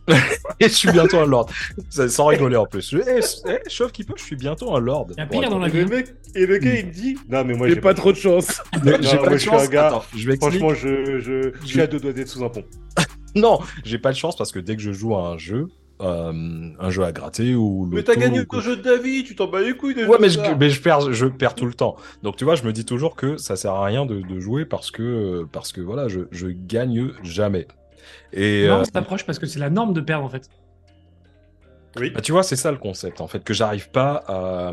Et 0.60 0.64
je 0.68 0.74
suis 0.74 0.90
bientôt 0.90 1.18
un 1.18 1.26
lord. 1.26 1.48
Ça- 1.88 2.08
Sans 2.08 2.26
rigoler 2.26 2.56
en 2.56 2.66
plus. 2.66 2.90
Je, 2.90 2.98
eh, 2.98 3.20
eh, 3.48 3.70
chauve 3.70 3.92
qui 3.92 4.02
peut, 4.02 4.14
je 4.16 4.24
suis 4.24 4.34
bientôt 4.36 4.74
un 4.74 4.80
lord. 4.80 5.06
Il 5.10 5.18
y 5.18 5.22
a 5.22 5.26
pire 5.26 5.48
dans 5.48 5.58
la 5.58 5.68
Et 5.68 5.70
vie. 5.70 5.78
le 5.78 5.86
mec, 5.86 6.14
et 6.34 6.46
le 6.46 6.58
gars 6.58 6.74
il 6.74 6.86
me 6.86 6.92
dit, 6.92 7.16
non 7.28 7.44
mais 7.44 7.54
moi 7.54 7.68
J'ai 7.68 7.76
pas 7.76 7.94
trop 7.94 8.10
de 8.12 8.16
chance. 8.16 8.60
J'ai 8.72 8.90
moi, 8.90 8.98
pas 9.24 9.30
de 9.30 9.32
je 9.34 9.36
suis 9.38 9.50
un 9.50 9.52
chance. 9.58 9.70
gars- 9.70 9.86
Attends, 9.86 10.04
je 10.16 10.26
vais 10.26 10.34
expliquer. 10.34 10.58
Franchement, 10.58 10.74
je, 10.74 11.20
je, 11.20 11.52
je 11.62 11.66
suis 11.66 11.80
à 11.80 11.86
deux 11.86 12.00
doigts 12.00 12.12
d'être 12.12 12.28
sous 12.28 12.44
un 12.44 12.48
pont. 12.48 12.64
Non, 13.36 13.60
j'ai 13.84 13.98
pas 13.98 14.10
de 14.10 14.16
chance 14.16 14.34
parce 14.36 14.50
que 14.50 14.58
dès 14.58 14.74
que 14.74 14.82
je 14.82 14.90
joue 14.90 15.14
à 15.14 15.28
un 15.28 15.38
jeu, 15.38 15.68
euh, 16.02 16.32
un 16.78 16.90
jeu 16.90 17.02
à 17.04 17.12
gratter 17.12 17.54
ou 17.54 17.86
Mais 17.90 17.96
l'auto 17.96 18.12
t'as 18.14 18.20
gagné 18.20 18.40
ou 18.52 18.60
jeu 18.60 18.76
de 18.76 18.82
David, 18.82 19.26
tu 19.26 19.34
t'en 19.36 19.46
bats 19.48 19.60
les 19.60 19.76
couilles. 19.76 19.94
des 19.94 20.04
Ouais, 20.04 20.18
mais 20.20 20.28
je, 20.28 20.40
mais 20.58 20.70
je 20.70 20.80
perds, 20.82 21.12
je 21.12 21.26
perds 21.26 21.54
tout 21.54 21.66
le 21.66 21.74
temps. 21.74 21.96
Donc 22.22 22.36
tu 22.36 22.44
vois, 22.44 22.54
je 22.54 22.64
me 22.64 22.72
dis 22.72 22.84
toujours 22.84 23.16
que 23.16 23.36
ça 23.36 23.56
sert 23.56 23.72
à 23.72 23.84
rien 23.84 24.06
de, 24.06 24.20
de 24.20 24.40
jouer 24.40 24.64
parce 24.64 24.90
que 24.90 25.46
parce 25.52 25.72
que 25.72 25.80
voilà, 25.80 26.08
je, 26.08 26.20
je 26.30 26.48
gagne 26.48 27.10
jamais. 27.22 27.66
Et 28.32 28.66
Non, 28.66 28.74
euh, 28.74 28.80
on 28.80 28.84
s'approche 28.84 29.24
parce 29.24 29.38
que 29.38 29.46
c'est 29.46 29.58
la 29.60 29.70
norme 29.70 29.92
de 29.92 30.00
perdre 30.00 30.24
en 30.24 30.28
fait. 30.30 30.48
Oui. 31.98 32.10
bah, 32.10 32.20
tu 32.20 32.30
vois, 32.32 32.42
c'est 32.44 32.56
ça 32.56 32.70
le 32.70 32.78
concept 32.78 33.20
en 33.20 33.26
fait 33.26 33.42
que 33.42 33.52
j'arrive 33.52 33.90
pas 33.90 34.22
à, 34.28 34.72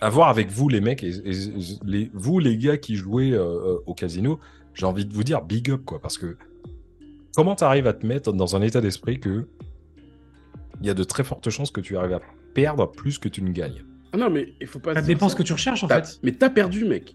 à 0.00 0.10
voir 0.10 0.28
avec 0.28 0.50
vous 0.50 0.68
les 0.68 0.80
mecs 0.80 1.04
et, 1.04 1.10
et- 1.10 1.78
les, 1.84 2.10
vous 2.12 2.38
les 2.40 2.56
gars 2.56 2.76
qui 2.76 2.96
jouez 2.96 3.32
euh, 3.32 3.76
au 3.86 3.94
casino. 3.94 4.38
J'ai 4.74 4.86
envie 4.86 5.04
de 5.04 5.12
vous 5.14 5.24
dire 5.24 5.42
big 5.42 5.70
up 5.70 5.82
quoi 5.84 6.00
parce 6.00 6.18
que 6.18 6.36
comment 7.34 7.54
t'arrives 7.54 7.86
à 7.86 7.92
te 7.92 8.04
mettre 8.06 8.32
dans 8.32 8.56
un 8.56 8.62
état 8.62 8.80
d'esprit 8.80 9.20
que 9.20 9.46
il 10.80 10.86
y 10.86 10.90
a 10.90 10.94
de 10.94 11.04
très 11.04 11.24
fortes 11.24 11.48
chances 11.50 11.70
que 11.70 11.80
tu 11.80 11.96
arrives 11.96 12.12
à 12.14 12.20
perdre 12.54 12.90
plus 12.90 13.18
que 13.18 13.28
tu 13.28 13.42
ne 13.42 13.50
gagnes. 13.50 13.84
Ah 14.12 14.16
non, 14.16 14.30
mais 14.30 14.54
il 14.60 14.66
faut 14.66 14.78
pas. 14.78 14.94
Ça 14.94 15.02
dépend 15.02 15.28
ce 15.28 15.36
que 15.36 15.42
tu 15.42 15.52
recherches 15.52 15.84
en 15.84 15.88
fait. 15.88 16.18
Mais 16.22 16.32
t'as 16.32 16.50
perdu, 16.50 16.84
mec. 16.84 17.14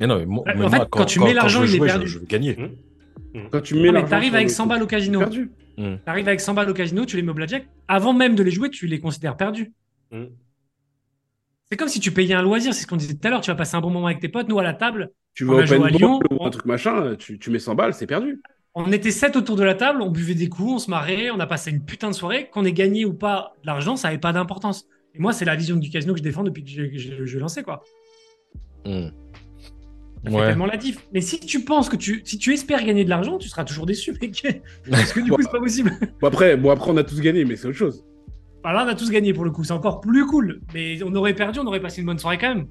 Mais 0.00 0.06
non, 0.06 0.18
mais 0.18 0.26
moi, 0.26 0.42
En 0.46 0.58
mais 0.58 0.68
fait, 0.68 0.76
moi, 0.76 0.86
quand 0.90 1.04
tu 1.06 1.20
mets 1.20 1.32
l'argent, 1.32 1.64
je 1.64 1.76
il 1.76 1.76
est 1.76 1.78
je- 1.78 1.84
perdu. 1.84 2.06
Je, 2.06 2.18
veux 2.18 2.26
gagner. 2.26 2.56
Quand 3.50 3.60
tu 3.62 3.74
mets 3.74 3.90
l'argent 3.92 4.08
t'arrives 4.08 4.34
avec 4.34 4.48
le 4.48 4.52
100 4.52 4.62
coup, 4.64 4.68
balles 4.68 4.82
au 4.82 4.86
casino. 4.86 5.18
perdu. 5.20 5.50
T'arrives 6.04 6.28
avec 6.28 6.40
100 6.40 6.54
balles 6.54 6.70
au 6.70 6.74
casino, 6.74 7.04
tu 7.06 7.16
les 7.16 7.22
mets 7.22 7.30
au 7.30 7.34
blackjack. 7.34 7.66
Avant 7.88 8.12
même 8.12 8.34
de 8.34 8.42
les 8.42 8.50
jouer, 8.50 8.70
tu 8.70 8.86
les 8.86 9.00
considères 9.00 9.36
perdus. 9.36 9.72
C'est 11.70 11.76
comme 11.76 11.88
si 11.88 11.98
tu 12.00 12.12
payais 12.12 12.34
un 12.34 12.42
loisir, 12.42 12.74
c'est 12.74 12.82
ce 12.82 12.86
qu'on 12.86 12.96
disait 12.96 13.14
tout 13.14 13.26
à 13.26 13.30
l'heure. 13.30 13.40
Tu 13.40 13.50
vas 13.50 13.56
passer 13.56 13.76
un 13.76 13.80
bon 13.80 13.90
moment 13.90 14.06
avec 14.06 14.20
tes 14.20 14.28
potes. 14.28 14.48
Nous, 14.48 14.58
à 14.58 14.62
la 14.62 14.72
table, 14.74 15.10
Tu 15.34 15.44
vas 15.44 15.54
open 15.54 15.82
à 15.82 15.88
Lyon, 15.90 16.20
ou 16.30 16.44
un 16.44 16.50
truc 16.50 16.64
machin, 16.66 17.16
tu, 17.18 17.38
tu 17.38 17.50
mets 17.50 17.58
100 17.58 17.74
balles, 17.74 17.92
c'est 17.94 18.06
perdu. 18.06 18.40
On 18.78 18.92
était 18.92 19.10
sept 19.10 19.36
autour 19.36 19.56
de 19.56 19.64
la 19.64 19.74
table, 19.74 20.02
on 20.02 20.10
buvait 20.10 20.34
des 20.34 20.48
coups, 20.48 20.70
on 20.74 20.78
se 20.78 20.90
marrait, 20.90 21.30
on 21.30 21.40
a 21.40 21.46
passé 21.46 21.70
une 21.70 21.82
putain 21.82 22.10
de 22.10 22.14
soirée. 22.14 22.48
Qu'on 22.52 22.64
ait 22.64 22.72
gagné 22.72 23.04
ou 23.06 23.14
pas 23.14 23.54
de 23.62 23.66
l'argent, 23.66 23.96
ça 23.96 24.08
n'avait 24.08 24.20
pas 24.20 24.32
d'importance. 24.32 24.86
Et 25.14 25.18
moi, 25.18 25.32
c'est 25.32 25.46
la 25.46 25.56
vision 25.56 25.76
du 25.76 25.88
casino 25.88 26.12
que 26.12 26.18
je 26.18 26.22
défends 26.24 26.44
depuis 26.44 26.62
que 26.62 26.68
j'ai 26.70 26.90
j'ai 27.26 27.38
lancé, 27.38 27.62
quoi. 27.62 27.82
Ça 28.84 28.90
fait 28.92 30.36
Ouais. 30.36 30.46
tellement 30.48 30.66
la 30.66 30.76
diff. 30.76 31.06
Mais 31.12 31.20
si 31.20 31.38
tu 31.40 31.64
penses 31.64 31.88
que 31.88 31.96
tu, 31.96 32.20
si 32.24 32.36
tu 32.36 32.52
espères 32.52 32.84
gagner 32.84 33.04
de 33.04 33.10
l'argent, 33.10 33.38
tu 33.38 33.48
seras 33.48 33.64
toujours 33.64 33.86
déçu, 33.86 34.12
mec. 34.20 34.62
Parce 34.90 35.12
que 35.12 35.20
du 35.20 35.30
coup, 35.30 35.40
c'est 35.40 35.50
pas 35.50 35.60
possible. 35.60 35.92
Bon 36.20 36.26
après, 36.28 36.56
bon, 36.56 36.70
après, 36.70 36.90
on 36.90 36.96
a 36.96 37.04
tous 37.04 37.20
gagné, 37.20 37.44
mais 37.44 37.56
c'est 37.56 37.68
autre 37.68 37.76
chose. 37.78 38.04
Bah 38.62 38.72
là, 38.72 38.84
on 38.84 38.88
a 38.88 38.94
tous 38.94 39.10
gagné 39.10 39.32
pour 39.32 39.44
le 39.44 39.50
coup, 39.52 39.62
c'est 39.64 39.72
encore 39.72 40.00
plus 40.00 40.26
cool. 40.26 40.60
Mais 40.74 41.02
on 41.02 41.14
aurait 41.14 41.34
perdu, 41.34 41.60
on 41.60 41.66
aurait 41.66 41.80
passé 41.80 42.00
une 42.00 42.06
bonne 42.08 42.18
soirée 42.18 42.38
quand 42.38 42.54
même. 42.54 42.66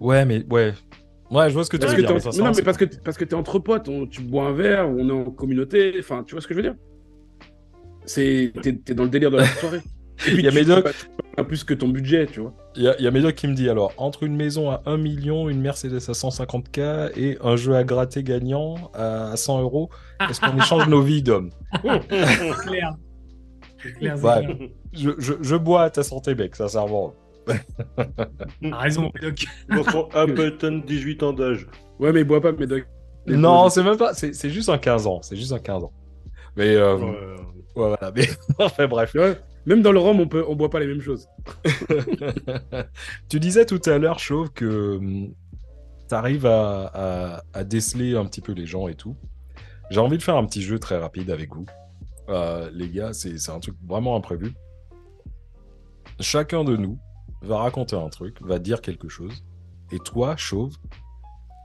Ouais, 0.00 0.24
mais 0.24 0.44
ouais. 0.50 0.74
Ouais, 1.32 1.48
je 1.48 1.54
vois 1.54 1.64
ce 1.64 1.70
que 1.70 1.76
tu 1.76 1.86
veux 1.86 1.92
que 1.94 2.00
dire. 2.00 2.08
t'es 2.08 2.14
mais 2.14 2.26
en- 2.26 2.30
ça, 2.32 2.38
mais 2.42 2.48
non, 2.48 2.52
mais 2.56 2.62
parce 2.62 2.76
que, 2.76 2.84
parce 2.84 3.16
que 3.16 3.24
t'es 3.24 3.34
entre 3.34 3.58
potes, 3.58 3.88
on- 3.88 4.06
tu 4.06 4.20
bois 4.22 4.44
un 4.48 4.52
verre, 4.52 4.88
on 4.88 5.08
est 5.08 5.12
en 5.12 5.30
communauté, 5.30 5.94
enfin, 5.98 6.22
tu 6.26 6.34
vois 6.34 6.42
ce 6.42 6.46
que 6.46 6.54
je 6.54 6.58
veux 6.58 6.62
dire? 6.62 6.74
C'est, 8.04 8.52
t'es, 8.62 8.74
t'es 8.74 8.94
dans 8.94 9.04
le 9.04 9.08
délire 9.08 9.30
de 9.30 9.36
la 9.38 9.46
soirée. 9.46 9.80
Il 10.28 10.40
y 10.40 10.48
a 10.48 10.50
Médoc. 10.52 10.84
pas- 11.36 11.44
plus 11.44 11.64
que 11.64 11.72
ton 11.74 11.88
budget, 11.88 12.26
tu 12.26 12.40
vois. 12.40 12.54
Il 12.76 12.82
y 12.82 12.88
a, 12.88 12.94
il 12.98 13.04
y 13.04 13.08
a 13.08 13.10
Médoc 13.10 13.34
qui 13.34 13.48
me 13.48 13.54
dit 13.54 13.68
alors, 13.70 13.92
entre 13.96 14.22
une 14.24 14.36
maison 14.36 14.70
à 14.70 14.82
1 14.86 14.98
million, 14.98 15.48
une 15.48 15.60
Mercedes 15.60 15.94
à 16.08 16.12
150K 16.12 17.10
et 17.16 17.38
un 17.42 17.56
jeu 17.56 17.74
à 17.74 17.82
gratter 17.84 18.22
gagnant 18.22 18.90
à 18.94 19.34
100 19.36 19.62
euros, 19.62 19.88
est-ce 20.28 20.40
qu'on 20.40 20.56
échange 20.58 20.86
nos 20.88 21.00
vies 21.00 21.22
d'hommes? 21.22 21.50
C'est 21.82 22.66
clair. 22.66 22.94
C'est 23.82 23.92
clair, 23.94 24.16
c'est 24.18 24.24
Ouais. 24.24 24.44
clair. 24.44 24.68
je, 24.92 25.10
je, 25.18 25.32
je 25.40 25.56
bois 25.56 25.82
à 25.84 25.90
ta 25.90 26.02
santé, 26.04 26.34
mec, 26.36 26.54
sincèrement. 26.54 27.14
T'as 27.96 28.76
raison, 28.78 29.10
Médoc. 29.14 29.44
Appleton, 30.14 30.82
18 30.86 31.22
ans 31.22 31.32
d'âge. 31.32 31.66
Ouais, 31.98 32.12
mais 32.12 32.24
bois 32.24 32.40
pas, 32.40 32.52
Médoc. 32.52 32.86
Non, 33.26 33.68
c'est 33.68 33.82
même 33.82 33.96
pas. 33.96 34.14
C'est 34.14 34.34
c'est 34.34 34.50
juste 34.50 34.68
un 34.68 34.78
15 34.78 35.06
ans. 35.06 35.20
C'est 35.22 35.36
juste 35.36 35.52
un 35.52 35.58
15 35.58 35.84
ans. 35.84 35.92
Mais 36.56 36.74
euh, 36.74 36.96
ouais. 36.96 37.04
Ouais. 37.04 37.36
voilà. 37.74 38.12
Mais 38.14 38.28
enfin 38.58 38.86
bref. 38.86 39.14
Ouais. 39.14 39.38
Même 39.64 39.80
dans 39.82 39.92
le 39.92 39.98
rhum, 40.00 40.18
on 40.18 40.26
peut, 40.26 40.44
on 40.48 40.56
boit 40.56 40.70
pas 40.70 40.80
les 40.80 40.86
mêmes 40.88 41.00
choses. 41.00 41.28
tu 43.28 43.38
disais 43.38 43.64
tout 43.64 43.80
à 43.86 43.98
l'heure, 43.98 44.18
Chauve, 44.18 44.50
que 44.52 44.98
tu 46.08 46.14
arrives 46.14 46.46
à, 46.46 46.90
à- 46.92 47.42
à 47.52 47.64
déceler 47.64 48.16
un 48.16 48.24
petit 48.26 48.40
peu 48.40 48.52
les 48.52 48.66
gens 48.66 48.88
et 48.88 48.94
tout. 48.96 49.16
J'ai 49.90 50.00
envie 50.00 50.18
de 50.18 50.22
faire 50.22 50.36
un 50.36 50.44
petit 50.46 50.62
jeu 50.62 50.78
très 50.80 50.98
rapide 50.98 51.30
avec 51.30 51.54
vous. 51.54 51.66
Euh, 52.28 52.70
les 52.72 52.88
gars, 52.88 53.12
c'est 53.12 53.38
c'est 53.38 53.52
un 53.52 53.60
truc 53.60 53.76
vraiment 53.86 54.16
imprévu. 54.16 54.52
Chacun 56.20 56.64
de 56.64 56.76
nous 56.76 56.98
va 57.42 57.58
raconter 57.58 57.96
un 57.96 58.08
truc, 58.08 58.40
va 58.42 58.58
dire 58.58 58.80
quelque 58.80 59.08
chose. 59.08 59.44
Et 59.90 59.98
toi, 59.98 60.36
Chauve, 60.36 60.74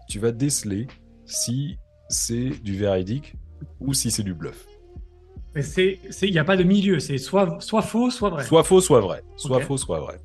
tu 0.09 0.19
vas 0.19 0.31
déceler 0.31 0.87
si 1.25 1.77
c'est 2.09 2.49
du 2.49 2.75
véridique 2.77 3.35
ou 3.79 3.93
si 3.93 4.11
c'est 4.11 4.23
du 4.23 4.33
bluff. 4.33 4.65
Mais 5.55 5.61
c'est, 5.61 5.99
il 6.21 6.31
n'y 6.31 6.39
a 6.39 6.43
pas 6.43 6.57
de 6.57 6.63
milieu. 6.63 6.99
C'est 6.99 7.17
soit, 7.17 7.59
soit 7.61 7.81
faux, 7.81 8.09
soit 8.11 8.29
vrai. 8.29 8.43
Soit 8.43 8.63
faux, 8.63 8.81
soit 8.81 9.01
vrai. 9.01 9.23
Soit 9.35 9.61
faux, 9.61 9.77
soit 9.77 9.99
vrai. 9.99 10.19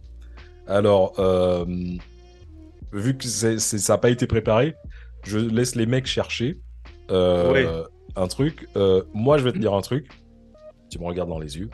Alors, 0.67 1.15
euh, 1.19 1.65
vu 2.93 3.17
que 3.17 3.25
c'est- 3.25 3.59
c'est- 3.59 3.79
ça 3.79 3.95
n'a 3.95 3.99
pas 3.99 4.11
été 4.11 4.27
préparé, 4.27 4.75
je 5.25 5.39
laisse 5.39 5.75
les 5.75 5.87
mecs 5.87 6.07
chercher 6.07 6.61
euh, 7.11 7.53
Ouais. 7.53 7.67
un 8.17 8.27
truc. 8.27 8.69
Euh, 8.77 9.03
moi, 9.13 9.39
je 9.39 9.45
vais 9.45 9.53
te 9.53 9.59
dire 9.59 9.75
un 9.75 9.81
truc. 9.81 10.09
Tu 10.91 10.99
me 10.99 11.05
regardes 11.05 11.29
dans 11.29 11.39
les 11.39 11.59
yeux. 11.59 11.69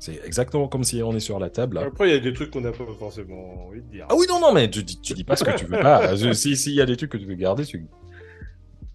C'est 0.00 0.20
exactement 0.24 0.68
comme 0.68 0.84
si 0.84 1.02
on 1.02 1.12
est 1.16 1.20
sur 1.20 1.38
la 1.40 1.50
table. 1.50 1.76
là. 1.76 1.86
Après, 1.86 2.08
il 2.08 2.12
y 2.12 2.16
a 2.16 2.20
des 2.20 2.32
trucs 2.32 2.50
qu'on 2.52 2.60
n'a 2.60 2.70
pas 2.72 2.84
forcément 2.98 3.66
envie 3.66 3.82
de 3.82 3.86
dire. 3.90 4.06
Ah 4.08 4.14
oui, 4.16 4.26
non, 4.28 4.38
non, 4.40 4.52
mais 4.52 4.70
tu, 4.70 4.82
dis- 4.84 5.00
tu 5.00 5.12
dis 5.14 5.24
pas 5.24 5.34
ce 5.36 5.42
que 5.44 5.56
tu 5.56 5.64
veux 5.64 5.78
pas. 5.80 6.14
Je- 6.16 6.32
si 6.32 6.56
S'il 6.56 6.74
y 6.74 6.80
a 6.80 6.86
des 6.86 6.96
trucs 6.96 7.10
que 7.10 7.16
tu 7.18 7.24
veux 7.26 7.34
garder, 7.34 7.64
tu... 7.64 7.84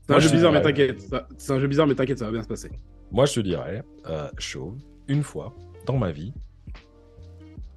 C'est 0.08 0.14
un 0.16 0.20
jeu 0.20 0.30
je- 0.30 0.34
bizarre, 0.36 0.52
mais 0.54 0.62
t'inquiète. 0.62 1.02
Ça- 1.02 1.28
C'est 1.38 1.52
un 1.54 1.60
jeu 1.60 1.68
bizarre, 1.68 1.88
mais 1.88 1.96
t'inquiète, 1.96 2.20
ça 2.20 2.26
va 2.26 2.32
bien 2.32 2.44
se 2.44 2.48
passer. 2.48 2.70
moi, 3.12 3.26
je 3.26 3.34
te 3.34 3.40
dirais, 3.42 3.84
euh, 4.10 4.30
chauve, 4.38 4.78
une 5.10 5.24
fois 5.24 5.54
dans 5.86 5.98
ma 5.98 6.12
vie, 6.12 6.34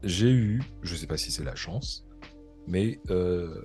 j'ai 0.03 0.31
eu, 0.31 0.63
je 0.83 0.95
sais 0.95 1.07
pas 1.07 1.17
si 1.17 1.31
c'est 1.33 1.45
la 1.45 1.55
chance, 1.57 2.07
mais 2.69 3.01
euh, 3.11 3.63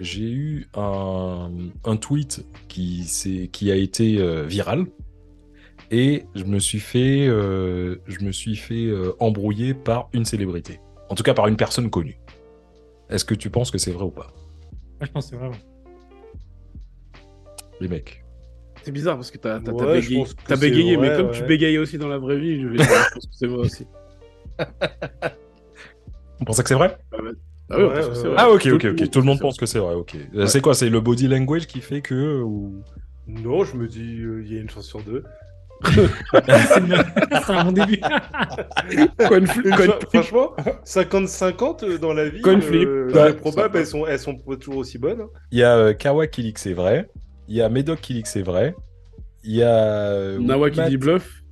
j'ai 0.00 0.30
eu 0.30 0.68
un, 0.74 1.50
un 1.84 1.96
tweet 1.96 2.44
qui, 2.68 3.04
s'est- 3.04 3.48
qui 3.52 3.70
a 3.70 3.74
été 3.74 4.18
euh, 4.18 4.44
viral 4.44 4.86
et 5.92 6.24
je 6.34 6.44
me 6.44 6.58
suis 6.58 6.80
fait, 6.80 7.28
euh, 7.28 7.96
je 8.08 8.24
me 8.24 8.32
suis 8.32 8.56
fait 8.56 8.86
euh, 8.86 9.12
embrouiller 9.20 9.74
par 9.74 10.08
une 10.14 10.24
célébrité. 10.24 10.80
En 11.10 11.14
tout 11.14 11.22
cas, 11.22 11.34
par 11.34 11.46
une 11.48 11.56
personne 11.56 11.90
connue. 11.90 12.18
Est-ce 13.10 13.26
que 13.26 13.34
tu 13.34 13.50
penses 13.50 13.70
que 13.70 13.76
c'est 13.76 13.92
vrai 13.92 14.04
ou 14.04 14.10
pas? 14.10 14.32
Moi, 14.98 15.02
je 15.02 15.10
pense 15.10 15.26
que 15.26 15.30
c'est 15.30 15.36
vraiment. 15.36 15.54
Les 17.78 17.88
mecs. 17.88 18.24
C'est 18.82 18.90
bizarre 18.90 19.16
parce 19.16 19.30
que 19.30 19.36
t'as 19.36 19.60
Ouais, 19.60 20.00
bégayé, 20.58 20.96
mais 20.96 21.08
vrai, 21.08 21.16
comme 21.18 21.26
ouais. 21.26 21.32
tu 21.32 21.44
bégayais 21.44 21.78
aussi 21.78 21.98
dans 21.98 22.08
la 22.08 22.18
vraie 22.18 22.38
vie, 22.38 22.60
je, 22.60 22.66
vais 22.68 22.78
dire, 22.78 22.86
je 22.86 23.14
pense 23.14 23.26
que 23.26 23.32
c'est 23.32 23.46
vrai 23.46 23.58
aussi. 23.58 23.86
On 26.40 26.44
pensait 26.44 26.62
que 26.62 26.68
c'est 26.70 26.74
vrai? 26.74 26.96
Ah 27.12 27.18
oui, 27.22 27.30
Ouais, 27.70 28.00
vrai. 28.00 28.34
Ah 28.36 28.50
ok, 28.50 28.62
Tout 28.62 28.74
ok, 28.74 28.86
ok. 28.92 29.10
Tout 29.10 29.20
le 29.20 29.26
monde 29.26 29.40
pense 29.40 29.58
que 29.58 29.66
c'est 29.66 29.78
vrai, 29.78 29.94
ok. 29.94 30.16
C'est 30.46 30.62
quoi 30.62 30.74
C'est 30.74 30.88
le 30.88 31.00
body 31.00 31.28
language 31.28 31.66
qui 31.66 31.80
fait 31.80 32.00
que... 32.00 32.40
Ou... 32.40 32.82
Non, 33.26 33.62
je 33.64 33.76
me 33.76 33.86
dis, 33.86 34.20
euh, 34.20 34.42
il 34.44 34.52
y 34.52 34.58
a 34.58 34.60
une 34.60 34.70
chance 34.70 34.86
sur 34.86 35.02
deux. 35.02 35.22
C'est 35.84 37.64
bon 37.64 37.72
début. 37.72 37.98
Coin 39.28 39.46
flip, 39.46 39.64
Une 39.66 39.74
coin 39.76 39.86
cho- 39.86 39.92
flip. 39.92 40.08
Franchement, 40.12 40.54
50-50 40.84 41.84
euh, 41.84 41.98
dans 41.98 42.12
la 42.12 42.28
vie, 42.28 42.40
Coin 42.40 42.60
flip. 42.60 42.88
euh, 42.88 43.10
Ouais. 43.12 43.28
les 43.28 43.34
probables, 43.34 43.78
elles 43.78 43.86
sont, 43.86 44.06
elles 44.06 44.18
sont 44.18 44.36
pas 44.36 44.56
toujours 44.56 44.78
aussi 44.78 44.98
bonnes. 44.98 45.20
hein. 45.22 45.28
Il 45.50 45.58
y 45.58 45.62
a 45.64 45.76
euh, 45.76 45.92
Kawa 45.94 46.26
qui 46.26 46.42
dit 46.42 46.52
que 46.52 46.60
c'est 46.60 46.72
vrai. 46.74 47.08
Il 47.48 47.56
y 47.56 47.62
a 47.62 47.68
Medoc 47.68 48.00
qui 48.00 48.14
dit 48.14 48.22
que 48.22 48.28
c'est 48.28 48.42
vrai. 48.42 48.74
Il 49.44 49.54
y 49.56 49.62
a... 49.62 49.74
euh, 50.12 50.38
Nawa 50.38 50.70
qui 50.70 50.82
dit 50.84 50.96
bluff. 50.96 51.42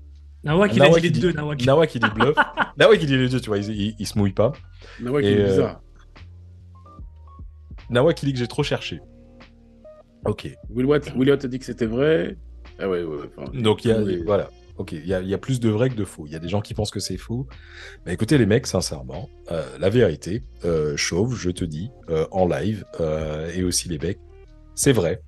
Nawa 0.45 0.68
dit 0.68 0.78
les 0.78 1.11
qui 1.12 1.20
deux. 1.20 1.33
Nawa 1.66 1.87
qui 1.87 1.99
dit 1.99 2.11
bluff. 2.14 2.37
Nawa 2.78 2.97
qui 2.97 3.07
dit 3.07 3.16
les 3.16 3.28
deux, 3.28 3.41
tu 3.41 3.49
vois, 3.49 3.59
il, 3.59 3.68
il- 3.70 3.95
il 3.99 4.07
se 4.07 4.16
mouille 4.18 4.33
pas. 4.33 4.53
Nawa 5.01 5.20
qui 5.22 5.28
Et, 5.28 5.35
dit 5.35 5.41
euh, 5.43 5.47
bizarre. 5.49 5.81
Nawa 7.91 8.14
qui 8.14 8.26
dit 8.26 8.33
que 8.33 8.39
j'ai 8.39 8.47
trop 8.47 8.62
cherché. 8.62 9.01
Ok. 10.24 10.49
Will 10.70 10.87
Watt, 10.87 11.12
Will 11.16 11.31
Watt 11.31 11.45
a 11.45 11.49
dit 11.49 11.59
que 11.59 11.64
c'était 11.64 11.87
vrai. 11.87 12.37
Ah 12.81 12.89
ouais, 12.89 13.03
ouais, 13.03 13.16
ouais. 13.16 13.31
enfin, 13.37 13.51
Donc, 13.55 13.85
il 13.85 13.89
y 13.89 13.93
a, 13.93 14.01
oui. 14.01 14.22
voilà. 14.24 14.51
Ok, 14.76 14.93
il 14.93 15.07
y 15.07 15.12
a, 15.12 15.20
il 15.20 15.28
y 15.28 15.35
a 15.35 15.39
plus 15.39 15.61
de 15.61 15.68
vrai 15.68 15.91
que 15.91 15.95
de 15.95 16.05
faux. 16.05 16.24
Il 16.26 16.33
y 16.33 16.37
a 16.37 16.39
des 16.39 16.49
gens 16.49 16.62
qui 16.62 16.72
pensent 16.72 16.91
que 16.91 17.01
c'est 17.01 17.18
faux. 17.18 17.47
Mais 18.07 18.14
écoutez, 18.14 18.39
les 18.39 18.47
mecs, 18.47 18.66
sincèrement, 18.66 19.28
euh, 19.53 19.62
la 19.78 19.91
vérité, 19.91 20.43
euh, 20.64 20.97
chauve, 20.97 21.37
je 21.37 21.51
te 21.51 21.64
dis, 21.64 21.91
euh, 22.09 22.26
en 22.31 22.47
live, 22.47 22.85
euh, 23.01 23.51
et 23.55 23.62
aussi 23.62 23.89
les 23.91 23.99
becs, 23.99 24.20
c'est 24.74 24.93
vrai. 24.93 25.20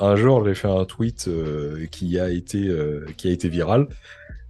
Un 0.00 0.16
jour, 0.16 0.44
j'ai 0.44 0.54
fait 0.54 0.68
un 0.68 0.84
tweet 0.84 1.28
euh, 1.28 1.86
qui 1.90 2.18
a 2.18 2.28
été 2.30 2.68
euh, 2.68 3.06
qui 3.16 3.28
a 3.28 3.30
été 3.30 3.48
viral, 3.48 3.88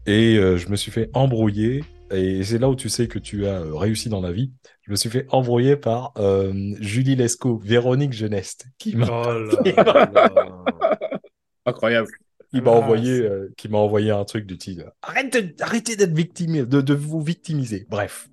et 0.07 0.37
euh, 0.37 0.57
je 0.57 0.69
me 0.69 0.77
suis 0.77 0.91
fait 0.91 1.11
embrouiller. 1.15 1.85
Et 2.13 2.43
c'est 2.43 2.59
là 2.59 2.69
où 2.69 2.75
tu 2.75 2.89
sais 2.89 3.07
que 3.07 3.21
tu 3.21 3.47
as 3.47 3.63
réussi 3.73 4.09
dans 4.09 4.21
la 4.21 4.33
vie. 4.33 4.51
Je 4.83 4.91
me 4.91 4.97
suis 4.97 5.11
fait 5.11 5.27
embrouiller 5.31 5.77
par 5.77 6.13
euh, 6.19 6.53
Julie 6.81 7.15
Lescaut, 7.15 7.59
Véronique 7.59 8.13
Geneste, 8.13 8.67
qui 8.79 8.97
m'a 8.97 9.07
Oh 9.09 9.33
là 9.77 10.03
là. 10.13 10.65
Incroyable. 11.67 12.09
Qui 12.53 12.61
m'a 12.61 12.71
Ah, 12.73 12.75
envoyé, 12.77 13.21
euh, 13.21 13.53
qui 13.57 13.69
m'a 13.69 13.79
envoyé 13.79 14.11
un 14.11 14.25
truc 14.25 14.47
du 14.47 14.55
style. 14.57 14.87
Arrête 15.03 15.33
de- 15.33 15.63
arrêtez 15.63 15.97
d'être 15.97 16.13
victime, 16.15 16.65
de, 16.65 16.81
de 16.81 16.95
vous 16.95 17.21
victimiser. 17.21 17.87
Bref. 17.91 18.29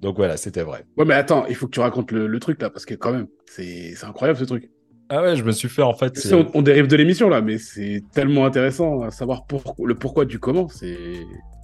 Donc 0.00 0.16
voilà, 0.16 0.36
c'était 0.36 0.62
vrai. 0.62 0.84
Ouais, 0.96 1.04
mais 1.04 1.14
attends, 1.14 1.44
il 1.46 1.54
faut 1.54 1.66
que 1.66 1.72
tu 1.72 1.80
racontes 1.80 2.10
le, 2.10 2.26
le 2.26 2.40
truc 2.40 2.60
là, 2.62 2.70
parce 2.70 2.86
que 2.86 2.94
quand 2.94 3.12
même, 3.12 3.26
c'est 3.46 3.94
incroyable 4.02 4.38
ce 4.38 4.44
truc. 4.44 4.70
Ah 5.10 5.22
ouais, 5.22 5.36
je 5.36 5.42
me 5.44 5.52
suis 5.52 5.68
fait 5.68 5.82
en 5.82 5.92
fait. 5.94 6.16
Sais, 6.16 6.34
on, 6.34 6.48
on 6.54 6.62
dérive 6.62 6.86
de 6.86 6.96
l'émission 6.96 7.28
là, 7.28 7.40
mais 7.42 7.58
c'est 7.58 8.02
tellement 8.12 8.46
intéressant 8.46 9.02
à 9.02 9.10
savoir 9.10 9.44
pour, 9.46 9.74
le 9.84 9.94
pourquoi 9.96 10.24
du 10.24 10.38
comment. 10.38 10.68
C'est 10.68 10.96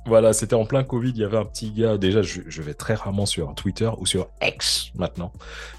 Voilà, 0.05 0.33
c'était 0.33 0.55
en 0.55 0.67
plein 0.67 0.83
Covid. 0.85 1.11
Il 1.11 1.19
y 1.19 1.25
avait 1.25 1.37
un 1.39 1.45
petit 1.45 1.71
gars. 1.71 1.97
Déjà, 1.97 2.23
je, 2.23 2.41
je 2.47 2.63
vais 2.63 2.75
très 2.75 2.95
rarement 2.95 3.25
sur 3.25 3.55
Twitter 3.55 3.89
ou 3.99 4.05
sur 4.05 4.29
X 4.43 4.91
maintenant. 4.97 5.33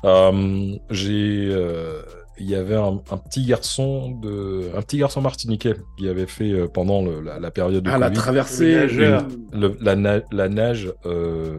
Euh, 0.05 0.75
j'ai, 0.89 1.47
euh, 1.51 2.01
il 2.39 2.49
y 2.49 2.55
avait 2.55 2.75
un, 2.75 3.01
un 3.11 3.17
petit 3.17 3.45
garçon 3.45 4.11
de, 4.11 4.69
un 4.75 4.81
petit 4.81 4.97
garçon 4.97 5.21
martiniquais 5.21 5.75
qui 5.97 6.07
avait 6.09 6.27
fait 6.27 6.51
euh, 6.51 6.67
pendant 6.67 7.01
le- 7.03 7.21
la, 7.21 7.39
la 7.39 7.51
période 7.51 7.83
de 7.83 7.89
ah 7.89 7.97
la 7.97 8.09
traversée. 8.11 8.73
Le 8.73 8.81
nageur. 8.81 9.27
le- 9.53 9.77
la, 9.81 9.95
na- 9.95 10.21
la 10.31 10.49
nage, 10.49 10.93
euh, 11.05 11.57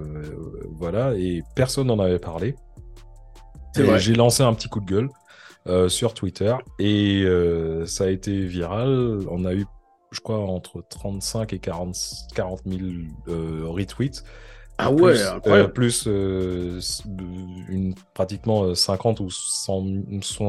voilà, 0.77 1.15
et 1.15 1.43
personne 1.57 1.89
n'en 1.89 1.99
avait 1.99 2.19
parlé. 2.19 2.55
J'ai 3.99 4.15
lancé 4.15 4.43
un 4.43 4.55
petit 4.55 4.69
coup 4.69 4.81
de 4.81 4.87
gueule 4.87 5.09
euh, 5.67 5.89
sur 5.89 6.15
Twitter 6.15 6.55
et 6.79 7.23
euh, 7.25 7.87
ça 7.87 8.05
a 8.05 8.09
été 8.09 8.45
viral. 8.47 9.21
On 9.31 9.45
a 9.45 9.55
eu, 9.55 9.67
je 10.11 10.21
crois, 10.21 10.39
entre 10.39 10.83
35 10.89 11.53
et 11.53 11.59
40, 11.59 11.95
40 12.35 12.61
000 12.67 12.81
euh, 13.29 13.65
retweets. 13.67 14.25
Ah 14.81 14.93
ouais, 14.93 15.13
plus, 15.13 15.23
incroyable. 15.27 15.69
euh, 15.69 15.73
plus 15.73 16.05
euh, 16.07 16.81
une, 17.69 17.95
pratiquement 18.15 18.63
euh, 18.63 18.75
50 18.75 19.19
ou, 19.21 19.29
100, 19.31 19.85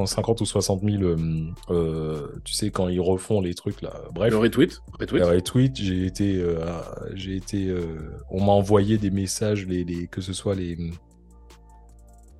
50 0.06 0.42
ou 0.42 0.46
60 0.46 0.82
000, 0.84 1.04
euh, 1.04 1.18
euh, 1.72 2.28
tu 2.46 2.54
sais, 2.54 2.70
quand 2.70 2.88
ils 2.90 3.00
refont 3.02 3.42
les 3.42 3.56
trucs 3.56 3.82
là. 3.82 3.92
Bref. 4.14 4.30
le 4.32 4.38
retweet. 4.38 4.80
retweet. 5.00 5.20
Le 5.22 5.26
retweet, 5.26 5.76
j'ai 5.78 6.06
été, 6.06 6.36
euh, 6.38 6.60
j'ai 7.16 7.36
été, 7.36 7.68
euh, 7.70 7.84
on 8.30 8.44
m'a 8.44 8.52
envoyé 8.52 8.98
des 9.00 9.10
messages, 9.10 9.66
les, 9.66 9.84
les, 9.84 10.08
que 10.08 10.22
ce 10.22 10.34
soit 10.34 10.54
les 10.54 10.78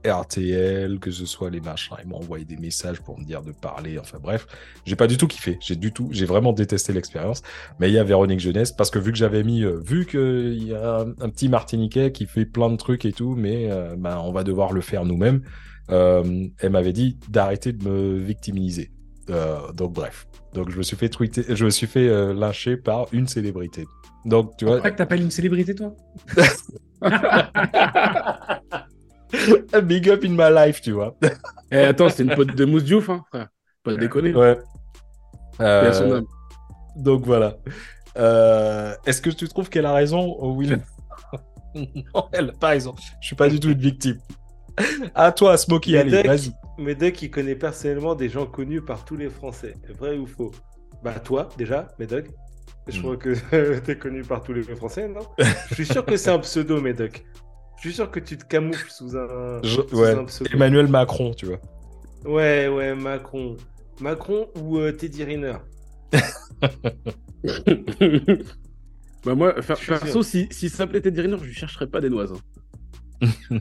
RTL, 0.06 1.00
que 1.00 1.12
ce 1.12 1.26
soit 1.26 1.50
les 1.50 1.62
machins, 1.62 1.96
ils 2.02 2.08
m'ont 2.08 2.18
envoyé 2.18 2.46
des 2.46 2.58
messages 2.58 3.02
pour 3.02 3.20
me 3.20 3.26
dire 3.26 3.42
de 3.42 3.52
parler. 3.52 3.98
Enfin 4.00 4.18
bref, 4.22 4.48
j'ai 4.86 4.96
pas 4.96 5.08
du 5.08 5.18
tout 5.18 5.28
kiffé, 5.28 5.58
j'ai 5.62 5.76
du 5.76 5.92
tout, 5.92 6.10
j'ai 6.12 6.26
vraiment 6.26 6.54
détesté 6.54 6.94
l'expérience. 6.94 7.42
Mais 7.80 7.90
il 7.90 7.94
y 7.94 7.98
a 8.00 8.04
Véronique 8.04 8.40
Jeunesse 8.40 8.72
parce 8.72 8.90
que 8.92 9.00
vu 9.00 9.12
que 9.12 9.18
j'avais 9.18 9.44
mis, 9.44 9.64
euh, 9.64 9.80
vu 9.86 10.06
que 10.06 10.54
il 10.56 10.68
y 10.70 10.74
a 10.74 11.00
un, 11.02 11.10
un 11.20 11.30
petit 11.30 11.50
Martiniquais 11.50 12.12
qui 12.12 12.26
fait 12.26 12.46
plein 12.46 12.70
de 12.70 12.78
trucs 12.78 13.06
et 13.06 13.12
tout, 13.14 13.36
mais 13.36 13.72
euh, 13.72 13.96
ben 13.98 14.18
on 14.24 14.32
va 14.32 14.44
devoir 14.44 14.72
le 14.74 14.82
faire 14.82 15.06
nous-mêmes. 15.06 15.42
euh, 15.92 16.48
elle 16.60 16.72
m'avait 16.72 16.94
dit 16.94 17.18
d'arrêter 17.30 17.74
de 17.74 17.88
me 17.88 18.18
victimiser. 18.18 18.92
Donc 19.76 19.94
bref. 19.94 20.28
Donc 20.54 20.72
je 20.72 20.78
me 20.78 20.82
suis 20.84 20.98
fait 20.98 21.10
tweeter, 21.10 21.44
je 21.56 21.64
me 21.66 21.70
suis 21.70 21.86
fait 21.86 22.34
lyncher 22.34 22.78
par 22.78 23.06
une 23.12 23.28
célébrité. 23.28 23.86
Donc 24.26 24.58
tu 24.58 24.66
vois, 24.66 24.78
vrai 24.80 24.92
que 24.92 24.98
t'appelles 24.98 25.22
une 25.22 25.30
célébrité, 25.32 25.76
toi? 25.76 25.94
big 29.84 30.10
up 30.10 30.24
in 30.24 30.30
my 30.32 30.52
life, 30.54 30.82
tu 30.82 30.92
vois. 30.92 31.16
Eh, 31.72 31.78
attends, 31.78 32.10
c'est 32.10 32.24
une 32.24 32.34
pote 32.36 32.56
de 32.56 32.66
Mousse 32.66 32.84
Diouf, 32.84 33.10
hein, 33.10 33.24
frère. 33.30 33.48
Pas 33.84 33.96
déconner. 33.96 34.34
Ouais. 34.34 34.58
Son 35.58 35.64
Euh, 35.64 36.18
âme. 36.18 36.26
donc 36.96 37.26
voilà. 37.26 37.58
Euh, 38.18 38.94
Est-ce 39.06 39.22
que 39.22 39.30
tu 39.30 39.48
trouves 39.48 39.70
qu'elle 39.70 39.86
a 39.86 39.94
raison, 39.94 40.36
oh, 40.40 40.54
Will? 40.56 40.82
Non, 41.76 42.28
elle 42.32 42.48
n'a 42.48 42.52
pas 42.54 42.70
raison. 42.70 42.96
Je 43.22 43.28
suis 43.28 43.36
pas 43.36 43.48
du 43.48 43.60
tout 43.60 43.70
une 43.70 43.78
victime. 43.80 44.18
À 45.14 45.32
toi, 45.32 45.56
Smokey, 45.58 45.98
allez, 45.98 46.24
vas-y. 46.24 46.52
Mais 46.80 46.96
Doc, 46.96 47.22
il 47.22 47.30
connaît 47.30 47.56
personnellement 47.56 48.16
des 48.16 48.28
gens 48.30 48.46
connus 48.48 48.82
par 48.82 49.06
tous 49.06 49.16
les 49.18 49.30
Français. 49.30 49.76
Vrai 50.00 50.18
ou 50.18 50.26
faux? 50.26 50.52
Bah, 51.04 51.14
toi, 51.20 51.48
déjà, 51.58 51.88
Médoc. 52.00 52.26
Je 52.88 52.98
Hmm. 52.98 53.02
crois 53.04 53.18
que 53.18 53.80
t'es 53.82 53.98
connu 53.98 54.24
par 54.24 54.42
tous 54.42 54.54
les 54.54 54.64
Français, 54.64 55.08
non? 55.08 55.22
Je 55.70 55.76
suis 55.76 55.86
sûr 55.86 56.04
que 56.04 56.18
c'est 56.18 56.32
un 56.32 56.40
pseudo, 56.40 56.82
Médoc. 56.82 57.24
Je 57.82 57.88
suis 57.88 57.94
sûr 57.94 58.12
que 58.12 58.20
tu 58.20 58.38
te 58.38 58.46
camoufles 58.46 58.90
sous 58.92 59.16
un, 59.18 59.62
Je- 59.64 59.82
sous 59.88 59.96
ouais. 60.00 60.12
un 60.12 60.26
pseudo. 60.26 60.50
Emmanuel 60.54 60.88
Macron, 60.88 61.34
tu 61.34 61.46
vois. 61.46 61.60
Ouais, 62.26 62.68
ouais, 62.68 62.94
Macron. 62.96 63.56
Macron 64.02 64.50
ou 64.56 64.78
euh, 64.80 64.92
Teddy 64.92 65.24
Riner? 65.24 65.56
Bah 69.26 69.36
moi, 69.36 69.54
perso, 69.54 70.24
si, 70.24 70.48
si 70.50 70.70
ça 70.70 70.78
s'appelait 70.78 71.02
Teddy 71.02 71.20
Riner, 71.22 71.38
je 71.40 71.44
lui 71.44 71.54
chercherais 71.54 71.88
pas 71.88 72.00
des 72.00 72.10
noises. 72.10 72.34
hein. 73.22 73.30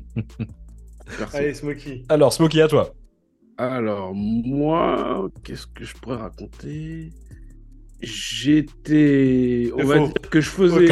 Allez, 1.33 1.55
Smokey. 1.55 2.05
Alors, 2.09 2.33
Smokey, 2.33 2.61
à 2.63 2.69
toi. 2.69 2.95
Alors, 3.57 4.15
moi, 4.15 5.29
qu'est-ce 5.43 5.67
que 5.67 5.85
je 5.85 5.95
pourrais 5.95 6.19
raconter? 6.19 7.11
J'étais. 8.01 9.71
On 9.77 9.85
va 9.85 9.99
dire 9.99 10.13
que 10.31 10.41
je 10.41 10.49
faisais. 10.51 10.87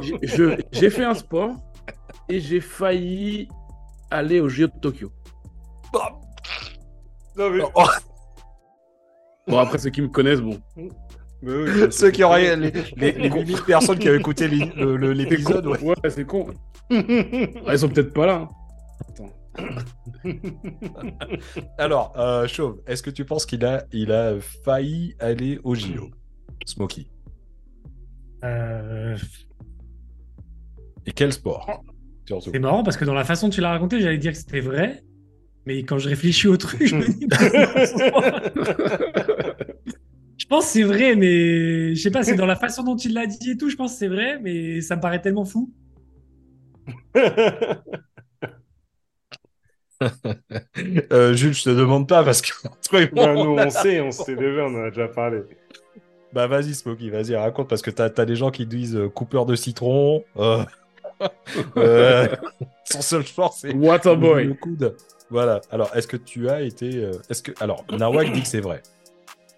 J'ai- 0.00 0.18
je- 0.22 0.60
J'ai 0.72 0.90
fait 0.90 1.04
un 1.04 1.14
sport 1.14 1.50
et 2.28 2.40
j'ai 2.40 2.60
failli 2.60 3.48
aller 4.10 4.40
au 4.40 4.48
JO 4.48 4.66
de 4.66 4.72
Tokyo. 4.80 5.10
non, 7.36 7.50
mais... 7.50 7.62
Oh, 7.74 7.84
Bon, 9.48 9.58
après, 9.58 9.78
ceux 9.78 9.90
qui 9.90 10.02
me 10.02 10.08
connaissent, 10.08 10.40
bon. 10.40 10.60
Mais 11.42 11.52
oui, 11.52 11.70
ceux 11.90 12.10
qui 12.10 12.22
auraient 12.22 12.56
les, 12.56 12.70
les, 12.96 13.12
les 13.12 13.28
8000 13.30 13.62
personnes 13.66 13.98
qui 13.98 14.08
avaient 14.08 14.18
écouté 14.18 14.46
l'épisode, 14.48 15.66
ouais. 15.66 15.78
Ouais, 15.82 15.94
c'est 16.10 16.24
con. 16.26 16.46
Ah, 16.90 17.72
ils 17.72 17.78
sont 17.78 17.88
peut-être 17.88 18.12
pas 18.12 18.26
là. 18.26 18.48
hein. 19.20 19.24
Alors, 21.78 22.12
euh, 22.18 22.46
Chauve, 22.46 22.80
est-ce 22.86 23.02
que 23.02 23.10
tu 23.10 23.24
penses 23.24 23.46
qu'il 23.46 23.64
a, 23.64 23.84
il 23.92 24.12
a 24.12 24.38
failli 24.40 25.14
aller 25.18 25.58
au 25.64 25.74
JO 25.74 26.10
Smokey? 26.66 27.06
Euh, 28.44 29.16
Et 31.06 31.12
quel 31.12 31.32
sport? 31.32 31.82
Surtout. 32.26 32.50
C'est 32.52 32.58
marrant 32.58 32.82
parce 32.82 32.96
que 32.96 33.04
dans 33.04 33.14
la 33.14 33.24
façon 33.24 33.48
dont 33.48 33.54
tu 33.54 33.60
l'as 33.60 33.70
raconté, 33.70 34.00
j'allais 34.00 34.18
dire 34.18 34.32
que 34.32 34.38
c'était 34.38 34.60
vrai. 34.60 35.02
Mais 35.66 35.84
quand 35.84 35.98
je 35.98 36.08
réfléchis 36.08 36.48
au 36.48 36.56
truc, 36.56 36.84
je 36.84 36.96
me 36.96 37.06
dis. 37.06 37.26
je 40.38 40.46
pense 40.46 40.66
que 40.66 40.70
c'est 40.72 40.82
vrai, 40.82 41.14
mais 41.16 41.94
je 41.94 42.00
sais 42.02 42.10
pas, 42.10 42.22
c'est 42.22 42.34
dans 42.34 42.46
la 42.46 42.56
façon 42.56 42.82
dont 42.82 42.96
il 42.96 43.14
l'a 43.14 43.26
dit 43.26 43.50
et 43.52 43.56
tout, 43.56 43.70
je 43.70 43.76
pense 43.76 43.92
que 43.92 43.98
c'est 43.98 44.08
vrai, 44.08 44.38
mais 44.40 44.80
ça 44.80 44.96
me 44.96 45.00
paraît 45.00 45.20
tellement 45.20 45.44
fou. 45.44 45.72
Euh, 51.12 51.34
Jules, 51.34 51.54
je 51.54 51.64
te 51.64 51.70
demande 51.70 52.08
pas 52.08 52.24
parce 52.24 52.42
que. 52.42 52.50
Bah, 53.12 53.34
nous, 53.34 53.56
on 53.58 53.70
sait, 53.70 54.00
on 54.00 54.10
sait 54.10 54.36
déjà, 54.36 54.64
on 54.64 54.74
en 54.74 54.84
a 54.84 54.90
déjà 54.90 55.08
parlé. 55.08 55.42
Bah 56.32 56.46
vas-y 56.46 56.74
Smokey, 56.74 57.10
vas-y 57.10 57.34
raconte 57.36 57.68
parce 57.68 57.82
que 57.82 57.90
t'as 57.90 58.08
as 58.16 58.24
des 58.24 58.36
gens 58.36 58.50
qui 58.50 58.66
disent 58.66 58.96
euh, 58.96 59.08
coupeur 59.08 59.44
de 59.46 59.54
citron. 59.54 60.24
Euh... 60.36 60.64
euh, 61.76 62.26
Son 62.84 63.02
seul 63.02 63.26
sport 63.26 63.52
c'est 63.52 63.74
Waterboy. 63.74 64.44
le 64.44 64.54
coude. 64.54 64.96
Voilà. 65.30 65.60
Alors 65.70 65.94
est-ce 65.94 66.08
que 66.08 66.16
tu 66.16 66.48
as 66.48 66.62
été 66.62 67.10
Est-ce 67.28 67.42
que 67.42 67.52
alors 67.60 67.84
Nawak 67.90 68.32
dit 68.32 68.42
que 68.42 68.48
c'est 68.48 68.60
vrai. 68.60 68.82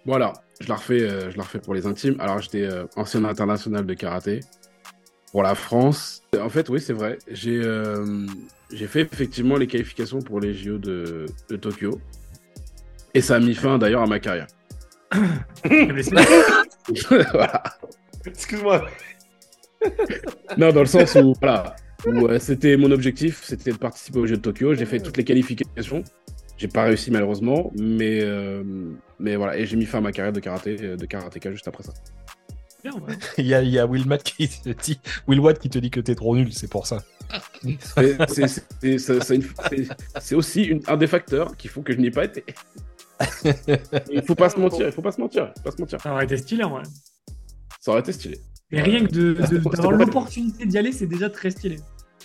Voilà, 0.05 0.33
je 0.59 0.69
la 0.69 0.75
refais, 0.75 0.99
je 0.99 1.37
la 1.37 1.43
refais 1.43 1.59
pour 1.59 1.73
les 1.73 1.87
intimes. 1.87 2.15
Alors, 2.19 2.39
j'étais 2.39 2.69
ancien 2.95 3.23
international 3.25 3.85
de 3.85 3.93
karaté. 3.95 4.41
pour 5.31 5.41
la 5.41 5.55
France. 5.55 6.21
En 6.39 6.49
fait, 6.49 6.69
oui, 6.69 6.79
c'est 6.79 6.93
vrai. 6.93 7.17
J'ai 7.27 7.59
j'ai 8.75 8.87
fait 8.87 9.01
effectivement 9.01 9.55
les 9.55 9.67
qualifications 9.67 10.19
pour 10.19 10.39
les 10.39 10.53
JO 10.53 10.77
de, 10.77 11.25
de 11.49 11.55
Tokyo. 11.55 11.99
Et 13.13 13.21
ça 13.21 13.35
a 13.35 13.39
mis 13.39 13.55
fin 13.55 13.77
d'ailleurs 13.77 14.01
à 14.01 14.07
ma 14.07 14.19
carrière. 14.19 14.47
voilà. 17.31 17.63
Excuse-moi. 18.25 18.85
Non, 20.57 20.71
dans 20.71 20.81
le 20.81 20.85
sens 20.85 21.15
où, 21.15 21.33
voilà, 21.39 21.75
où, 22.05 22.27
euh, 22.27 22.39
c'était 22.39 22.75
mon 22.75 22.91
objectif, 22.91 23.43
c'était 23.43 23.71
de 23.71 23.77
participer 23.77 24.19
aux 24.19 24.25
Jeux 24.25 24.37
de 24.37 24.41
Tokyo. 24.41 24.73
J'ai 24.73 24.85
fait 24.85 24.99
toutes 24.99 25.17
les 25.17 25.23
qualifications. 25.23 26.03
J'ai 26.57 26.67
pas 26.67 26.83
réussi 26.83 27.11
malheureusement, 27.11 27.71
mais, 27.79 28.19
euh, 28.21 28.63
mais 29.19 29.37
voilà. 29.37 29.57
Et 29.57 29.65
j'ai 29.65 29.77
mis 29.77 29.85
fin 29.85 29.99
à 29.99 30.01
ma 30.01 30.11
carrière 30.11 30.33
de 30.33 30.39
karaté, 30.39 30.75
de 30.75 31.05
karatéka 31.05 31.51
juste 31.51 31.67
après 31.67 31.83
ça. 31.83 31.93
Bien, 32.85 32.93
ouais. 33.01 33.17
Il 33.39 33.47
y 33.47 33.53
a, 33.55 33.63
il 33.63 33.69
y 33.69 33.79
a 33.79 33.87
Will, 33.87 34.05
Matt 34.05 34.21
qui 34.23 34.47
te 34.47 34.69
dit, 34.69 34.99
Will 35.27 35.39
Watt 35.39 35.57
qui 35.57 35.69
te 35.71 35.79
dit 35.79 35.89
que 35.89 35.99
t'es 35.99 36.13
trop 36.13 36.35
nul, 36.35 36.53
c'est 36.53 36.69
pour 36.69 36.85
ça. 36.85 37.03
C'est- 38.27 40.33
aussi 40.35 40.63
une- 40.63 40.81
un 40.87 40.97
des 40.97 41.07
facteurs 41.07 41.57
qui 41.57 41.67
font 41.67 41.81
que 41.81 41.93
je 41.93 41.97
n'y 41.97 42.07
ai 42.07 42.11
pas 42.11 42.25
été. 42.25 42.43
Il 44.11 44.21
faut 44.27 44.35
pas 44.35 44.49
se 44.49 44.59
mentir, 44.59 44.85
il 44.85 44.91
faut 44.91 45.01
pas 45.01 45.11
se 45.11 45.19
mentir, 45.19 45.51
pas 45.63 45.71
se 45.71 45.81
mentir. 45.81 45.99
Ça 45.99 46.13
aurait 46.13 46.25
été 46.25 46.37
stylé 46.37 46.63
en 46.63 46.69
vrai. 46.71 46.83
Ça 47.79 47.91
aurait 47.91 48.01
été 48.01 48.11
stylé. 48.11 48.39
Et 48.71 48.81
rien 48.81 49.03
que 49.05 49.11
de- 49.11 49.33
de- 49.33 49.41
C'était 49.41 49.57
d'avoir 49.77 49.91
l'opportunité 49.93 50.65
d'y 50.67 50.77
aller, 50.77 50.91
c'est 50.91 51.07
déjà 51.07 51.29
très 51.29 51.49
stylé. 51.49 51.77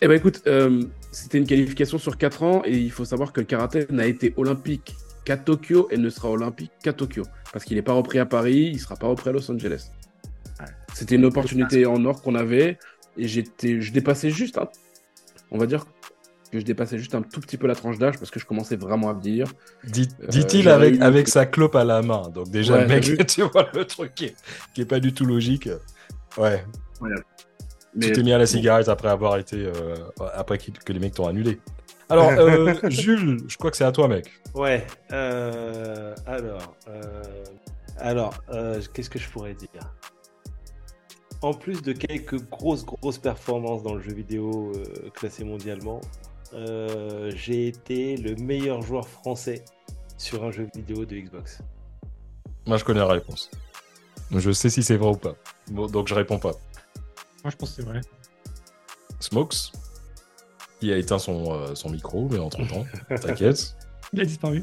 Eh 0.03 0.09
ben 0.09 0.15
écoute, 0.15 0.43
euh, 0.47 0.83
c'était 1.11 1.39
une 1.39 1.47
qualification 1.47 1.97
sur 1.99 2.19
4 2.19 2.43
ans 2.43 2.63
et 2.67 2.77
il 2.77 2.91
faut 2.91 3.05
savoir 3.07 3.33
que 3.33 3.41
le 3.41 3.47
karaté 3.47 3.87
n'a 3.91 4.07
été 4.07 4.35
olympique 4.37 4.95
qu'à 5.25 5.37
Tokyo 5.39 5.89
et 5.91 5.97
ne 5.97 6.11
sera 6.11 6.31
olympique 6.31 6.73
qu'à 6.83 6.93
Tokyo. 6.93 7.23
Parce 7.53 7.65
qu'il 7.65 7.77
n'est 7.77 7.83
pas 7.83 7.93
repris 7.93 8.19
à 8.19 8.27
Paris, 8.27 8.71
il 8.73 8.79
sera 8.79 8.97
pas 8.97 9.07
repris 9.07 9.31
à 9.31 9.33
Los 9.33 9.51
Angeles. 9.51 9.91
C'était 10.95 11.17
une 11.17 11.25
opportunité 11.25 11.87
en 11.87 12.05
or 12.05 12.23
qu'on 12.23 12.35
avait 12.35 12.79
et 13.17 13.29
j'étais, 13.29 13.81
je 13.81 13.93
dépassais 13.93 14.31
juste, 14.31 14.59
un- 14.59 14.69
on 15.51 15.59
va 15.59 15.67
dire 15.67 15.85
que 16.53 16.59
je 16.59 16.65
dépassais 16.65 16.99
juste 16.99 17.15
un 17.15 17.23
tout 17.23 17.41
petit 17.41 17.57
peu 17.57 17.67
la 17.67 17.75
tranche 17.75 17.99
d'âge 17.99 18.19
parce 18.19 18.31
que 18.31 18.41
je 18.41 18.47
commençais 18.47 18.77
vraiment 18.77 19.09
à 19.09 19.15
vieillir. 19.15 19.47
Dit- 19.85 20.09
Euh, 20.23 20.27
Dit-il 20.29 20.69
avec, 20.69 20.95
eu- 20.97 21.01
avec 21.01 21.29
sa 21.29 21.47
clope 21.47 21.77
à 21.77 21.85
la 21.85 22.03
main. 22.03 22.29
Donc 22.29 22.51
déjà, 22.51 22.75
Ouais, 22.75 22.83
le 22.83 22.89
mec, 22.89 23.27
tu 23.27 23.43
vois 23.43 23.69
le 23.73 23.85
truc 23.85 24.15
qui 24.15 24.27
est, 24.27 24.37
qui 24.75 24.81
est 24.83 24.87
pas 24.87 25.01
du 25.01 25.13
tout 25.13 25.25
logique. 25.25 25.69
Ouais, 26.37 26.65
Mais 27.95 28.07
tu 28.07 28.13
t'es 28.13 28.23
mis 28.23 28.33
à 28.33 28.39
la 28.39 28.47
cigarette 28.47 28.89
après 28.89 29.09
avoir 29.09 29.37
été... 29.37 29.57
euh, 29.65 29.95
après 30.35 30.59
qu'il- 30.59 30.79
que 30.79 30.93
les 30.93 30.99
mecs 31.01 31.15
t'ont 31.15 31.27
annulé. 31.27 31.61
Alors, 32.09 32.31
euh, 32.31 32.75
Jules, 32.91 33.39
je 33.49 33.57
crois 33.57 33.71
que 33.71 33.77
c'est 33.77 33.85
à 33.85 33.93
toi, 33.93 34.09
mec. 34.09 34.31
Ouais. 34.55 34.85
euh, 35.13 36.15
alors, 36.27 36.77
euh, 36.89 37.23
alors, 37.99 38.35
euh, 38.53 38.81
qu'est-ce 38.93 39.11
que 39.11 39.19
je 39.19 39.29
pourrais 39.29 39.55
dire? 39.55 39.69
En 41.43 41.55
plus 41.55 41.81
de 41.81 41.93
quelques 41.93 42.41
grosses 42.51 42.85
grosses 42.85 43.19
performances 43.19 43.83
dans 43.83 43.95
le 43.95 44.01
jeu 44.03 44.13
vidéo 44.13 44.73
euh, 44.75 45.11
classé 45.15 45.43
mondialement, 45.43 46.01
euh, 46.53 47.33
j'ai 47.35 47.69
été 47.69 48.17
le 48.17 48.35
meilleur 48.37 48.83
joueur 48.83 49.09
français 49.09 49.65
sur 50.19 50.45
un 50.45 50.51
jeu 50.51 50.69
vidéo 50.75 51.07
de 51.07 51.17
Xbox. 51.17 51.63
Moi, 52.67 52.77
je 52.77 52.85
connais 52.85 53.01
la 53.01 53.07
réponse. 53.07 53.51
Je 54.31 54.51
sais 54.53 54.69
si 54.69 54.83
c'est 54.83 54.97
vrai 54.97 55.11
ou 55.11 55.17
pas. 55.17 55.35
Bon, 55.71 55.87
donc, 55.87 56.09
je 56.09 56.15
réponds 56.15 56.39
pas. 56.39 56.53
Moi, 57.43 57.51
je 57.51 57.57
pense 57.57 57.71
que 57.71 57.77
c'est 57.77 57.89
vrai. 57.89 58.03
Smokes, 59.19 59.73
il 60.83 60.93
a 60.93 60.99
éteint 60.99 61.19
son, 61.19 61.55
euh, 61.55 61.75
son 61.75 61.91
micro, 61.91 62.29
mais 62.31 62.39
entre-temps, 62.39 62.85
t'inquiète. 63.09 63.77
Il 64.13 64.21
a 64.21 64.25
disparu. 64.25 64.63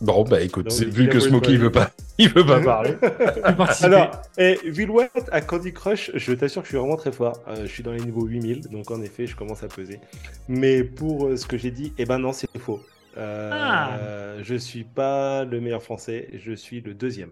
Bon, 0.00 0.24
bah 0.24 0.40
écoute, 0.42 0.68
Donc, 0.68 0.78
il 0.78 0.90
vu 0.90 1.08
que 1.08 1.20
Smokey, 1.20 1.56
veut 1.56 1.72
pas, 1.72 1.90
il 2.18 2.28
veut 2.30 2.44
pas 2.46 2.60
parler. 2.60 2.94
Alors, 3.82 4.22
eh, 4.38 4.58
Villouat 4.64 5.08
à 5.30 5.40
Candy 5.40 5.72
Crush, 5.72 6.10
je 6.14 6.32
t'assure 6.32 6.62
que 6.62 6.66
je 6.66 6.70
suis 6.72 6.78
vraiment 6.78 6.96
très 6.96 7.12
fort. 7.12 7.40
Euh, 7.48 7.62
je 7.62 7.66
suis 7.66 7.82
dans 7.82 7.92
les 7.92 8.00
niveaux 8.00 8.24
8000, 8.26 8.68
donc 8.68 8.90
en 8.90 9.02
effet, 9.02 9.26
je 9.26 9.36
commence 9.36 9.62
à 9.62 9.68
peser. 9.68 10.00
Mais 10.48 10.82
pour 10.84 11.26
euh, 11.26 11.36
ce 11.36 11.46
que 11.46 11.56
j'ai 11.58 11.70
dit, 11.70 11.92
eh 11.98 12.04
ben 12.06 12.18
non, 12.18 12.32
c'est 12.32 12.48
faux. 12.58 12.80
Euh, 13.16 13.50
Ah. 13.52 13.98
Je 14.42 14.54
suis 14.54 14.84
pas 14.84 15.44
le 15.44 15.60
meilleur 15.60 15.82
français, 15.82 16.28
je 16.34 16.52
suis 16.52 16.80
le 16.80 16.94
deuxième. 16.94 17.30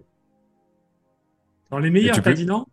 Dans 1.71 1.79
les 1.79 1.91
meilleurs, 1.91 2.15
tu 2.17 2.23
t'as 2.23 2.33
dit 2.33 2.47
non? 2.47 2.67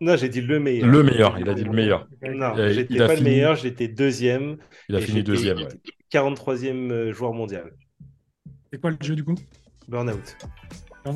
Non, 0.00 0.16
j'ai 0.16 0.28
dit 0.28 0.40
le 0.40 0.58
meilleur. 0.58 0.88
Le 0.88 1.02
meilleur, 1.04 1.38
il 1.38 1.48
a 1.48 1.54
dit 1.54 1.62
le 1.64 1.70
meilleur. 1.72 2.08
Non, 2.22 2.54
j'étais 2.56 2.96
pas 2.98 3.08
fini- 3.08 3.18
le 3.18 3.22
meilleur, 3.30 3.54
j'étais 3.56 3.88
deuxième. 3.88 4.56
Il 4.88 4.96
a 4.96 4.98
et 4.98 5.02
fini 5.02 5.22
deuxième, 5.22 5.58
ouais. 5.58 5.68
43e 6.10 6.90
euh, 6.90 7.12
joueur 7.12 7.32
mondial. 7.32 7.72
C'est 8.72 8.80
quoi 8.80 8.90
le 8.90 8.96
jeu 9.00 9.14
du 9.14 9.22
coup? 9.24 9.36
Burnout. 9.88 10.36
Non. 11.06 11.14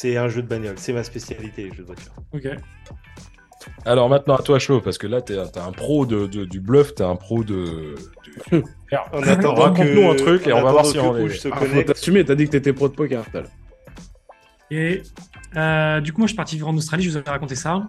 C'est 0.00 0.16
un 0.16 0.28
jeu 0.28 0.42
de 0.42 0.46
bagnole, 0.46 0.76
c'est 0.78 0.92
ma 0.92 1.02
spécialité, 1.02 1.64
les 1.64 1.70
jeux 1.74 1.82
de 1.82 1.88
voiture. 1.88 2.12
Ok. 2.32 2.46
Alors 3.84 4.08
maintenant, 4.08 4.36
à 4.36 4.42
toi, 4.44 4.60
chaud, 4.60 4.80
parce 4.80 4.96
que 4.96 5.08
là, 5.08 5.20
t'es 5.20 5.34
t'es 5.52 5.58
un 5.58 5.72
pro 5.72 6.06
de, 6.06 6.28
de- 6.28 6.44
du 6.44 6.60
bluff, 6.60 6.94
t'es 6.94 7.02
un 7.02 7.16
pro 7.16 7.42
de. 7.42 7.96
de- 8.52 8.62
En 9.12 9.20
attendant 9.24 9.54
Raconte-nous 9.56 10.08
un 10.08 10.14
truc 10.14 10.46
et 10.46 10.52
on 10.52 10.62
va 10.62 10.70
voir 10.70 10.86
si 10.86 11.00
on 11.00 11.16
est- 11.16 11.48
Ah, 11.50 11.56
faut 11.56 11.82
t'assumer, 11.82 12.24
t'as 12.24 12.36
dit 12.36 12.44
que 12.46 12.50
t'étais 12.52 12.72
pro 12.72 12.88
de 12.88 12.94
poker 12.94 13.24
tout 13.28 13.38
à 13.38 13.40
l'heure. 13.40 13.50
Et 14.70 15.02
euh, 15.56 16.00
du 16.00 16.12
coup, 16.12 16.20
moi, 16.20 16.26
je 16.28 16.30
suis 16.30 16.36
parti 16.36 16.54
vivre 16.54 16.68
en 16.68 16.76
Australie, 16.76 17.02
je 17.02 17.10
vous 17.10 17.16
avais 17.16 17.30
raconté 17.30 17.56
ça. 17.56 17.88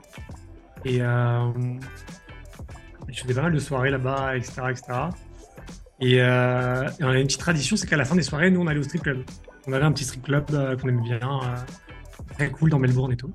Et 0.86 1.04
euh, 1.04 1.52
je 3.08 3.22
faisais 3.22 3.36
pas 3.36 3.44
mal 3.44 3.54
de 3.54 3.60
soirées 3.60 3.92
là-bas, 3.92 4.36
etc. 4.36 4.64
etc. 4.72 4.84
Et, 6.02 6.20
euh, 6.24 6.90
et 7.00 7.04
on 7.04 7.08
avait 7.10 7.22
une 7.22 7.28
petite 7.28 7.40
tradition, 7.42 7.76
c'est 7.76 7.86
qu'à 7.86 7.98
la 7.98 8.06
fin 8.06 8.16
des 8.16 8.24
soirées, 8.24 8.50
nous, 8.50 8.62
on 8.62 8.66
allait 8.68 8.80
au 8.80 8.84
strip 8.84 9.04
club. 9.04 9.20
On 9.68 9.74
avait 9.74 9.86
un 9.86 9.92
petit 9.92 10.06
strip 10.06 10.24
club 10.24 10.46
euh, 10.54 10.76
qu'on 10.76 10.88
aimait 10.88 11.04
bien, 11.04 11.20
euh, 11.22 11.56
très 12.40 12.52
cool 12.52 12.70
dans 12.70 12.80
Melbourne 12.80 13.12
et 13.12 13.18
tout. 13.18 13.34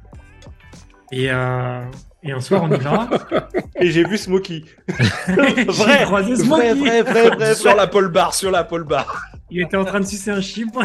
Et, 1.13 1.31
euh, 1.31 1.85
et 2.23 2.33
un 2.33 2.41
soir, 2.41 2.63
on 2.63 2.73
y 2.73 2.79
va. 2.79 3.09
Et 3.77 3.91
j'ai 3.91 4.05
vu 4.05 4.17
Smokey. 4.17 4.65
J'ai 5.27 5.65
vrai, 5.65 6.05
croisé 6.05 6.37
ce 6.37 6.45
vrai, 6.45 6.75
vrai, 6.75 7.03
vrai, 7.03 7.31
vrai, 7.31 7.55
sur 7.65 7.75
la 7.75 7.87
pole 7.87 8.09
bar, 8.11 8.33
sur 8.35 8.51
la 8.51 8.65
pole 8.65 8.85
bar. 8.85 9.27
Il 9.51 9.61
était 9.61 9.77
en 9.77 9.85
train 9.85 10.01
de 10.01 10.07
sucer 10.07 10.31
un 10.31 10.41
chiffre. 10.41 10.81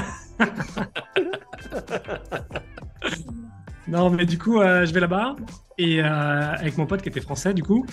non, 3.87 4.09
mais 4.09 4.25
du 4.25 4.37
coup, 4.37 4.59
euh, 4.59 4.85
je 4.85 4.93
vais 4.93 4.99
là-bas 4.99 5.35
et 5.77 6.03
euh, 6.03 6.53
avec 6.55 6.77
mon 6.77 6.85
pote 6.85 7.01
qui 7.01 7.09
était 7.09 7.21
français, 7.21 7.53
du 7.53 7.63
coup, 7.63 7.85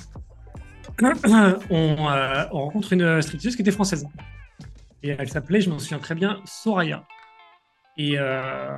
on, 1.02 1.06
euh, 2.10 2.44
on 2.50 2.64
rencontre 2.64 2.92
une 2.94 3.22
stripteaseuse 3.22 3.54
qui 3.54 3.62
était 3.62 3.70
française. 3.70 4.06
Et 5.02 5.10
elle 5.10 5.28
s'appelait, 5.28 5.60
je 5.60 5.70
m'en 5.70 5.78
souviens 5.78 6.00
très 6.00 6.16
bien, 6.16 6.40
Soraya. 6.44 7.04
Et, 7.96 8.18
euh, 8.18 8.76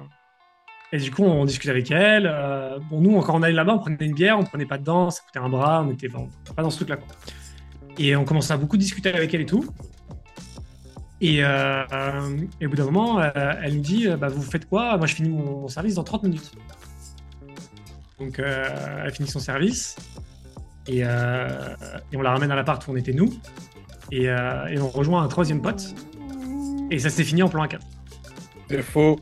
et 0.93 0.99
du 0.99 1.11
coup, 1.11 1.22
on 1.22 1.45
discute 1.45 1.68
avec 1.68 1.91
elle. 1.91 2.26
euh, 2.26 2.78
bon, 2.91 3.01
nous, 3.01 3.20
quand 3.20 3.39
on 3.39 3.43
allait 3.43 3.55
là-bas, 3.55 3.74
on 3.74 3.78
prenait 3.78 3.97
une 4.01 4.14
bière, 4.14 4.39
on 4.39 4.45
prenait 4.45 4.64
pas 4.64 4.78
dedans, 4.78 5.11
ça 5.11 5.22
coûtait 5.22 5.39
un 5.39 5.49
bras, 5.49 5.84
on 5.86 5.93
était 5.93 6.09
pas 6.09 6.62
dans 6.62 6.70
ce 6.70 6.76
truc-là. 6.76 6.97
Et 7.99 8.16
on 8.16 8.24
commençait 8.24 8.55
à 8.55 8.57
beaucoup 8.57 8.76
discuter 8.76 9.12
avec 9.12 9.34
elle 9.34 9.43
et 9.43 9.47
tout. 9.47 9.66
Et, 11.20 11.45
euh, 11.45 11.84
au 12.62 12.68
bout 12.68 12.76
d'un 12.76 12.84
moment, 12.84 13.20
euh, 13.20 13.28
elle 13.62 13.74
nous 13.74 13.80
dit 13.80 14.09
bah, 14.18 14.28
Vous 14.28 14.41
faites 14.41 14.66
quoi? 14.66 14.97
Moi, 14.97 15.07
je 15.07 15.14
finis 15.14 15.30
mon, 15.30 15.68
service 15.68 15.95
dans 15.97 16.05
30 16.05 16.22
minutes. 16.22 16.53
Donc, 18.18 18.39
elle 18.39 19.12
finit 19.12 19.28
son 19.28 19.41
service. 19.41 19.97
Et, 20.86 21.05
on 21.05 22.22
la 22.22 22.30
ramène 22.30 22.51
à 22.51 22.57
l'appart 22.57 22.86
où 22.86 22.93
on 22.93 22.97
était 22.97 23.12
nous. 23.12 23.30
Et, 24.11 24.24
et 24.24 24.78
on 24.78 24.89
rejoint 24.89 25.22
un 25.22 25.28
troisième 25.28 25.61
pote. 25.61 25.95
Et 26.91 26.99
ça 26.99 27.11
s'est 27.11 27.24
fini 27.24 27.43
en 27.43 27.49
plan 27.49 27.66
A4. 27.66 27.80
C'est 28.70 28.82
faux. 28.82 29.18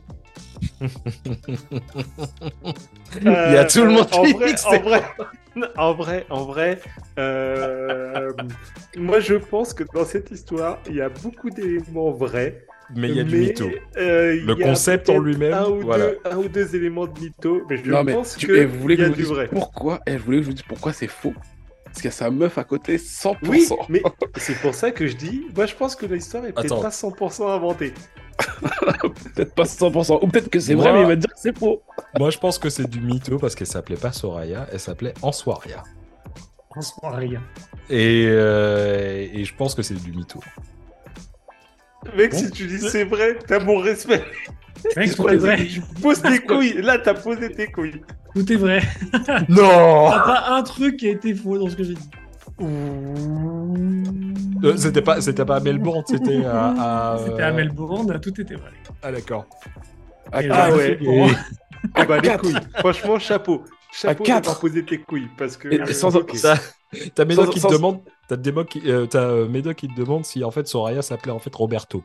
Il 3.21 3.27
y 3.31 3.57
a 3.57 3.65
tout 3.65 3.83
le 3.83 3.91
monde 3.91 4.07
en 4.11 4.23
qui 4.23 4.33
vrai, 4.33 4.47
dit 4.49 4.55
que 4.55 4.67
en 4.67 4.71
c'est 4.71 4.79
vrai, 4.79 5.01
en 5.77 5.93
vrai, 5.93 6.25
en 6.29 6.45
vrai, 6.45 6.79
euh, 7.19 8.31
moi 8.97 9.19
je 9.19 9.35
pense 9.35 9.73
que 9.73 9.83
dans 9.93 10.05
cette 10.05 10.31
histoire, 10.31 10.79
il 10.89 10.95
y 10.95 11.01
a 11.01 11.09
beaucoup 11.09 11.49
d'éléments 11.49 12.11
vrais. 12.11 12.63
Mais 12.95 13.09
il 13.09 13.15
y 13.15 13.19
a 13.19 13.23
du 13.25 13.35
mais, 13.35 13.47
mytho. 13.47 13.69
euh, 13.97 14.39
Le 14.45 14.55
concept 14.55 15.09
en 15.09 15.19
lui-même, 15.19 15.53
un, 15.53 15.65
ou 15.67 15.81
voilà. 15.81 16.07
deux- 16.07 16.19
un 16.23 16.37
ou 16.37 16.47
deux 16.47 16.73
éléments 16.73 17.05
de 17.05 17.19
mytho, 17.19 17.63
mais 17.69 17.77
je 17.83 17.91
non, 17.91 18.03
mais 18.05 18.13
pense 18.13 18.37
tu, 18.37 18.47
que 18.47 18.53
eh, 18.53 18.65
vous 18.65 18.79
voulez 18.79 18.95
il 18.95 18.99
y 18.99 19.03
que 19.03 19.03
a 19.03 19.05
je 19.07 19.09
vous 19.11 19.15
du 19.15 19.21
dise 19.23 19.31
vrai. 19.33 19.47
pourquoi 19.49 19.99
eh, 20.07 20.13
Je 20.13 20.17
voulais 20.19 20.37
que 20.37 20.43
je 20.43 20.47
vous 20.47 20.53
dise 20.53 20.63
pourquoi 20.63 20.93
c'est 20.93 21.07
faux? 21.07 21.33
Parce 21.83 21.95
qu'il 21.97 22.05
y 22.05 22.07
a 22.07 22.11
sa 22.11 22.29
meuf 22.31 22.57
à 22.57 22.63
côté 22.63 22.97
100%. 22.97 23.37
Oui, 23.49 23.67
mais 23.89 24.01
c'est 24.37 24.57
pour 24.61 24.73
ça 24.73 24.91
que 24.91 25.05
je 25.05 25.17
dis, 25.17 25.47
moi 25.53 25.65
je 25.65 25.75
pense 25.75 25.97
que 25.97 26.05
l'histoire 26.05 26.45
est 26.45 26.53
peut-être 26.53 26.79
pas 26.81 26.91
100% 26.91 27.49
inventée. 27.49 27.93
Peut-être 29.33 29.53
pas 29.55 29.63
100%. 29.63 30.19
Ou 30.23 30.27
peut-être 30.27 30.49
que 30.49 30.59
c'est 30.59 30.73
vrai, 30.75 30.93
mais 30.93 31.01
il 31.01 31.07
va 31.07 31.15
te 31.15 31.21
dire 31.21 31.29
que 31.33 31.39
c'est 31.39 31.57
faux. 31.57 31.81
Moi, 32.19 32.29
je 32.29 32.37
pense 32.37 32.57
que 32.59 32.69
c'est 32.69 32.89
du 32.89 32.99
mytho 33.01 33.37
parce 33.39 33.55
qu'elle 33.55 33.67
s'appelait 33.67 33.95
pas 33.97 34.11
Soraya, 34.11 34.67
elle 34.71 34.79
s'appelait 34.79 35.13
Ansoiria. 35.21 35.83
Franchement, 36.71 37.09
rien. 37.17 37.41
Et, 37.89 38.25
euh, 38.27 39.27
et 39.33 39.43
je 39.45 39.55
pense 39.55 39.73
que 39.75 39.81
c'est 39.81 39.95
du 39.95 40.11
mytho. 40.11 40.39
Mec, 42.15 42.31
Bon. 42.31 42.37
si 42.37 42.51
tu 42.51 42.67
dis 42.67 42.79
c'est 42.79 43.03
vrai, 43.03 43.37
t'as 43.47 43.59
mon 43.59 43.79
respect. 43.79 44.23
Mec, 44.95 45.15
tout 45.15 45.27
est 45.27 45.37
vrai. 45.37 45.67
Pose 46.01 46.21
tes 46.21 46.39
couilles, 46.39 46.81
là 46.81 46.99
t'as 46.99 47.15
posé 47.15 47.51
tes 47.51 47.67
couilles. 47.67 48.01
Tout 48.35 48.53
est 48.53 48.55
vrai. 48.55 48.81
Non 49.49 50.09
T'as 50.11 50.19
pas 50.19 50.45
un 50.51 50.63
truc 50.63 50.97
qui 50.97 51.07
a 51.07 51.11
été 51.11 51.33
faux 51.33 51.57
dans 51.57 51.69
ce 51.69 51.75
que 51.75 51.83
j'ai 51.83 51.95
dit. 51.95 52.09
Euh, 52.61 54.03
C'était 54.77 55.01
pas, 55.01 55.21
c'était 55.21 55.45
pas 55.45 55.57
à 55.57 55.59
Melbourne, 55.59 56.03
c'était 56.07 56.43
à. 56.45 56.73
à- 57.13 57.17
C'était 57.25 57.43
à 57.43 57.51
Melbourne, 57.51 58.19
tout 58.19 58.39
était 58.41 58.55
vrai. 58.55 58.71
Ah 59.01 59.11
d'accord. 59.11 59.45
Ah 60.31 60.41
là, 60.41 60.75
ouais. 60.75 60.99
Ah 61.93 62.05
bah 62.05 62.19
les 62.19 62.37
couilles. 62.37 62.55
Franchement, 62.79 63.19
chapeau. 63.19 63.63
chapeau 63.93 64.23
quatre. 64.23 64.43
d'avoir 64.43 64.59
posé 64.59 64.83
tes 64.83 64.99
couilles 64.99 65.29
parce 65.37 65.55
que. 65.57 65.67
Et- 65.69 65.89
et 65.89 65.93
sans- 65.93 66.15
Ok. 66.15 66.35
T'as 66.41 66.57
t'as 67.13 67.25
Médoc 67.25 67.45
Sans- 67.45 67.51
qui 67.51 67.59
sans- 67.59 67.69
te 67.69 67.73
demande, 67.75 67.99
t'as 68.27 68.37
qui- 68.63 68.81
euh, 68.89 69.05
t'as, 69.05 69.19
euh, 69.21 69.47
Médoc 69.47 69.75
qui 69.75 69.87
te 69.87 69.95
demande 69.99 70.25
si 70.25 70.43
en 70.43 70.51
fait 70.51 70.67
Soraya 70.67 71.01
s'appelait 71.01 71.31
en 71.31 71.39
fait 71.39 71.53
Roberto. 71.53 72.03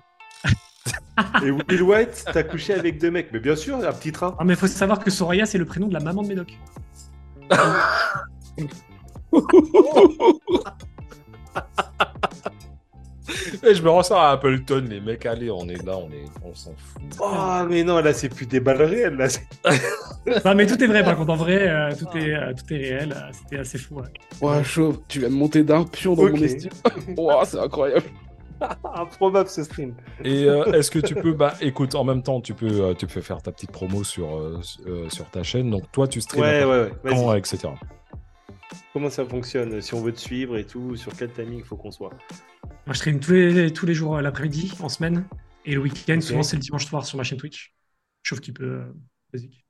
Et 1.45 1.51
Will 1.51 1.83
White, 1.83 2.25
t'as 2.33 2.43
couché 2.43 2.75
avec 2.75 2.99
deux 3.01 3.11
mecs. 3.11 3.29
Mais 3.33 3.39
bien 3.41 3.55
sûr, 3.57 3.77
un 3.77 3.93
petit 3.93 4.13
train. 4.13 4.35
Ah, 4.39 4.45
mais 4.45 4.55
faut 4.57 4.67
savoir 4.67 4.99
que 5.01 5.11
Soraya, 5.11 5.47
c'est 5.47 5.59
le 5.59 5.65
prénom 5.65 5.87
de 5.89 5.95
la 5.95 6.01
maman 6.01 6.23
de 6.23 6.29
Médoc. 6.29 6.53
Et 13.65 13.75
je 13.75 13.83
me 13.83 13.91
ressens 13.91 14.17
à 14.17 14.31
Appleton, 14.31 14.85
les 14.91 15.01
mecs, 15.01 15.25
allez, 15.27 15.49
on 15.51 15.69
est 15.69 15.83
là, 15.87 15.97
on 15.97 16.09
est, 16.11 16.25
on 16.45 16.53
s'en 16.55 16.73
fout. 16.77 17.03
Oh, 17.21 17.63
mais 17.69 17.85
non, 17.85 18.01
là, 18.01 18.13
c'est 18.13 18.29
plus 18.29 18.47
des 18.47 18.59
balles 18.61 18.83
réelles. 18.83 19.15
Là, 19.15 19.29
Non, 20.45 20.55
mais 20.57 20.67
tout 20.67 20.83
est 20.83 20.87
vrai, 20.87 21.05
par 21.05 21.17
contre, 21.17 21.31
en 21.33 21.37
vrai, 21.37 21.69
euh, 21.69 21.91
tout, 21.97 22.17
est, 22.19 22.35
euh, 22.35 22.53
tout 22.53 22.75
est 22.75 22.79
réel. 22.79 23.13
euh, 23.17 23.31
C'était 23.33 23.59
assez 23.59 23.79
fou. 23.79 24.01
ouais. 24.43 24.65
Chaud, 24.65 24.97
tu 25.09 25.21
viens 25.21 25.29
de 25.31 25.35
monter 25.35 25.63
d'un 25.63 25.85
pion 25.85 26.15
dans 26.15 26.25
mon 26.25 26.35
estime. 26.35 26.73
Ouah, 27.17 27.45
c'est 27.45 27.59
incroyable. 27.61 28.07
Improbable 28.95 29.49
ce 29.49 29.65
stream. 29.65 29.95
Et 30.25 30.45
euh, 30.45 30.65
est-ce 30.73 30.91
que 30.91 30.99
tu 30.99 31.15
peux, 31.15 31.33
bah, 31.33 31.55
écoute, 31.61 31.95
en 31.95 32.05
même 32.05 32.23
temps, 32.23 32.41
tu 32.41 32.55
peux, 32.55 32.67
euh, 32.71 32.95
tu 32.95 33.07
peux 33.07 33.21
faire 33.21 33.41
ta 33.41 33.53
petite 33.53 33.71
promo 33.73 34.03
sur, 34.05 34.37
euh, 34.37 34.61
sur 35.09 35.25
ta 35.31 35.43
chaîne. 35.43 35.71
Donc 35.71 35.85
toi, 35.93 36.07
tu 36.09 36.21
streams 36.21 36.43
Ouais, 36.43 36.63
à 36.63 36.69
ouais, 36.69 36.81
ouais. 36.83 36.93
quand, 37.09 37.27
Vas-y. 37.27 37.39
etc. 37.39 37.69
Comment 38.93 39.09
ça 39.11 39.25
fonctionne 39.25 39.81
Si 39.81 39.95
on 39.95 40.03
veut 40.03 40.13
te 40.13 40.21
suivre 40.21 40.57
et 40.57 40.65
tout, 40.65 40.97
sur 40.97 41.13
quel 41.17 41.31
timing 41.33 41.59
il 41.61 41.65
faut 41.65 41.77
qu'on 41.77 41.91
soit 41.91 42.11
Moi, 42.87 42.93
je 42.93 42.99
stream 42.99 43.21
tous 43.21 43.33
les, 43.33 43.73
tous 43.73 43.87
les 43.87 43.95
jours 43.95 44.17
euh, 44.17 44.21
l'après-midi, 44.21 44.73
en 44.81 44.89
semaine. 44.89 45.25
Et 45.65 45.75
le 45.75 45.81
week-end, 45.81 46.21
souvent, 46.21 46.43
c'est 46.43 46.57
le 46.57 46.63
dimanche 46.63 46.87
soir 46.87 47.07
sur 47.07 47.17
ma 47.17 47.23
chaîne 47.25 47.39
Twitch. 47.39 47.73
Sauf 48.27 48.41
qu'il 48.41 48.53
peut. 48.55 48.65
euh, 48.65 48.85
basique. 49.33 49.65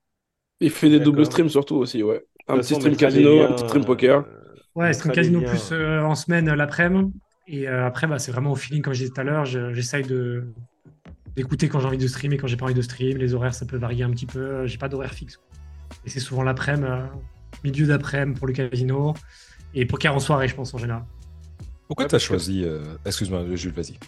Il 0.60 0.70
fait 0.70 0.90
des 0.90 1.00
doubles 1.00 1.24
streams 1.26 1.48
surtout 1.48 1.76
aussi, 1.76 2.02
ouais. 2.02 2.24
Un 2.48 2.54
toute 2.54 2.62
petit 2.62 2.68
façon, 2.74 2.80
stream 2.80 2.96
casino, 2.96 3.38
liens, 3.38 3.48
un 3.50 3.52
petit 3.52 3.64
stream 3.68 3.84
poker. 3.84 4.24
euh, 4.26 4.54
Ouais, 4.74 4.88
on 4.88 4.92
stream 4.92 5.14
casino 5.14 5.40
liens, 5.40 5.48
plus 5.48 5.72
euh, 5.72 6.02
en 6.02 6.14
semaine 6.14 6.52
l'après-midi. 6.52 7.12
Et 7.46 7.68
euh, 7.68 7.86
après, 7.86 8.06
bah, 8.06 8.18
c'est 8.18 8.32
vraiment 8.32 8.52
au 8.52 8.56
feeling, 8.56 8.82
comme 8.82 8.92
je 8.94 9.00
disais 9.00 9.12
tout 9.14 9.20
à 9.20 9.24
l'heure. 9.24 9.44
je- 9.44 9.72
J'essaye 9.74 10.04
de 10.04 10.44
d'écouter 11.36 11.68
quand 11.68 11.80
j'ai 11.80 11.86
envie 11.86 11.96
de 11.98 12.06
stream 12.06 12.32
et 12.34 12.36
quand 12.36 12.46
j'ai 12.46 12.56
pas 12.56 12.64
envie 12.66 12.74
de 12.74 12.82
stream. 12.82 13.18
Les 13.18 13.34
horaires, 13.34 13.54
ça 13.54 13.66
peut 13.66 13.76
varier 13.76 14.02
un 14.04 14.10
petit 14.10 14.26
peu. 14.26 14.66
J'ai 14.66 14.78
pas 14.78 14.88
d'horaire 14.88 15.12
fixe. 15.14 15.40
Et 16.04 16.10
c'est 16.10 16.20
souvent 16.20 16.42
l'après-midi, 16.42 16.86
euh, 16.88 17.06
milieu 17.64 17.86
d'après-midi 17.86 18.38
pour 18.38 18.46
le 18.46 18.52
casino. 18.52 19.14
Et 19.74 19.86
poker 19.86 20.14
en 20.14 20.20
soirée, 20.20 20.48
je 20.48 20.54
pense, 20.54 20.74
en 20.74 20.78
général. 20.78 21.04
Pourquoi 21.88 22.04
Ouais, 22.04 22.08
t'as 22.08 22.16
parce 22.16 22.24
que- 22.24 22.28
choisi 22.28 22.64
euh, 22.64 22.82
Excuse-moi, 23.04 23.44
Jules, 23.56 23.72
vas-y. 23.72 23.98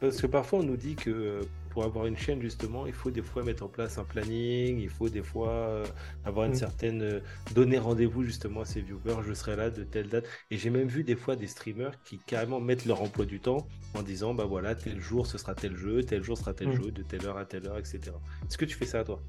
Parce 0.00 0.20
que 0.20 0.26
parfois 0.26 0.58
on 0.58 0.62
nous 0.62 0.76
dit 0.76 0.94
que 0.96 1.40
pour 1.70 1.84
avoir 1.84 2.06
une 2.06 2.16
chaîne 2.16 2.40
justement, 2.42 2.86
il 2.86 2.92
faut 2.92 3.10
des 3.10 3.22
fois 3.22 3.44
mettre 3.44 3.62
en 3.62 3.68
place 3.68 3.98
un 3.98 4.04
planning, 4.04 4.78
il 4.80 4.88
faut 4.88 5.08
des 5.08 5.22
fois 5.22 5.50
euh, 5.50 5.84
avoir 6.24 6.46
une 6.46 6.52
Mm. 6.52 6.56
certaine 6.56 7.02
euh, 7.02 7.20
donner 7.54 7.78
rendez-vous 7.78 8.22
justement 8.24 8.62
à 8.62 8.64
ses 8.64 8.80
viewers, 8.80 9.22
je 9.26 9.32
serai 9.32 9.54
là 9.56 9.70
de 9.70 9.84
telle 9.84 10.08
date. 10.08 10.26
Et 10.50 10.56
j'ai 10.58 10.70
même 10.70 10.88
vu 10.88 11.04
des 11.04 11.14
fois 11.16 11.36
des 11.36 11.46
streamers 11.46 11.92
qui 12.04 12.18
carrément 12.18 12.60
mettent 12.60 12.84
leur 12.84 13.00
emploi 13.00 13.24
du 13.26 13.38
temps 13.40 13.66
en 13.94 14.02
disant 14.02 14.34
bah 14.34 14.44
voilà 14.44 14.74
tel 14.74 15.00
jour 15.00 15.26
ce 15.26 15.38
sera 15.38 15.54
tel 15.54 15.76
jeu, 15.76 16.02
tel 16.02 16.22
jour 16.22 16.36
sera 16.36 16.52
tel 16.52 16.68
Mm. 16.68 16.82
jeu, 16.82 16.90
de 16.90 17.02
telle 17.02 17.24
heure 17.24 17.38
à 17.38 17.44
telle 17.44 17.66
heure, 17.66 17.78
etc. 17.78 18.00
Est-ce 18.48 18.58
que 18.58 18.64
tu 18.64 18.74
fais 18.76 18.86
ça 18.86 19.04
toi? 19.04 19.22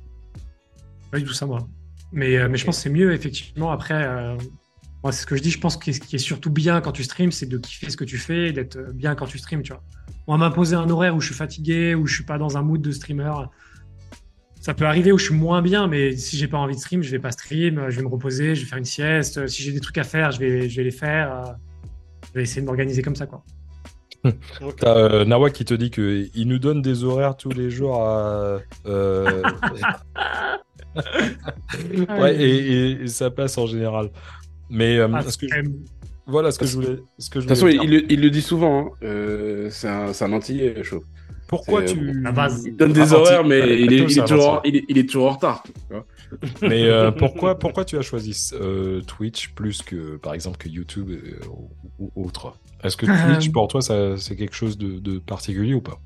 Pas 1.11 1.19
du 1.19 1.23
tout 1.25 1.33
ça, 1.33 1.45
moi. 1.45 1.67
Mais, 2.11 2.37
euh, 2.37 2.47
mais 2.49 2.57
je 2.57 2.65
pense 2.65 2.77
que 2.77 2.83
c'est 2.83 2.89
mieux, 2.89 3.13
effectivement. 3.13 3.71
Après, 3.71 3.93
euh, 4.07 4.35
moi, 5.03 5.11
c'est 5.11 5.21
ce 5.21 5.27
que 5.27 5.35
je 5.35 5.41
dis. 5.41 5.51
Je 5.51 5.59
pense 5.59 5.77
que 5.77 5.91
ce 5.91 5.99
qui 5.99 6.15
est 6.15 6.19
surtout 6.19 6.49
bien 6.51 6.81
quand 6.81 6.91
tu 6.91 7.03
streams, 7.03 7.31
c'est 7.31 7.45
de 7.47 7.57
kiffer 7.57 7.89
ce 7.89 7.97
que 7.97 8.05
tu 8.05 8.17
fais, 8.17 8.47
et 8.49 8.51
d'être 8.53 8.77
bien 8.93 9.15
quand 9.15 9.25
tu 9.27 9.37
streams, 9.37 9.61
tu 9.61 9.73
vois. 9.73 9.83
Moi, 10.27 10.37
m'imposer 10.37 10.75
un 10.75 10.89
horaire 10.89 11.15
où 11.15 11.21
je 11.21 11.27
suis 11.27 11.35
fatigué, 11.35 11.95
où 11.95 12.05
je 12.07 12.15
suis 12.15 12.23
pas 12.25 12.37
dans 12.37 12.57
un 12.57 12.61
mood 12.61 12.81
de 12.81 12.91
streamer, 12.91 13.31
ça 14.59 14.73
peut 14.73 14.85
arriver 14.85 15.11
où 15.13 15.17
je 15.17 15.25
suis 15.25 15.33
moins 15.35 15.61
bien, 15.61 15.87
mais 15.87 16.17
si 16.17 16.35
j'ai 16.37 16.47
pas 16.47 16.57
envie 16.57 16.75
de 16.75 16.79
stream, 16.81 17.01
je 17.01 17.11
vais 17.11 17.19
pas 17.19 17.31
stream, 17.31 17.89
je 17.89 17.95
vais 17.97 18.01
me 18.03 18.09
reposer, 18.09 18.53
je 18.55 18.61
vais 18.61 18.67
faire 18.67 18.77
une 18.77 18.83
sieste. 18.85 19.47
Si 19.47 19.63
j'ai 19.63 19.71
des 19.71 19.79
trucs 19.79 19.97
à 19.97 20.03
faire, 20.03 20.31
je 20.31 20.39
vais, 20.39 20.67
je 20.69 20.75
vais 20.77 20.83
les 20.83 20.91
faire. 20.91 21.31
euh, 21.33 21.51
Je 22.29 22.33
vais 22.39 22.43
essayer 22.43 22.61
de 22.61 22.65
m'organiser 22.65 23.01
comme 23.01 23.15
ça, 23.15 23.27
quoi. 23.27 23.43
T'as 24.79 24.97
euh, 24.97 25.23
Nawa 25.25 25.51
qui 25.51 25.63
te 25.63 25.73
dit 25.73 25.89
que 25.91 26.27
il 26.33 26.47
nous 26.49 26.59
donne 26.59 26.81
des 26.81 27.03
horaires 27.05 27.37
tous 27.37 27.51
les 27.51 27.69
jours 27.69 28.01
à. 28.03 28.59
euh, 28.87 29.43
ouais, 32.19 32.35
et, 32.35 32.57
et- 32.57 32.91
et 33.03 33.07
ça 33.07 33.29
passe 33.29 33.57
en 33.57 33.65
général. 33.67 34.09
Mais 34.69 34.97
euh, 34.97 35.07
Ah, 35.13 35.21
ce 35.23 35.37
que 35.37 35.45
voilà 36.25 36.51
ce 36.51 36.59
que 36.59 36.65
je 36.65 36.75
voulais. 36.75 36.97
Ce 37.19 37.29
que 37.29 37.39
je 37.39 37.45
De 37.45 37.49
toute 37.49 37.57
façon, 37.57 37.67
il, 37.67 37.79
dire. 37.89 38.03
il 38.09 38.21
le- 38.21 38.29
dit 38.29 38.41
souvent. 38.41 38.87
hein. 38.87 38.89
Euh, 39.03 39.69
c'est 39.71 39.87
un, 39.87 40.11
un 40.19 40.33
antillais, 40.33 40.83
chaud. 40.83 41.03
Pourquoi 41.47 41.87
c'est- 41.87 41.93
tu. 41.93 41.99
Il 42.65 42.75
donne 42.75 42.91
des 42.91 43.13
Ah, 43.13 43.15
horaires, 43.15 43.39
anti- 43.39 43.49
mais 43.49 43.61
Ouais, 43.61 43.81
il 43.81 43.93
est, 43.93 43.97
il, 43.99 44.23
toujours, 44.25 44.61
il, 44.65 44.75
est, 44.75 44.83
il 44.89 44.97
est 44.97 45.05
toujours 45.05 45.27
en 45.27 45.33
retard. 45.35 45.63
Mais 46.61 46.83
euh, 46.83 47.11
pourquoi, 47.17 47.57
pourquoi 47.57 47.85
tu 47.85 47.97
as 47.97 48.01
choisi 48.01 48.35
euh, 48.53 48.99
Twitch 49.03 49.53
plus 49.53 49.81
que, 49.81 50.17
par 50.17 50.33
exemple, 50.33 50.57
que 50.57 50.67
YouTube 50.67 51.09
euh, 51.11 51.39
ou, 51.99 52.11
ou 52.15 52.25
autre? 52.25 52.53
Est-ce 52.83 52.97
que 52.97 53.05
Twitch, 53.05 53.47
Euh, 53.47 53.51
pour 53.53 53.69
toi, 53.69 53.79
c'est 53.81 54.35
quelque 54.35 54.55
chose 54.55 54.77
de, 54.77 54.99
de 54.99 55.19
particulier 55.19 55.73
ou 55.73 55.81
pas? 55.81 55.97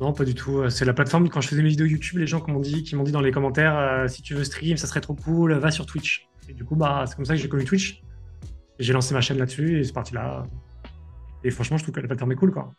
Non, 0.00 0.12
pas 0.12 0.24
du 0.24 0.34
tout. 0.34 0.68
C'est 0.70 0.84
la 0.84 0.92
plateforme, 0.94 1.28
quand 1.28 1.40
je 1.40 1.48
faisais 1.48 1.62
mes 1.62 1.68
vidéos 1.70 1.86
YouTube, 1.86 2.18
les 2.18 2.26
gens 2.26 2.40
qui 2.40 2.50
m'ont 2.52 2.60
dit, 2.60 2.84
qui 2.84 2.94
m'ont 2.94 3.02
dit 3.02 3.10
dans 3.12 3.20
les 3.20 3.32
commentaires, 3.32 3.76
euh, 3.76 4.06
si 4.08 4.22
tu 4.22 4.34
veux 4.34 4.44
stream, 4.44 4.76
ça 4.76 4.86
serait 4.86 5.00
trop 5.00 5.14
cool, 5.14 5.54
va 5.54 5.70
sur 5.72 5.86
Twitch. 5.86 6.28
Et 6.48 6.54
du 6.54 6.64
coup, 6.64 6.76
bah, 6.76 7.04
c'est 7.06 7.16
comme 7.16 7.24
ça 7.24 7.34
que 7.34 7.40
j'ai 7.40 7.48
connu 7.48 7.64
Twitch. 7.64 8.00
Et 8.78 8.84
j'ai 8.84 8.92
lancé 8.92 9.12
ma 9.12 9.20
chaîne 9.20 9.38
là-dessus 9.38 9.80
et 9.80 9.84
c'est 9.84 9.92
parti 9.92 10.14
là. 10.14 10.44
Et 11.42 11.50
franchement, 11.50 11.76
je 11.78 11.82
trouve 11.82 11.94
que 11.94 12.00
la 12.00 12.06
plateforme 12.06 12.32
est 12.32 12.36
cool, 12.36 12.52
quoi. 12.52 12.72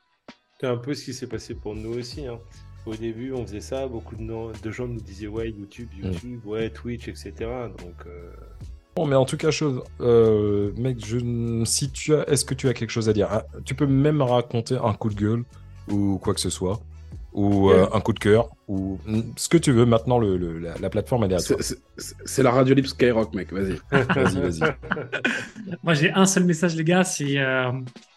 C'est 0.62 0.68
un 0.68 0.78
peu 0.78 0.94
ce 0.94 1.04
qui 1.06 1.14
s'est 1.14 1.28
passé 1.28 1.56
pour 1.56 1.76
nous 1.76 1.94
aussi. 1.98 2.26
hein. 2.26 2.40
Au 2.86 2.96
début, 2.96 3.34
on 3.34 3.46
faisait 3.46 3.60
ça, 3.60 3.88
beaucoup 3.88 4.16
de, 4.16 4.22
no- 4.22 4.52
de 4.64 4.72
gens 4.72 4.88
nous 4.88 5.02
disaient 5.02 5.28
ouais, 5.28 5.52
YouTube, 5.52 5.90
Mm. 6.02 6.06
YouTube, 6.08 6.46
ouais, 6.46 6.70
Twitch, 6.70 7.08
etc. 7.10 7.32
Donc, 7.78 7.96
euh, 8.08 8.32
Bon, 8.96 9.06
mais 9.06 9.16
en 9.16 9.26
tout 9.26 9.38
cas, 9.38 9.52
chose, 9.52 9.82
euh, 10.02 10.72
mec, 10.78 11.06
je, 11.06 11.64
si 11.66 11.92
tu 11.92 12.16
as, 12.16 12.28
est-ce 12.30 12.44
que 12.46 12.54
tu 12.54 12.68
as 12.70 12.74
quelque 12.74 12.90
chose 12.90 13.08
à 13.10 13.14
dire? 13.14 13.28
Ah, 13.30 13.46
Tu 13.66 13.76
peux 13.76 13.86
même 13.88 14.22
raconter 14.22 14.78
un 14.78 14.94
coup 14.94 15.10
de 15.10 15.16
gueule 15.16 15.44
ou 15.90 16.18
quoi 16.18 16.34
que 16.34 16.40
ce 16.40 16.50
soit, 16.50 16.80
ou 17.34 17.70
euh, 17.70 17.88
un 17.94 18.00
coup 18.02 18.14
de 18.14 18.20
cœur, 18.20 18.50
ou 18.68 18.98
ce 19.36 19.50
que 19.50 19.58
tu 19.58 19.72
veux. 19.72 19.86
Maintenant, 19.86 20.18
le, 20.20 20.38
le- 20.38 20.58
la, 20.60 20.78
la 20.80 20.90
plateforme 20.90 21.24
est 21.26 21.34
à 21.34 21.40
toi. 21.42 21.58
C'est- 21.98 22.44
la 22.44 22.52
radio 22.52 22.74
libre 22.76 22.88
Skyrock, 22.90 23.34
mec. 23.36 23.52
Vas-y. 23.54 23.78
Vas-y, 23.92 24.40
vas-y. 24.40 24.60
Moi, 25.84 25.94
j'ai 25.94 26.12
un 26.12 26.26
seul 26.26 26.44
message, 26.46 26.76
les 26.76 26.84
gars, 26.84 27.04
c'est 27.04 27.38
euh, 27.38 27.72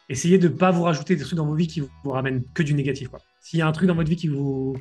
essayez 0.09 0.39
de 0.39 0.49
pas 0.49 0.71
vous 0.71 0.83
rajouter 0.85 1.17
des 1.17 1.23
trucs 1.25 1.37
dans 1.37 1.47
vos 1.47 1.55
vies 1.55 1.67
qui 1.69 1.81
vous, 1.81 1.91
vous 2.05 2.11
ramènent 2.11 2.43
que 2.55 2.63
du 2.63 2.75
négatif. 2.75 3.09
S'il 3.41 3.59
y 3.59 3.63
a 3.63 3.67
un 3.67 3.73
truc 3.73 3.89
dans 3.89 3.95
votre 3.95 4.09
vie 4.09 4.17
qui 4.17 4.29
vous, 4.29 4.77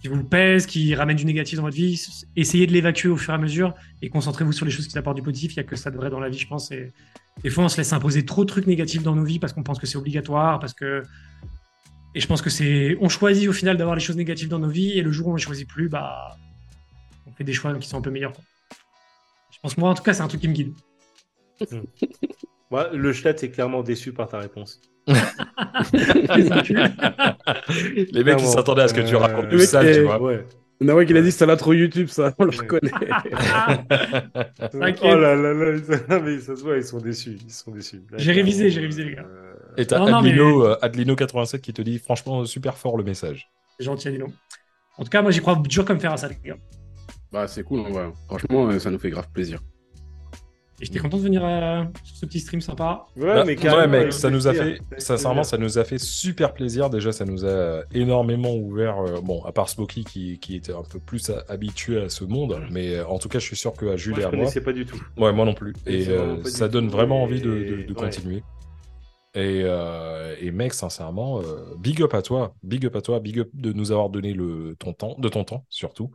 qui 0.00 0.08
vous 0.08 0.24
pèse, 0.24 0.66
qui 0.66 0.94
ramène 0.94 1.16
du 1.16 1.24
négatif 1.24 1.56
dans 1.56 1.62
votre 1.62 1.76
vie, 1.76 2.00
essayez 2.36 2.66
de 2.66 2.72
l'évacuer 2.72 3.08
au 3.08 3.16
fur 3.16 3.32
et 3.32 3.36
à 3.36 3.38
mesure 3.38 3.74
et 4.00 4.08
concentrez-vous 4.08 4.52
sur 4.52 4.64
les 4.64 4.72
choses 4.72 4.88
qui 4.88 4.98
apportent 4.98 5.16
du 5.16 5.22
positif. 5.22 5.52
Il 5.54 5.56
y 5.58 5.60
a 5.60 5.64
que 5.64 5.76
ça 5.76 5.90
de 5.90 5.96
vrai 5.96 6.10
dans 6.10 6.20
la 6.20 6.28
vie, 6.28 6.38
je 6.38 6.48
pense. 6.48 6.70
Et 6.72 6.90
des 7.44 7.50
fois, 7.50 7.64
on 7.64 7.68
se 7.68 7.76
laisse 7.76 7.92
imposer 7.92 8.24
trop 8.24 8.44
de 8.44 8.48
trucs 8.50 8.66
négatifs 8.66 9.02
dans 9.02 9.14
nos 9.14 9.24
vies 9.24 9.38
parce 9.38 9.52
qu'on 9.52 9.62
pense 9.62 9.78
que 9.78 9.86
c'est 9.86 9.98
obligatoire, 9.98 10.58
parce 10.58 10.74
que 10.74 11.02
et 12.14 12.20
je 12.20 12.26
pense 12.26 12.42
que 12.42 12.50
c'est 12.50 12.96
on 13.00 13.08
choisit 13.08 13.48
au 13.48 13.52
final 13.52 13.76
d'avoir 13.76 13.94
les 13.96 14.02
choses 14.02 14.16
négatives 14.16 14.48
dans 14.48 14.58
nos 14.58 14.68
vies 14.68 14.98
et 14.98 15.02
le 15.02 15.12
jour 15.12 15.28
où 15.28 15.30
on 15.30 15.34
ne 15.34 15.38
choisit 15.38 15.68
plus, 15.68 15.88
bah 15.88 16.36
on 17.26 17.32
fait 17.32 17.44
des 17.44 17.52
choix 17.52 17.72
qui 17.78 17.88
sont 17.88 17.98
un 17.98 18.02
peu 18.02 18.10
meilleurs. 18.10 18.32
quoi. 18.32 18.44
Je 19.52 19.58
pense 19.62 19.76
moi, 19.78 19.90
en 19.90 19.94
tout 19.94 20.02
cas, 20.02 20.12
c'est 20.12 20.22
un 20.22 20.28
truc 20.28 20.40
qui 20.40 20.48
me 20.48 20.54
guide. 20.54 20.72
Moi, 22.70 22.88
le 22.94 23.12
chat 23.12 23.42
est 23.42 23.50
clairement 23.50 23.82
déçu 23.82 24.12
par 24.12 24.28
ta 24.28 24.38
réponse. 24.38 24.80
Les 28.12 28.24
mecs, 28.24 28.40
ils 28.40 28.46
s'attendaient 28.46 28.82
à 28.82 28.88
ce 28.88 28.94
que 28.94 29.00
tu 29.02 29.14
Euh, 29.14 29.18
racontes 29.18 29.48
plus 29.48 29.66
ça, 29.68 29.80
tu 29.82 29.88
est- 29.88 30.02
vois. 30.02 30.20
Ouais. 30.20 30.44
Nawak, 30.80 31.08
il 31.10 31.16
a 31.16 31.22
dit 31.22 31.30
c'est 31.30 31.46
l'intro 31.46 31.72
YouTube, 31.74 32.08
ça, 32.08 32.34
on 32.38 32.44
le 32.44 32.50
reconnaît. 32.50 32.90
Oh 35.02 35.14
là 35.16 35.34
là 35.36 35.52
là, 35.54 36.20
mais 36.20 36.38
ça 36.40 36.56
se 36.56 36.62
voit, 36.62 36.76
ils 36.76 36.84
sont 36.84 36.98
déçus. 36.98 37.38
Ils 37.44 37.52
sont 37.52 37.70
déçus. 37.70 38.02
J'ai 38.16 38.32
révisé, 38.32 38.70
j'ai 38.70 38.80
révisé, 38.80 39.04
les 39.04 39.14
gars. 39.16 39.26
Et 39.76 39.86
t'as 39.86 39.98
non, 39.98 40.06
mais- 40.06 40.30
Adlino, 40.30 40.66
euh, 40.66 40.76
Adlino87 40.82 41.60
qui 41.60 41.72
te 41.72 41.82
dit 41.82 41.98
franchement 41.98 42.44
super 42.44 42.76
fort 42.76 42.96
le 42.96 43.04
message. 43.04 43.50
C'est 43.78 43.84
gentil, 43.84 44.08
Adino. 44.08 44.26
En 44.98 45.04
tout 45.04 45.10
cas, 45.10 45.22
moi, 45.22 45.30
j'y 45.30 45.40
crois 45.40 45.56
dur 45.66 45.84
comme 45.84 45.98
fer 46.00 46.12
à 46.12 46.16
ça, 46.16 46.28
les 46.28 46.36
gars. 46.44 46.56
Bah, 47.32 47.48
c'est 47.48 47.62
cool, 47.64 47.80
vrai. 47.90 48.10
Franchement, 48.28 48.66
euh, 48.68 48.78
ça 48.78 48.90
nous 48.90 48.98
fait 48.98 49.08
grave 49.10 49.28
plaisir. 49.32 49.60
Et 50.80 50.84
j'étais 50.84 50.98
content 50.98 51.16
de 51.16 51.22
venir 51.22 51.42
euh, 51.44 51.84
sur 52.02 52.16
ce 52.16 52.26
petit 52.26 52.40
stream 52.40 52.60
sympa. 52.60 53.04
Ouais, 53.16 53.24
Bah, 53.26 53.44
mais 53.46 53.56
ouais, 53.56 53.86
mec, 53.86 54.12
ça 54.12 54.28
nous 54.30 54.48
a 54.48 54.52
fait, 54.52 54.60
Avec 54.60 54.82
sincèrement, 54.98 55.44
ça 55.44 55.56
nous 55.56 55.78
a 55.78 55.84
fait 55.84 55.98
super 55.98 56.52
plaisir. 56.52 56.90
Déjà, 56.90 57.12
ça 57.12 57.24
nous 57.24 57.46
a 57.46 57.84
énormément 57.94 58.54
ouvert. 58.54 58.98
euh, 58.98 59.20
bon, 59.22 59.42
à 59.44 59.52
part 59.52 59.68
Smokey 59.68 60.02
qui, 60.02 60.38
qui 60.40 60.56
était 60.56 60.72
un 60.74 60.82
peu 60.82 60.98
plus 60.98 61.30
habitué 61.48 62.02
à 62.02 62.08
ce 62.08 62.24
monde, 62.24 62.60
mais 62.70 62.96
euh, 62.96 63.06
en 63.06 63.18
tout 63.18 63.28
cas, 63.28 63.38
je 63.38 63.46
suis 63.46 63.56
sûr 63.56 63.72
que 63.74 63.86
à 63.86 63.96
Jules 63.96 64.12
Moi, 64.14 64.18
et 64.18 64.22
je 64.22 64.26
à 64.26 64.30
moi, 64.32 64.38
connaissais 64.40 64.60
pas 64.60 64.72
du 64.72 64.84
tout. 64.84 65.00
ouais, 65.16 65.32
moi 65.32 65.44
non 65.46 65.54
plus. 65.54 65.72
Et 65.86 66.08
euh, 66.08 66.42
ça 66.44 66.68
donne 66.68 66.86
tout, 66.90 66.96
vraiment 66.96 67.20
et- 67.20 67.22
envie 67.22 67.40
de, 67.40 67.50
de- 67.50 67.82
de 67.84 67.88
ouais. 67.88 67.94
continuer. 67.94 68.42
Et, 69.34 69.62
euh, 69.64 70.34
et 70.40 70.50
mec, 70.50 70.74
sincèrement, 70.74 71.40
euh, 71.40 71.74
big 71.78 72.02
up 72.02 72.12
à 72.14 72.20
toi, 72.22 72.54
big 72.62 72.84
up 72.84 72.96
à 72.96 73.00
toi, 73.00 73.18
big 73.20 73.38
up 73.38 73.48
de 73.54 73.72
nous 73.72 73.90
avoir 73.90 74.10
donné 74.10 74.34
le 74.34 74.76
ton 74.78 74.92
temps, 74.92 75.16
de 75.18 75.28
ton 75.28 75.44
temps 75.44 75.64
surtout. 75.70 76.10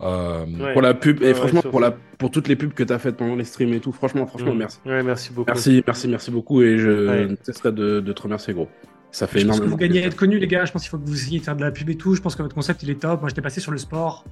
Euh, 0.00 0.44
Ouais. 0.46 0.72
Pour 0.72 0.82
la 0.82 0.94
pub, 0.94 1.22
et 1.22 1.26
ouais, 1.26 1.34
franchement, 1.34 1.62
pour, 1.62 1.80
la, 1.80 1.92
pour 1.92 2.30
toutes 2.30 2.48
les 2.48 2.56
pubs 2.56 2.72
que 2.72 2.82
tu 2.84 2.92
as 2.92 2.98
faites 2.98 3.16
pendant 3.16 3.34
les 3.36 3.44
streams 3.44 3.72
et 3.74 3.80
tout, 3.80 3.92
franchement, 3.92 4.26
franchement, 4.26 4.54
Mm. 4.54 4.58
merci. 4.58 4.78
Ouais, 4.86 5.02
merci 5.02 5.32
beaucoup. 5.32 5.46
Merci, 5.50 5.82
merci, 5.86 6.08
merci 6.08 6.30
beaucoup. 6.30 6.62
Et 6.62 6.78
je 6.78 7.34
cesserai 7.42 7.72
de, 7.72 8.00
de 8.00 8.12
te 8.12 8.22
remercier, 8.22 8.54
gros. 8.54 8.68
Ça 9.10 9.26
fait 9.26 9.40
Je 9.40 9.46
pense 9.46 9.58
que 9.60 9.64
vous 9.66 9.76
gagnez 9.76 10.02
à 10.04 10.06
être 10.06 10.16
connu, 10.16 10.38
les 10.38 10.46
gars. 10.46 10.64
Je 10.66 10.72
pense 10.72 10.82
qu'il 10.82 10.90
faut 10.90 10.98
que 10.98 11.06
vous 11.06 11.14
essayiez 11.14 11.38
de 11.40 11.44
faire 11.44 11.56
de 11.56 11.62
la 11.62 11.70
pub 11.70 11.88
et 11.90 11.96
tout. 11.96 12.14
Je 12.14 12.20
pense 12.20 12.36
que 12.36 12.42
votre 12.42 12.54
concept, 12.54 12.82
il 12.82 12.90
est 12.90 13.00
top. 13.00 13.20
Moi, 13.20 13.28
j'étais 13.28 13.40
passé 13.40 13.60
sur 13.60 13.72
le 13.72 13.78
sport. 13.78 14.24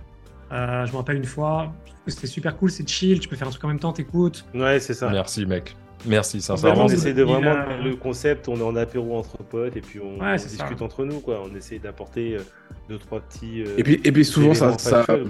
Euh, 0.52 0.84
je 0.86 0.92
me 0.92 0.96
rappelle 0.98 1.16
une 1.16 1.24
fois, 1.24 1.72
c'était 2.06 2.28
super 2.28 2.56
cool, 2.56 2.70
c'est 2.70 2.88
chill, 2.88 3.18
tu 3.18 3.28
peux 3.28 3.34
faire 3.34 3.48
un 3.48 3.50
truc 3.50 3.64
en 3.64 3.68
même 3.68 3.80
temps, 3.80 3.92
t'écoutes. 3.92 4.44
Ouais, 4.54 4.78
c'est 4.78 4.94
ça. 4.94 5.08
Merci, 5.10 5.44
mec. 5.46 5.74
Merci, 6.06 6.38
Vraiment, 6.38 6.56
sincèrement. 6.56 6.84
on 6.84 6.88
c'est- 6.88 6.94
essaie 6.94 7.12
de 7.14 7.22
vraiment 7.22 7.50
a- 7.52 7.78
le 7.82 7.96
concept, 7.96 8.48
on 8.48 8.56
est 8.56 8.62
en 8.62 8.76
apéro 8.76 9.16
entre 9.16 9.38
potes 9.42 9.76
et 9.76 9.80
puis 9.80 10.00
on, 10.00 10.20
Ouais, 10.20 10.32
on 10.32 10.34
discute 10.36 10.78
ça. 10.78 10.84
entre 10.84 11.04
nous 11.04 11.20
quoi. 11.20 11.42
On 11.44 11.54
essaie 11.56 11.78
d'apporter 11.78 12.36
euh, 12.36 12.40
deux 12.88 12.98
trois 12.98 13.20
petits. 13.20 13.62
euh, 13.62 13.74
Et 13.78 13.82
puis, 13.82 14.00
et 14.04 14.12
puis 14.12 14.24
souvent, 14.24 14.54
ça, 14.54 14.74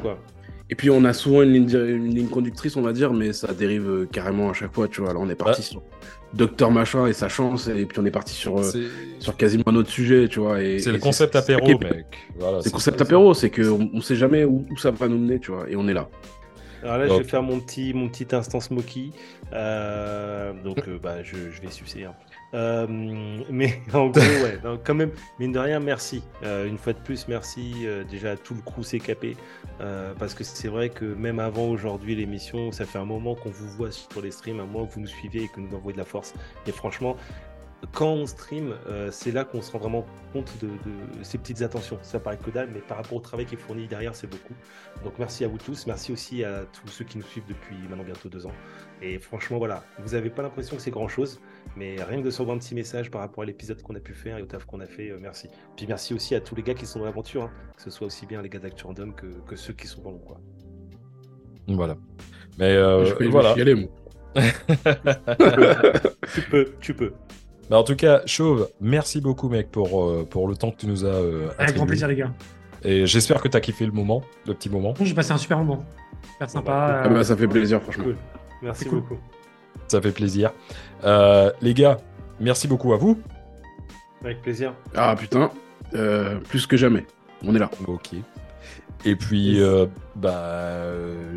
quoi. 0.02 0.18
et 0.68 0.74
puis 0.74 0.90
on 0.90 1.04
a 1.04 1.12
souvent 1.12 1.42
une 1.42 1.52
ligne, 1.52 1.70
une 1.70 2.14
ligne 2.14 2.28
conductrice, 2.28 2.76
on 2.76 2.82
va 2.82 2.92
dire, 2.92 3.12
mais 3.12 3.32
ça 3.32 3.52
dérive 3.54 3.88
euh, 3.88 4.06
carrément 4.10 4.50
à 4.50 4.52
chaque 4.52 4.72
fois, 4.74 4.88
tu 4.88 5.00
vois. 5.00 5.12
Là, 5.12 5.18
on 5.20 5.28
est 5.30 5.34
parti 5.34 5.60
Ouais. 5.60 5.66
sur 5.66 5.82
Docteur 6.34 6.70
Machin 6.70 7.06
et 7.06 7.12
sa 7.12 7.28
chance, 7.28 7.68
et 7.68 7.86
puis 7.86 7.98
on 8.00 8.04
est 8.04 8.10
parti 8.10 8.34
sur, 8.34 8.60
sur 9.20 9.36
quasiment 9.36 9.62
un 9.68 9.76
autre 9.76 9.88
sujet, 9.90 10.28
tu 10.28 10.40
vois. 10.40 10.58
c'est 10.78 10.92
le 10.92 10.98
concept 10.98 11.34
apéro, 11.36 11.66
mec. 11.78 12.04
Voilà, 12.38 12.60
C'est 12.60 12.68
le 12.68 12.72
concept 12.74 12.98
ça, 12.98 13.04
apéro, 13.04 13.32
c'est 13.32 13.48
qu'on 13.48 13.88
on 13.94 14.00
sait 14.02 14.16
jamais 14.16 14.44
où, 14.44 14.66
où 14.70 14.76
ça 14.76 14.90
va 14.90 15.08
nous 15.08 15.18
mener, 15.18 15.38
tu 15.38 15.52
vois, 15.52 15.64
et 15.70 15.76
on 15.76 15.86
est 15.88 15.94
là. 15.94 16.08
Alors 16.86 16.98
là, 16.98 17.08
je 17.08 17.14
vais 17.14 17.24
faire 17.24 17.42
mon 17.42 17.58
petit, 17.60 17.92
mon 17.92 18.08
petit 18.08 18.34
instant 18.34 18.60
Smoky. 18.60 19.12
Euh, 19.52 20.52
donc, 20.62 20.86
euh, 20.88 20.98
bah, 21.02 21.22
je, 21.22 21.50
je 21.50 21.60
vais 21.60 21.70
sucer. 21.70 22.04
hein. 22.04 22.14
Euh, 22.54 22.86
mais 23.50 23.80
en 23.92 24.06
gros, 24.08 24.20
ouais, 24.20 24.58
donc, 24.62 24.80
quand 24.84 24.94
même, 24.94 25.10
mine 25.40 25.52
de 25.52 25.58
rien, 25.58 25.80
merci. 25.80 26.22
Euh, 26.44 26.66
une 26.68 26.78
fois 26.78 26.92
de 26.92 26.98
plus, 26.98 27.26
merci 27.28 27.86
déjà 28.08 28.32
à 28.32 28.36
tout 28.36 28.54
le 28.54 28.62
crew 28.62 28.82
CKP. 28.82 29.36
parce 30.18 30.34
que 30.34 30.44
c'est 30.44 30.68
vrai 30.68 30.88
que 30.90 31.04
même 31.04 31.38
avant 31.40 31.66
aujourd'hui, 31.68 32.14
l'émission, 32.14 32.70
ça 32.72 32.84
fait 32.84 32.98
un 32.98 33.04
moment 33.04 33.34
qu'on 33.34 33.50
vous 33.50 33.68
voit 33.68 33.90
sur 33.90 34.22
les 34.22 34.30
streams, 34.30 34.60
un 34.60 34.66
moment 34.66 34.86
que 34.86 34.94
vous 34.94 35.00
nous 35.00 35.06
suivez 35.06 35.42
et 35.44 35.48
que 35.48 35.60
nous 35.60 35.74
envoyez 35.74 35.94
de 35.94 35.98
la 35.98 36.04
force. 36.06 36.34
Et 36.66 36.72
franchement, 36.72 37.16
quand 37.92 38.12
on 38.12 38.26
stream, 38.26 38.74
euh, 38.88 39.10
c'est 39.10 39.32
là 39.32 39.44
qu'on 39.44 39.62
se 39.62 39.72
rend 39.72 39.78
vraiment 39.78 40.06
compte 40.32 40.52
de, 40.60 40.68
de 40.68 41.22
ces 41.22 41.38
petites 41.38 41.62
attentions. 41.62 41.98
Ça 42.02 42.20
paraît 42.20 42.38
que 42.38 42.50
dalle, 42.50 42.70
mais 42.72 42.80
par 42.80 42.96
rapport 42.96 43.14
au 43.14 43.20
travail 43.20 43.46
qui 43.46 43.54
est 43.54 43.58
fourni 43.58 43.86
derrière, 43.86 44.14
c'est 44.14 44.26
beaucoup. 44.26 44.54
Donc 45.04 45.14
merci 45.18 45.44
à 45.44 45.48
vous 45.48 45.58
tous, 45.58 45.86
merci 45.86 46.12
aussi 46.12 46.44
à 46.44 46.64
tous 46.64 46.88
ceux 46.88 47.04
qui 47.04 47.18
nous 47.18 47.24
suivent 47.24 47.46
depuis 47.48 47.76
maintenant 47.88 48.04
bientôt 48.04 48.28
deux 48.28 48.46
ans. 48.46 48.52
Et 49.02 49.18
franchement, 49.18 49.58
voilà, 49.58 49.84
vous 49.98 50.14
n'avez 50.14 50.30
pas 50.30 50.42
l'impression 50.42 50.76
que 50.76 50.82
c'est 50.82 50.90
grand 50.90 51.08
chose, 51.08 51.40
mais 51.76 51.96
rien 52.02 52.20
que 52.20 52.26
de 52.26 52.30
s'envoyer 52.30 52.56
un 52.56 52.60
petit 52.60 52.74
message 52.74 53.10
par 53.10 53.20
rapport 53.20 53.42
à 53.42 53.46
l'épisode 53.46 53.82
qu'on 53.82 53.94
a 53.94 54.00
pu 54.00 54.14
faire 54.14 54.38
et 54.38 54.42
au 54.42 54.46
taf 54.46 54.64
qu'on 54.64 54.80
a 54.80 54.86
fait, 54.86 55.10
euh, 55.10 55.18
merci. 55.20 55.48
Puis 55.76 55.86
merci 55.86 56.14
aussi 56.14 56.34
à 56.34 56.40
tous 56.40 56.54
les 56.54 56.62
gars 56.62 56.74
qui 56.74 56.86
sont 56.86 57.00
dans 57.00 57.04
l'aventure, 57.04 57.44
hein, 57.44 57.50
que 57.76 57.82
ce 57.82 57.90
soit 57.90 58.06
aussi 58.06 58.26
bien 58.26 58.42
les 58.42 58.48
gars 58.48 58.58
d'Actu 58.58 58.86
Random 58.86 59.14
que, 59.14 59.26
que 59.46 59.56
ceux 59.56 59.72
qui 59.72 59.86
sont 59.86 60.02
dans 60.02 60.10
l'ombre. 60.10 60.40
Voilà. 61.68 61.96
Mais 62.58 62.72
euh, 62.72 63.04
je 63.04 63.14
vais 63.14 63.28
voilà. 63.28 63.54
chialer, 63.54 63.74
moi. 63.74 63.90
Tu 66.34 66.42
peux, 66.42 66.72
tu 66.80 66.92
peux. 66.92 67.12
Mais 67.70 67.76
en 67.76 67.82
tout 67.82 67.96
cas, 67.96 68.22
Chauve, 68.26 68.68
merci 68.80 69.20
beaucoup, 69.20 69.48
mec, 69.48 69.70
pour, 69.70 70.04
euh, 70.04 70.26
pour 70.28 70.48
le 70.48 70.56
temps 70.56 70.70
que 70.70 70.76
tu 70.76 70.86
nous 70.86 71.04
as 71.04 71.08
euh, 71.08 71.48
Avec 71.58 71.74
grand 71.74 71.86
plaisir, 71.86 72.06
les 72.08 72.16
gars. 72.16 72.30
Et 72.84 73.06
j'espère 73.06 73.42
que 73.42 73.48
tu 73.48 73.56
as 73.56 73.60
kiffé 73.60 73.84
le 73.86 73.92
moment, 73.92 74.22
le 74.46 74.54
petit 74.54 74.70
moment. 74.70 74.94
J'ai 75.00 75.14
passé 75.14 75.32
un 75.32 75.38
super 75.38 75.58
moment. 75.58 75.84
Super 76.32 76.50
sympa. 76.50 76.70
bah, 76.72 77.00
Ah 77.04 77.06
euh, 77.06 77.14
bah, 77.14 77.24
ça 77.24 77.36
fait 77.36 77.48
plaisir, 77.48 77.82
franchement. 77.82 78.04
Cool. 78.04 78.16
Merci 78.62 78.84
cool. 78.86 79.00
beaucoup. 79.00 79.18
Ça 79.88 80.00
fait 80.00 80.12
plaisir. 80.12 80.52
Euh, 81.04 81.50
les 81.60 81.74
gars, 81.74 81.98
merci 82.40 82.68
beaucoup 82.68 82.92
à 82.92 82.96
vous. 82.96 83.18
Avec 84.24 84.42
plaisir. 84.42 84.72
Ah 84.94 85.14
putain, 85.18 85.50
euh, 85.94 86.36
plus 86.48 86.66
que 86.66 86.76
jamais. 86.76 87.04
On 87.44 87.54
est 87.54 87.58
là. 87.58 87.70
Ok. 87.86 88.10
Et 89.04 89.14
puis, 89.14 89.62
euh, 89.62 89.86
bah, 90.16 90.82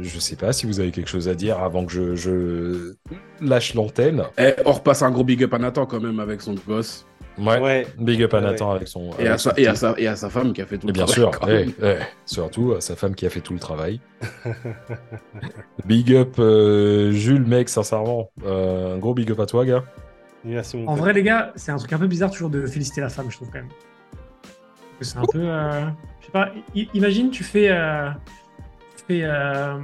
je 0.01 0.20
sais 0.20 0.36
pas 0.36 0.53
si 0.53 0.66
vous 0.66 0.80
avez 0.80 0.91
quelque 0.91 1.10
chose 1.10 1.28
à 1.30 1.36
dire 1.36 1.60
avant 1.60 1.86
que 1.86 1.91
je, 1.91 2.16
je 2.16 2.95
lâche 3.41 3.74
l'antenne. 3.76 4.24
Eh, 4.39 4.53
on 4.66 4.72
repasse 4.72 5.01
un 5.03 5.12
gros 5.12 5.24
big 5.24 5.43
up 5.43 5.53
à 5.53 5.60
Nathan 5.60 5.86
quand 5.86 5.99
même 5.99 6.20
avec 6.20 6.41
son 6.41 6.55
gosse. 6.68 7.05
Ouais. 7.38 7.60
Ouais. 7.60 7.88
Big 7.97 8.22
up 8.24 8.34
à 8.34 8.38
Ouais, 8.39 8.43
Nathan 8.43 8.72
avec 8.72 8.88
son. 8.88 9.12
Et 9.12 9.22
avec 9.22 9.28
à, 9.32 9.38
son 9.38 9.49
sa, 9.51 9.60
et, 9.62 9.68
à 9.68 9.76
sa, 9.76 9.93
et 9.97 10.07
à 10.07 10.16
sa 10.16 10.30
femme 10.30 10.51
qui 10.51 10.62
a 10.62 10.66
fait 10.66 10.78
tout 10.78 10.88
Et 10.88 10.89
le 10.89 10.93
bien 10.93 11.05
travail, 11.05 11.32
sûr, 11.32 11.39
quand 11.39 11.47
eh, 11.47 11.74
eh, 11.84 11.95
surtout 12.26 12.74
à 12.74 12.82
sa 12.82 12.95
femme 12.95 13.14
qui 13.16 13.26
a 13.26 13.30
fait 13.30 13.39
tout 13.41 13.53
le 13.53 13.60
travail. 13.60 14.01
big 15.86 16.14
up, 16.16 16.36
euh, 16.39 17.12
Jules, 17.12 17.45
mec, 17.45 17.70
sincèrement. 17.70 18.32
Euh, 18.45 18.95
un 18.95 18.97
gros 18.97 19.14
big 19.14 19.32
up 19.32 19.39
à 19.39 19.45
toi, 19.45 19.66
gars. 19.66 19.84
Merci 20.43 20.78
mon 20.78 20.88
En 20.88 20.95
vrai, 20.95 21.14
les 21.14 21.24
gars, 21.24 21.51
c'est 21.55 21.72
un 21.72 21.78
truc 21.78 21.91
un 21.93 21.97
peu 21.99 22.07
bizarre 22.07 22.32
toujours 22.32 22.49
de 22.49 22.66
féliciter 22.66 23.01
la 23.01 23.10
femme, 23.10 23.30
je 23.30 23.36
trouve 23.36 23.49
quand 23.51 23.60
même. 23.60 23.70
C'est 25.01 25.18
un 25.18 25.24
peu. 25.32 25.39
euh, 25.41 25.86
sais 26.30 26.32
pas, 26.32 26.51
i- 26.75 26.89
imagine, 26.93 27.32
tu 27.32 27.43
fais. 27.43 27.69
euh, 27.69 28.09
tu 28.97 29.03
fais. 29.07 29.21
euh, 29.23 29.80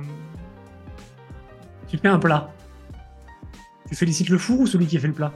tu 1.88 1.98
fais 1.98 2.08
un 2.08 2.20
plat. 2.20 2.52
Tu 3.90 3.96
félicites 3.96 4.30
le 4.30 4.38
four 4.38 4.62
ou 4.62 4.68
celui 4.68 4.88
qui 4.88 4.98
a 4.98 5.00
fait 5.00 5.08
le 5.08 5.14
plat? 5.14 5.32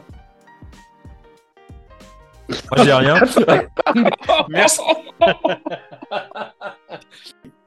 Moi, 2.76 2.84
j'ai 2.84 2.94
rien. 2.94 3.16
Merci. 4.50 4.82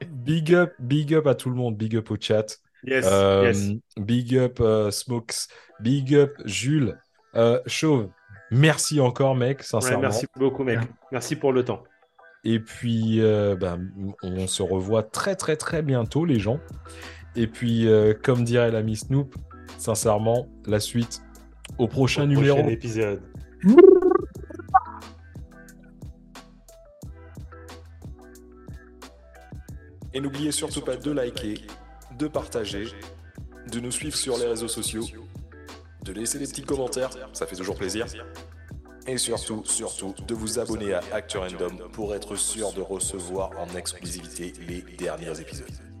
Big 0.09 0.53
up, 0.53 0.73
big 0.79 1.13
up 1.13 1.27
à 1.27 1.35
tout 1.35 1.49
le 1.49 1.55
monde. 1.55 1.77
Big 1.77 1.95
up 1.95 2.11
au 2.11 2.17
chat. 2.19 2.57
Yes, 2.85 3.05
Euh, 3.09 3.43
yes. 3.45 3.69
Big 3.97 4.35
up 4.37 4.59
euh, 4.59 4.91
Smokes. 4.91 5.47
Big 5.79 6.13
up 6.15 6.33
Jules. 6.45 6.97
Euh, 7.35 7.61
Chauve, 7.65 8.09
merci 8.51 8.99
encore, 8.99 9.35
mec, 9.35 9.59
Ouais, 9.59 9.63
sincèrement. 9.63 10.01
merci 10.01 10.27
beaucoup, 10.35 10.63
mec. 10.63 10.79
Merci 11.11 11.35
pour 11.37 11.53
le 11.53 11.63
temps. 11.63 11.83
Et 12.45 12.59
puis, 12.59 13.21
euh, 13.21 13.55
bah, 13.55 13.77
on 14.21 14.47
se 14.47 14.61
revoit 14.61 15.03
très, 15.03 15.35
très, 15.35 15.55
très 15.55 15.81
bientôt, 15.81 16.25
les 16.25 16.39
gens. 16.39 16.59
Et 17.35 17.47
puis, 17.47 17.87
euh, 17.87 18.13
comme 18.13 18.43
dirait 18.43 18.69
l'ami 18.69 18.97
Snoop, 18.97 19.35
sincèrement, 19.77 20.47
la 20.65 20.79
suite 20.79 21.21
au 21.77 21.87
prochain 21.87 22.23
Au 22.23 22.27
numéro. 22.27 22.57
Prochain 22.57 22.69
épisode. 22.69 23.21
Et 30.13 30.19
n'oubliez 30.19 30.51
surtout 30.51 30.81
pas 30.81 30.95
de 30.95 31.11
liker, 31.11 31.61
de 32.19 32.27
partager, 32.27 32.85
de 33.71 33.79
nous 33.79 33.89
suivre 33.89 34.15
sur 34.15 34.37
les 34.37 34.45
réseaux 34.45 34.67
sociaux, 34.67 35.05
de 36.03 36.11
laisser 36.11 36.37
des 36.37 36.45
petits 36.45 36.61
commentaires, 36.61 37.09
ça 37.31 37.47
fait 37.47 37.55
toujours 37.55 37.75
plaisir. 37.75 38.05
Et 39.05 39.17
surtout, 39.17 39.63
surtout, 39.65 40.13
de 40.27 40.33
vous 40.33 40.59
abonner 40.59 40.93
à 40.93 41.01
Actu 41.11 41.37
Random 41.37 41.89
pour 41.91 42.15
être 42.15 42.35
sûr 42.35 42.71
de 42.71 42.81
recevoir 42.81 43.51
en 43.59 43.75
exclusivité 43.75 44.53
les 44.67 44.81
derniers 44.97 45.39
épisodes. 45.39 45.92